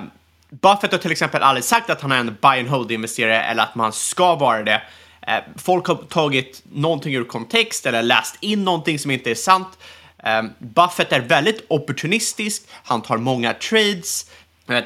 Buffett 0.50 0.92
har 0.92 1.00
till 1.00 1.12
exempel 1.12 1.44
aldrig 1.44 1.64
sagt 1.64 1.90
att 1.90 2.02
han 2.02 2.12
är 2.12 2.20
en 2.20 2.38
buy 2.42 2.60
and 2.60 2.70
hold-investerare 2.70 3.44
eller 3.44 3.64
att 3.64 3.76
man 3.76 3.94
ska 3.94 4.36
vara 4.36 4.64
det. 4.64 4.82
Eh, 5.28 5.40
folk 5.58 5.88
har 5.88 5.96
tagit 5.96 6.62
någonting 6.72 7.16
ur 7.16 7.24
kontext 7.24 7.86
eller 7.86 8.04
läst 8.04 8.38
in 8.40 8.66
någonting 8.66 9.00
som 9.00 9.12
inte 9.12 9.32
är 9.32 9.36
sant. 9.36 9.78
Ehm, 10.24 10.50
Buffett 10.60 11.12
är 11.12 11.20
väldigt 11.20 11.66
opportunistisk, 11.68 12.64
han 12.84 13.02
tar 13.02 13.18
många 13.18 13.54
trades, 13.54 14.26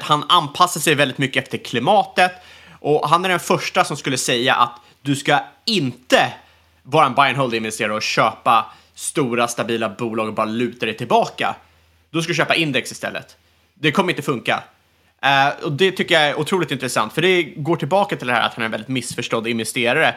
han 0.02 0.24
anpassar 0.28 0.80
sig 0.80 0.94
väldigt 0.94 1.18
mycket 1.18 1.42
efter 1.44 1.58
klimatet 1.58 2.32
och 2.80 3.08
han 3.08 3.24
är 3.24 3.28
den 3.28 3.40
första 3.40 3.84
som 3.84 3.96
skulle 3.96 4.18
säga 4.18 4.54
att 4.54 4.80
du 5.02 5.16
ska 5.16 5.38
inte 5.64 6.32
vara 6.82 7.06
en 7.06 7.14
buy 7.14 7.28
and 7.28 7.36
hold-investerare 7.36 7.94
och 7.94 8.02
köpa 8.02 8.72
stora 8.94 9.48
stabila 9.48 9.88
bolag 9.88 10.28
och 10.28 10.34
bara 10.34 10.46
luta 10.46 10.86
dig 10.86 10.96
tillbaka. 10.96 11.56
Du 12.10 12.22
ska 12.22 12.34
köpa 12.34 12.54
index 12.54 12.92
istället. 12.92 13.36
Det 13.74 13.92
kommer 13.92 14.10
inte 14.10 14.22
funka. 14.22 14.62
Uh, 15.24 15.64
och 15.64 15.72
det 15.72 15.92
tycker 15.92 16.14
jag 16.14 16.24
är 16.24 16.38
otroligt 16.38 16.70
intressant, 16.70 17.12
för 17.12 17.22
det 17.22 17.42
går 17.42 17.76
tillbaka 17.76 18.16
till 18.16 18.26
det 18.26 18.32
här 18.32 18.46
att 18.46 18.54
han 18.54 18.62
är 18.62 18.64
en 18.64 18.70
väldigt 18.70 18.88
missförstådd 18.88 19.46
investerare. 19.46 20.14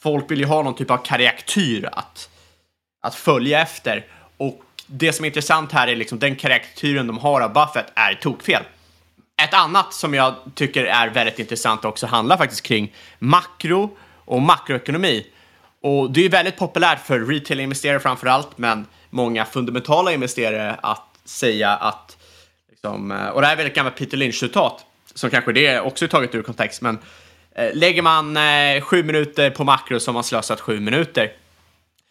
Folk 0.00 0.30
vill 0.30 0.38
ju 0.38 0.46
ha 0.46 0.62
någon 0.62 0.74
typ 0.74 0.90
av 0.90 0.96
karriärtyr 0.96 1.88
att, 1.92 2.28
att 3.02 3.14
följa 3.14 3.60
efter. 3.62 4.06
Och 4.36 4.62
det 4.86 5.12
som 5.12 5.24
är 5.24 5.26
intressant 5.26 5.72
här 5.72 5.88
är 5.88 5.96
liksom 5.96 6.18
den 6.18 6.36
karriärtyren 6.36 7.06
de 7.06 7.18
har 7.18 7.40
av 7.40 7.52
Buffett 7.52 7.92
är 7.94 8.14
tokfel. 8.14 8.62
Ett 9.42 9.54
annat 9.54 9.94
som 9.94 10.14
jag 10.14 10.34
tycker 10.54 10.84
är 10.84 11.08
väldigt 11.08 11.38
intressant 11.38 11.84
också 11.84 12.06
handlar 12.06 12.36
faktiskt 12.36 12.62
kring 12.62 12.92
makro 13.18 13.96
och 14.24 14.42
makroekonomi. 14.42 15.26
Och 15.80 16.10
det 16.10 16.24
är 16.24 16.28
väldigt 16.28 16.56
populärt 16.56 17.06
för 17.06 17.20
retail-investerare 17.20 18.00
framför 18.00 18.26
allt, 18.26 18.58
men 18.58 18.86
många 19.10 19.44
fundamentala 19.44 20.12
investerare 20.12 20.76
att 20.82 21.18
säga 21.24 21.70
att 21.70 22.16
liksom, 22.70 23.10
och 23.10 23.40
det 23.40 23.46
här 23.46 23.52
är 23.52 23.56
väl 23.56 23.66
ett 23.66 23.74
gammalt 23.74 23.96
Peter 23.96 24.16
Lynch-citat, 24.16 24.84
som 25.14 25.30
kanske 25.30 25.52
det 25.52 25.80
också 25.80 26.04
är 26.04 26.08
taget 26.08 26.34
ur 26.34 26.42
kontext, 26.42 26.82
men 26.82 26.98
eh, 27.54 27.74
lägger 27.74 28.02
man 28.02 28.36
eh, 28.36 28.82
sju 28.82 29.02
minuter 29.02 29.50
på 29.50 29.64
makro 29.64 30.00
så 30.00 30.10
har 30.10 30.14
man 30.14 30.24
slösat 30.24 30.60
sju 30.60 30.80
minuter. 30.80 31.32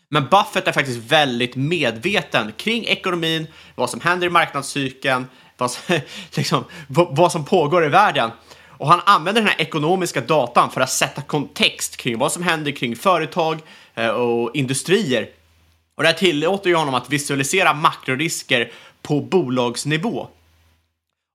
Men 0.09 0.27
Buffett 0.31 0.67
är 0.67 0.71
faktiskt 0.71 1.11
väldigt 1.11 1.55
medveten 1.55 2.51
kring 2.57 2.85
ekonomin, 2.85 3.47
vad 3.75 3.89
som 3.89 4.01
händer 4.01 4.27
i 4.27 4.29
marknadscykeln, 4.29 5.27
Liksom, 5.69 5.71
vad 5.71 5.71
som, 5.71 5.95
liksom, 6.33 6.63
vad 7.15 7.31
som 7.31 7.45
pågår 7.45 7.85
i 7.85 7.89
världen. 7.89 8.31
Och 8.77 8.87
han 8.87 9.01
använder 9.05 9.41
den 9.41 9.49
här 9.49 9.61
ekonomiska 9.61 10.21
datan 10.21 10.71
för 10.71 10.81
att 10.81 10.89
sätta 10.89 11.21
kontext 11.21 11.97
kring 11.97 12.17
vad 12.17 12.31
som 12.31 12.43
händer 12.43 12.71
kring 12.71 12.95
företag 12.95 13.59
eh, 13.95 14.07
och 14.07 14.55
industrier. 14.55 15.29
Och 15.95 16.03
det 16.03 16.09
här 16.09 16.15
tillåter 16.15 16.69
ju 16.69 16.75
honom 16.75 16.93
att 16.93 17.09
visualisera 17.09 17.73
makrorisker 17.73 18.71
på 19.01 19.21
bolagsnivå. 19.21 20.27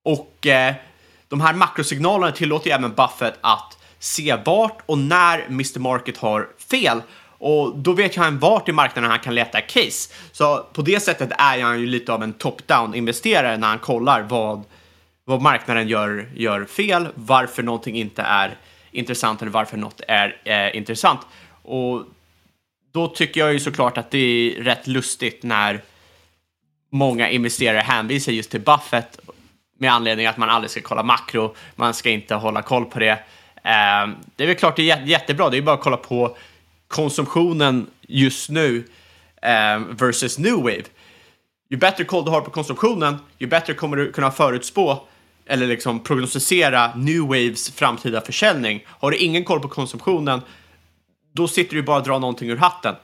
Och 0.04 0.46
eh, 0.46 0.74
de 1.28 1.40
här 1.40 1.54
makrosignalerna 1.54 2.32
tillåter 2.32 2.66
ju 2.66 2.72
även 2.74 2.94
Buffett 2.94 3.38
att 3.40 3.78
se 3.98 4.36
vart 4.44 4.78
och 4.86 4.98
när 4.98 5.46
Mr. 5.46 5.78
Market 5.78 6.16
har 6.16 6.48
fel. 6.70 7.02
Och 7.38 7.78
då 7.78 7.92
vet 7.92 8.16
ju 8.16 8.20
han 8.20 8.38
vart 8.38 8.68
i 8.68 8.72
marknaden 8.72 9.10
han 9.10 9.20
kan 9.20 9.34
leta 9.34 9.60
case. 9.60 10.14
Så 10.32 10.66
på 10.72 10.82
det 10.82 11.00
sättet 11.00 11.30
är 11.38 11.62
han 11.62 11.80
ju 11.80 11.86
lite 11.86 12.12
av 12.12 12.22
en 12.22 12.32
top-down 12.32 12.94
investerare 12.94 13.56
när 13.56 13.68
han 13.68 13.78
kollar 13.78 14.22
vad, 14.22 14.64
vad 15.24 15.42
marknaden 15.42 15.88
gör, 15.88 16.30
gör 16.34 16.64
fel, 16.64 17.08
varför 17.14 17.62
någonting 17.62 17.96
inte 17.96 18.22
är 18.22 18.56
intressant 18.90 19.42
eller 19.42 19.52
varför 19.52 19.76
något 19.76 20.00
är 20.08 20.40
eh, 20.44 20.76
intressant. 20.76 21.20
Och 21.62 22.02
då 22.92 23.08
tycker 23.08 23.40
jag 23.40 23.52
ju 23.52 23.60
såklart 23.60 23.98
att 23.98 24.10
det 24.10 24.18
är 24.18 24.62
rätt 24.62 24.86
lustigt 24.86 25.42
när 25.42 25.82
många 26.92 27.30
investerare 27.30 27.80
hänvisar 27.80 28.32
just 28.32 28.50
till 28.50 28.60
Buffett 28.60 29.18
med 29.78 29.92
anledning 29.92 30.26
att 30.26 30.36
man 30.36 30.50
aldrig 30.50 30.70
ska 30.70 30.80
kolla 30.80 31.02
makro, 31.02 31.54
man 31.76 31.94
ska 31.94 32.10
inte 32.10 32.34
hålla 32.34 32.62
koll 32.62 32.84
på 32.84 32.98
det. 32.98 33.10
Eh, 33.64 34.08
det 34.36 34.42
är 34.42 34.46
väl 34.46 34.54
klart 34.54 34.76
det 34.76 34.90
är 34.90 35.06
jättebra, 35.06 35.50
det 35.50 35.56
är 35.56 35.62
bara 35.62 35.74
att 35.74 35.82
kolla 35.82 35.96
på 35.96 36.36
konsumtionen 36.88 37.86
just 38.00 38.50
nu 38.50 38.84
eh, 39.42 39.78
versus 39.78 40.38
new 40.38 40.56
wave. 40.56 40.84
Ju 41.70 41.76
bättre 41.76 42.04
koll 42.04 42.24
du 42.24 42.30
har 42.30 42.40
på 42.40 42.50
konsumtionen, 42.50 43.16
ju 43.38 43.46
bättre 43.46 43.74
kommer 43.74 43.96
du 43.96 44.12
kunna 44.12 44.30
förutspå 44.30 45.08
eller 45.46 45.66
liksom 45.66 46.02
prognostisera 46.02 46.94
new 46.94 47.20
waves 47.20 47.70
framtida 47.70 48.20
försäljning. 48.20 48.84
Har 48.86 49.10
du 49.10 49.16
ingen 49.16 49.44
koll 49.44 49.60
på 49.60 49.68
konsumtionen, 49.68 50.40
då 51.32 51.48
sitter 51.48 51.76
du 51.76 51.82
bara 51.82 51.96
och 51.96 52.02
drar 52.02 52.18
någonting 52.18 52.50
ur 52.50 52.56
hatten. 52.56 52.94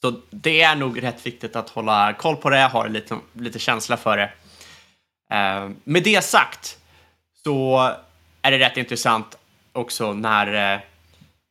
Så 0.00 0.20
det 0.30 0.62
är 0.62 0.76
nog 0.76 1.02
rätt 1.02 1.26
viktigt 1.26 1.56
att 1.56 1.70
hålla 1.70 2.12
koll 2.12 2.36
på 2.36 2.50
det, 2.50 2.66
ha 2.66 2.86
lite, 2.86 3.18
lite 3.32 3.58
känsla 3.58 3.96
för 3.96 4.16
det. 4.16 4.32
Eh, 5.36 5.70
med 5.84 6.02
det 6.02 6.24
sagt 6.24 6.78
så 7.44 7.90
är 8.42 8.50
det 8.50 8.58
rätt 8.58 8.76
intressant 8.76 9.38
också 9.72 10.12
när, 10.12 10.74
eh, 10.74 10.80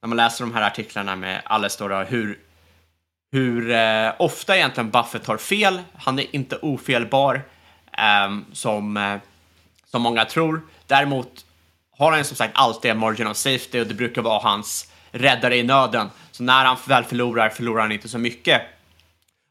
när 0.01 0.07
man 0.07 0.17
läser 0.17 0.45
de 0.45 0.53
här 0.53 0.67
artiklarna 0.67 1.15
med 1.15 1.41
Alice 1.45 2.05
hur, 2.07 2.39
hur 3.31 3.71
eh, 3.71 4.11
ofta 4.19 4.57
egentligen 4.57 4.89
Buffett 4.89 5.27
har 5.27 5.37
fel. 5.37 5.81
Han 5.97 6.19
är 6.19 6.35
inte 6.35 6.57
ofelbar 6.61 7.41
ehm, 7.97 8.37
eh, 8.39 8.53
som, 8.53 9.19
som 9.85 10.01
många 10.01 10.25
tror. 10.25 10.61
Däremot 10.87 11.45
har 11.97 12.11
han 12.11 12.25
som 12.25 12.37
sagt 12.37 12.53
alltid 12.55 12.91
en 12.91 12.97
margin 12.97 13.27
of 13.27 13.37
safety 13.37 13.79
och 13.79 13.87
det 13.87 13.93
brukar 13.93 14.21
vara 14.21 14.39
hans 14.39 14.91
räddare 15.11 15.57
i 15.57 15.63
nöden. 15.63 16.09
Så 16.31 16.43
när 16.43 16.65
han 16.65 16.77
väl 16.87 17.03
förlorar, 17.03 17.49
förlorar 17.49 17.81
han 17.81 17.91
inte 17.91 18.09
så 18.09 18.17
mycket. 18.17 18.61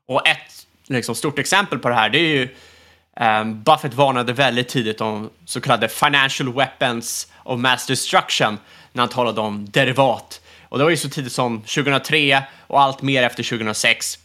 Och 0.06 0.28
ett 0.28 0.66
liksom, 0.86 1.14
stort 1.14 1.38
exempel 1.38 1.78
på 1.78 1.88
det 1.88 1.94
här, 1.94 2.10
det 2.10 2.18
är 2.18 2.36
ju 2.36 2.48
Um, 3.20 3.62
Buffett 3.62 3.94
varnade 3.94 4.32
väldigt 4.32 4.68
tidigt 4.68 5.00
om 5.00 5.30
så 5.44 5.60
kallade 5.60 5.88
financial 5.88 6.52
weapons 6.52 7.32
of 7.42 7.60
mass 7.60 7.86
destruction 7.86 8.58
när 8.92 9.02
han 9.02 9.08
talade 9.08 9.40
om 9.40 9.66
derivat. 9.70 10.40
Och 10.68 10.78
det 10.78 10.84
var 10.84 10.90
ju 10.90 10.96
så 10.96 11.08
tidigt 11.08 11.32
som 11.32 11.60
2003 11.60 12.42
och 12.66 12.80
allt 12.80 13.02
mer 13.02 13.22
efter 13.22 13.42
2006. 13.42 14.18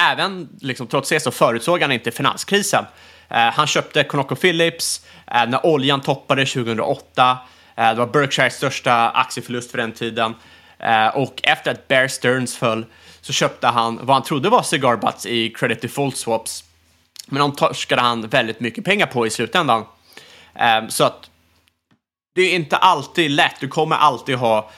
Även 0.00 0.48
liksom, 0.60 0.86
trots 0.86 1.08
det 1.08 1.20
så 1.20 1.30
förutsåg 1.30 1.82
han 1.82 1.92
inte 1.92 2.10
finanskrisen. 2.10 2.84
Eh, 3.28 3.36
han 3.38 3.66
köpte 3.66 4.04
ConocoPhillips 4.04 5.06
eh, 5.26 5.46
när 5.48 5.66
oljan 5.66 6.00
toppade 6.00 6.46
2008. 6.46 7.38
Eh, 7.76 7.88
det 7.88 7.94
var 7.94 8.06
Berkshires 8.06 8.54
största 8.54 9.10
aktieförlust 9.10 9.70
för 9.70 9.78
den 9.78 9.92
tiden. 9.92 10.34
Eh, 10.78 11.06
och 11.06 11.40
efter 11.42 11.70
att 11.70 11.88
Bear 11.88 12.08
Stearns 12.08 12.56
föll 12.56 12.86
så 13.20 13.32
köpte 13.32 13.66
han 13.66 13.98
vad 14.02 14.16
han 14.16 14.22
trodde 14.22 14.48
var 14.48 14.62
cigar 14.62 14.96
butts 14.96 15.26
i 15.26 15.50
credit 15.50 15.82
default 15.82 16.16
swaps. 16.16 16.64
Men 17.26 17.40
de 17.40 17.56
torskade 17.56 18.02
han 18.02 18.28
väldigt 18.28 18.60
mycket 18.60 18.84
pengar 18.84 19.06
på 19.06 19.26
i 19.26 19.30
slutändan. 19.30 19.84
Eh, 20.54 20.88
så 20.88 21.04
att 21.04 21.27
det 22.38 22.42
är 22.42 22.54
inte 22.54 22.76
alltid 22.76 23.30
lätt. 23.30 23.60
Du 23.60 23.68
kommer 23.68 23.96
alltid 23.96 24.36
ha 24.36 24.70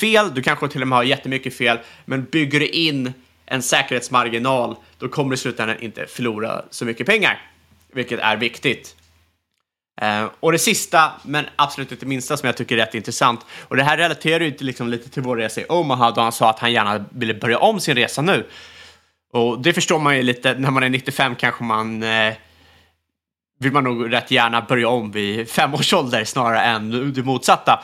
fel. 0.00 0.34
Du 0.34 0.42
kanske 0.42 0.68
till 0.68 0.82
och 0.82 0.88
med 0.88 0.98
har 0.98 1.04
jättemycket 1.04 1.56
fel. 1.56 1.78
Men 2.04 2.24
bygger 2.24 2.60
du 2.60 2.66
in 2.66 3.12
en 3.46 3.62
säkerhetsmarginal, 3.62 4.76
då 4.98 5.08
kommer 5.08 5.30
du 5.30 5.34
i 5.34 5.38
slutändan 5.38 5.80
inte 5.80 6.06
förlora 6.06 6.64
så 6.70 6.84
mycket 6.84 7.06
pengar. 7.06 7.50
Vilket 7.92 8.20
är 8.20 8.36
viktigt. 8.36 8.96
Eh, 10.00 10.26
och 10.40 10.52
det 10.52 10.58
sista, 10.58 11.12
men 11.24 11.44
absolut 11.56 11.92
inte 11.92 12.06
minsta, 12.06 12.36
som 12.36 12.46
jag 12.46 12.56
tycker 12.56 12.76
är 12.76 12.80
rätt 12.80 12.94
intressant. 12.94 13.40
Och 13.62 13.76
det 13.76 13.82
här 13.82 13.96
relaterar 13.96 14.44
ju 14.44 14.56
liksom 14.58 14.88
lite 14.88 15.10
till 15.10 15.22
vår 15.22 15.36
resa 15.36 15.60
i 15.60 15.64
Omaha, 15.68 16.10
då 16.10 16.20
han 16.20 16.32
sa 16.32 16.50
att 16.50 16.58
han 16.58 16.72
gärna 16.72 17.04
ville 17.10 17.34
börja 17.34 17.58
om 17.58 17.80
sin 17.80 17.96
resa 17.96 18.22
nu. 18.22 18.46
Och 19.32 19.62
det 19.62 19.72
förstår 19.72 19.98
man 19.98 20.16
ju 20.16 20.22
lite, 20.22 20.54
när 20.54 20.70
man 20.70 20.82
är 20.82 20.88
95 20.88 21.34
kanske 21.34 21.64
man 21.64 22.02
eh, 22.02 22.34
vill 23.64 23.72
man 23.72 23.84
nog 23.84 24.12
rätt 24.12 24.30
gärna 24.30 24.60
börja 24.60 24.88
om 24.88 25.10
vid 25.10 25.50
fem 25.50 25.74
års 25.74 25.92
ålder 25.92 26.24
snarare 26.24 26.60
än 26.60 27.12
det 27.12 27.22
motsatta. 27.22 27.82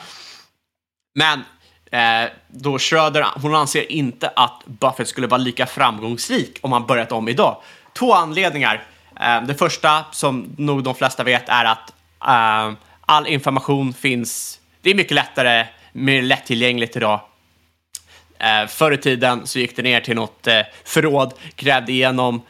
Men 1.15 1.43
eh, 1.91 2.29
då 2.47 2.79
Schröder, 2.79 3.25
hon 3.41 3.55
anser 3.55 3.91
inte 3.91 4.31
att 4.35 4.63
Buffett 4.65 5.07
skulle 5.07 5.27
vara 5.27 5.41
lika 5.41 5.65
framgångsrik 5.65 6.59
om 6.61 6.71
han 6.71 6.85
börjat 6.85 7.11
om 7.11 7.27
idag. 7.27 7.61
Två 7.93 8.13
anledningar. 8.13 8.83
Eh, 9.19 9.43
det 9.43 9.55
första, 9.55 10.05
som 10.11 10.55
nog 10.57 10.83
de 10.83 10.95
flesta 10.95 11.23
vet, 11.23 11.49
är 11.49 11.65
att 11.65 11.93
eh, 12.27 12.73
all 13.01 13.27
information 13.27 13.93
finns. 13.93 14.59
Det 14.81 14.89
är 14.89 14.95
mycket 14.95 15.15
lättare, 15.15 15.67
mer 15.91 16.21
lättillgängligt 16.21 16.95
idag. 16.95 17.19
Eh, 18.39 18.67
förr 18.67 18.91
i 18.91 18.97
tiden 18.97 19.47
så 19.47 19.59
gick 19.59 19.75
det 19.75 19.81
ner 19.81 20.01
till 20.01 20.15
något 20.15 20.47
eh, 20.47 20.61
förråd, 20.85 21.33
grävde 21.55 21.91
igenom 21.91 22.35
eh, 22.35 22.41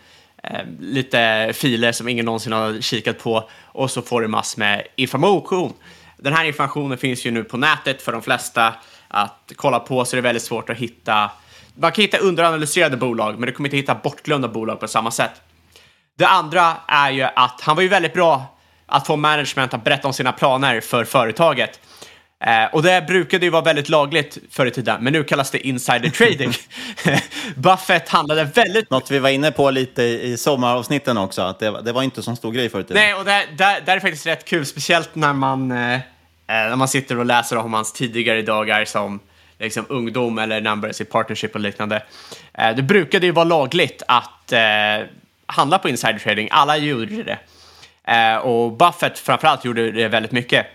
Eh, 0.53 0.65
lite 0.79 1.51
filer 1.53 1.91
som 1.91 2.07
ingen 2.07 2.25
någonsin 2.25 2.53
har 2.53 2.81
kikat 2.81 3.19
på 3.19 3.49
och 3.65 3.91
så 3.91 4.01
får 4.01 4.21
du 4.21 4.27
massor 4.27 4.59
med 4.59 4.87
information. 4.95 5.73
Den 6.17 6.33
här 6.33 6.45
informationen 6.45 6.97
finns 6.97 7.25
ju 7.25 7.31
nu 7.31 7.43
på 7.43 7.57
nätet 7.57 8.01
för 8.01 8.11
de 8.11 8.21
flesta 8.21 8.73
att 9.07 9.51
kolla 9.55 9.79
på 9.79 10.05
så 10.05 10.15
det 10.15 10.19
är 10.19 10.21
väldigt 10.21 10.43
svårt 10.43 10.69
att 10.69 10.77
hitta. 10.77 11.31
Man 11.75 11.91
kan 11.91 12.01
hitta 12.01 12.17
underanalyserade 12.17 12.97
bolag, 12.97 13.39
men 13.39 13.47
du 13.47 13.51
kommer 13.53 13.69
inte 13.69 13.77
hitta 13.77 13.95
bortglömda 13.95 14.47
bolag 14.47 14.79
på 14.79 14.87
samma 14.87 15.11
sätt. 15.11 15.41
Det 16.17 16.27
andra 16.27 16.73
är 16.87 17.11
ju 17.11 17.23
att 17.23 17.61
han 17.61 17.75
var 17.75 17.83
ju 17.83 17.89
väldigt 17.89 18.13
bra 18.13 18.57
att 18.85 19.07
få 19.07 19.15
management 19.15 19.73
att 19.73 19.83
berätta 19.83 20.07
om 20.07 20.13
sina 20.13 20.31
planer 20.31 20.81
för 20.81 21.03
företaget. 21.03 21.79
Eh, 22.41 22.65
och 22.71 22.83
det 22.83 23.07
brukade 23.07 23.45
ju 23.45 23.51
vara 23.51 23.61
väldigt 23.61 23.89
lagligt 23.89 24.37
förr 24.49 24.65
i 24.65 24.71
tiden, 24.71 25.03
men 25.03 25.13
nu 25.13 25.23
kallas 25.23 25.51
det 25.51 25.67
insider 25.67 26.09
trading. 26.17 26.53
Buffett 27.55 28.09
handlade 28.09 28.43
väldigt... 28.43 28.89
Något 28.89 29.11
vi 29.11 29.19
var 29.19 29.29
inne 29.29 29.51
på 29.51 29.71
lite 29.71 30.03
i, 30.03 30.37
sommaravsnitten 30.37 31.17
också, 31.17 31.41
att 31.41 31.59
det, 31.59 31.81
det 31.81 31.91
var 31.91 32.03
inte 32.03 32.23
så 32.23 32.35
stor 32.35 32.51
grej 32.51 32.69
förr 32.69 32.79
i 32.79 32.83
tiden. 32.83 33.03
Nej, 33.03 33.13
och 33.13 33.25
det, 33.25 33.45
det, 33.57 33.81
det 33.85 33.91
är 33.91 33.99
faktiskt 33.99 34.27
rätt 34.27 34.45
kul, 34.45 34.65
speciellt 34.65 35.15
när 35.15 35.33
man, 35.33 35.71
eh, 35.71 35.93
eh, 35.93 35.99
när 36.47 36.75
man 36.75 36.87
sitter 36.87 37.17
och 37.17 37.25
läser 37.25 37.57
om 37.57 37.73
hans 37.73 37.93
tidigare 37.93 38.41
dagar 38.41 38.85
som 38.85 39.19
liksom, 39.59 39.85
ungdom 39.89 40.37
eller 40.37 40.61
numbers 40.61 41.01
i 41.01 41.05
partnership 41.05 41.55
och 41.55 41.61
liknande. 41.61 42.03
Eh, 42.53 42.75
det 42.75 42.81
brukade 42.81 43.25
ju 43.25 43.31
vara 43.31 43.45
lagligt 43.45 44.03
att 44.07 44.51
eh, 44.51 44.59
handla 45.45 45.77
på 45.79 45.89
insider 45.89 46.19
trading, 46.19 46.47
alla 46.51 46.77
gjorde 46.77 47.23
det. 47.23 47.39
Eh, 48.13 48.37
och 48.37 48.71
Buffett 48.71 49.19
framförallt 49.19 49.65
gjorde 49.65 49.91
det 49.91 50.07
väldigt 50.07 50.31
mycket. 50.31 50.67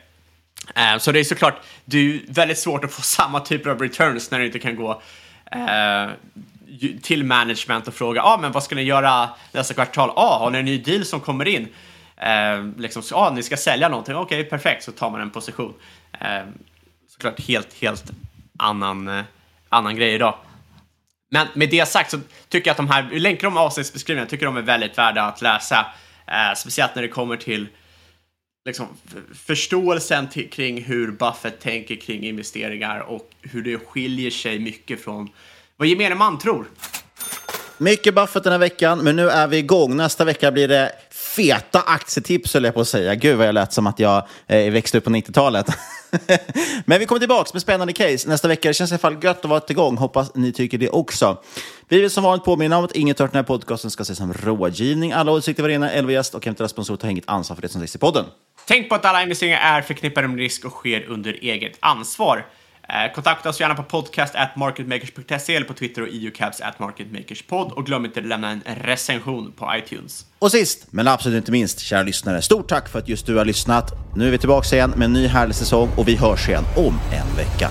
Uh, 0.65 0.99
så 0.99 1.13
det 1.13 1.21
är 1.21 1.25
såklart, 1.25 1.61
det 1.85 1.99
är 1.99 2.21
väldigt 2.29 2.59
svårt 2.59 2.85
att 2.85 2.93
få 2.93 3.03
samma 3.17 3.41
typer 3.41 3.71
av 3.71 3.83
returns 3.83 4.31
när 4.31 4.39
du 4.39 4.47
inte 4.47 4.59
kan 4.59 4.77
gå 4.77 5.03
uh, 5.57 6.11
till 7.03 7.25
management 7.25 7.89
och 7.89 7.95
fråga, 7.95 8.23
ah, 8.23 8.39
men 8.39 8.53
vad 8.53 8.63
ska 8.63 8.75
ni 8.75 8.83
göra 8.83 9.29
nästa 9.53 9.75
kvartal? 9.75 10.11
Ah, 10.17 10.39
har 10.39 10.51
ni 10.51 10.59
en 10.59 10.65
ny 10.65 10.79
deal 10.79 11.05
som 11.05 11.21
kommer 11.21 11.49
in? 11.49 11.63
Uh, 11.63 12.79
liksom, 12.79 13.03
ah, 13.13 13.31
ni 13.31 13.43
ska 13.43 13.57
sälja 13.57 13.89
någonting, 13.89 14.15
okej, 14.15 14.41
okay, 14.41 14.51
perfekt, 14.51 14.85
så 14.85 14.93
tar 14.93 15.11
man 15.11 15.21
en 15.21 15.31
position. 15.31 15.75
såklart 17.09 17.41
helt, 17.41 17.75
helt 17.81 18.05
annan, 18.59 19.25
annan 19.69 19.97
grej 19.97 20.15
idag. 20.15 20.35
Men 21.31 21.47
med 21.55 21.71
det 21.71 21.89
sagt 21.89 22.11
så 22.11 22.21
tycker 22.49 22.69
jag 22.69 22.73
att 22.73 22.77
de 22.77 22.89
här, 22.89 23.03
vi 23.03 23.19
länkar 23.19 23.49
om 23.49 23.57
avsnittsbeskrivningarna, 23.57 24.31
tycker 24.31 24.47
de 24.47 24.57
är 24.57 24.63
väldigt 24.63 24.99
värda 24.99 25.23
att 25.23 25.43
läsa. 25.43 25.87
speciellt 26.57 26.95
när 26.95 27.03
det 27.03 27.09
kommer 27.09 27.37
till 27.37 27.69
liksom, 28.67 28.87
förståelsen 29.35 30.29
till, 30.29 30.51
kring 30.51 30.83
hur 30.83 31.11
Buffett 31.11 31.61
tänker 31.61 31.97
kring 31.97 32.25
investeringar 32.25 33.01
och 33.01 33.31
hur 33.43 33.63
det 33.63 33.79
skiljer 33.79 34.31
sig 34.31 34.59
mycket 34.59 35.01
från 35.01 35.29
vad 35.77 35.89
gemene 35.89 36.15
man 36.15 36.39
tror. 36.39 36.67
Mycket 37.79 38.15
Buffett 38.15 38.45
den 38.45 38.53
här 38.53 38.59
veckan, 38.59 38.99
men 38.99 39.17
nu 39.17 39.31
är 39.31 39.47
vi 39.47 39.57
igång. 39.57 39.97
Nästa 39.97 40.25
vecka 40.25 40.53
blir 40.53 40.69
det 40.69 40.93
feta 41.11 41.81
aktietips, 41.81 42.55
höll 42.55 42.65
jag 42.65 42.75
på 42.75 42.81
att 42.81 42.89
säga. 42.89 43.15
Gud 43.15 43.39
vad 43.39 43.47
jag 43.47 43.55
lät 43.55 43.73
som 43.73 43.87
att 43.87 43.99
jag 43.99 44.27
eh, 44.47 44.73
växte 44.73 44.99
upp 44.99 45.05
på 45.05 45.11
90-talet. 45.11 45.67
Men 46.85 46.99
vi 46.99 47.07
kommer 47.07 47.19
tillbaka 47.19 47.51
med 47.53 47.63
spännande 47.63 47.93
case 47.93 48.29
nästa 48.29 48.49
vecka. 48.49 48.69
Det 48.69 48.75
känns 48.75 48.91
i 48.91 48.95
alla 48.95 48.99
fall 48.99 49.25
gött 49.25 49.39
att 49.39 49.51
vara 49.51 49.63
igång. 49.69 49.97
Hoppas 49.97 50.35
ni 50.35 50.53
tycker 50.53 50.79
det 50.79 50.89
också. 50.89 51.43
Vi 51.89 52.01
vill 52.01 52.11
som 52.11 52.25
vanligt 52.25 52.45
påminna 52.45 52.79
om 52.79 52.85
att 52.85 52.93
inget 52.93 53.19
hört 53.19 53.33
den 53.33 53.39
här 53.39 53.47
podcasten 53.47 53.91
ska 53.91 54.03
ses 54.03 54.19
som 54.19 54.33
rådgivning. 54.33 55.13
Alla 55.13 55.33
åsikter 55.33 55.63
var 55.63 55.71
rena, 55.71 55.91
elva 55.91 56.13
gäst 56.13 56.35
och 56.35 56.47
eventuella 56.47 56.69
sponsorer 56.69 56.97
tar 56.97 57.09
inget 57.09 57.29
ansvar 57.29 57.55
för 57.55 57.63
det 57.63 57.69
som 57.69 57.81
sägs 57.81 57.95
i 57.95 57.99
podden. 57.99 58.25
Tänk 58.69 58.89
på 58.89 58.95
att 58.95 59.05
alla 59.05 59.23
investeringar 59.23 59.59
är 59.59 59.83
förknippade 59.83 60.29
med 60.29 60.39
risk 60.39 60.65
och 60.65 60.73
sker 60.73 61.05
under 61.09 61.33
eget 61.33 61.77
ansvar. 61.81 62.47
Eh, 62.89 63.13
kontakta 63.15 63.49
oss 63.49 63.61
gärna 63.61 63.75
på 63.75 63.83
podcast 63.83 64.35
at 64.35 64.57
marketmakers.se 64.57 65.57
eller 65.57 65.67
på 65.67 65.75
Twitter 65.75 66.03
och 66.03 66.09
eucaps 66.09 66.61
at 66.61 66.79
marketmakerspod 66.79 67.73
och 67.73 67.87
glöm 67.87 68.05
inte 68.05 68.21
att 68.21 68.27
lämna 68.27 68.51
en 68.51 68.63
recension 68.83 69.53
på 69.53 69.73
iTunes. 69.77 70.27
Och 70.39 70.51
sist, 70.51 70.87
men 70.91 71.09
absolut 71.09 71.37
inte 71.37 71.53
minst, 71.53 71.81
kära 71.81 72.03
lyssnare, 72.03 72.43
stort 72.43 72.69
tack 72.69 72.89
för 72.89 72.99
att 72.99 73.09
just 73.09 73.27
du 73.27 73.37
har 73.37 73.45
lyssnat. 73.45 73.93
Nu 74.17 74.27
är 74.27 74.31
vi 74.31 74.39
tillbaka 74.39 74.77
igen 74.77 74.93
med 74.97 75.05
en 75.05 75.13
ny 75.13 75.27
härlig 75.27 75.55
säsong 75.55 75.89
och 75.97 76.09
vi 76.09 76.17
hörs 76.17 76.49
igen 76.49 76.65
om 76.77 76.99
en 77.13 77.37
vecka. 77.37 77.71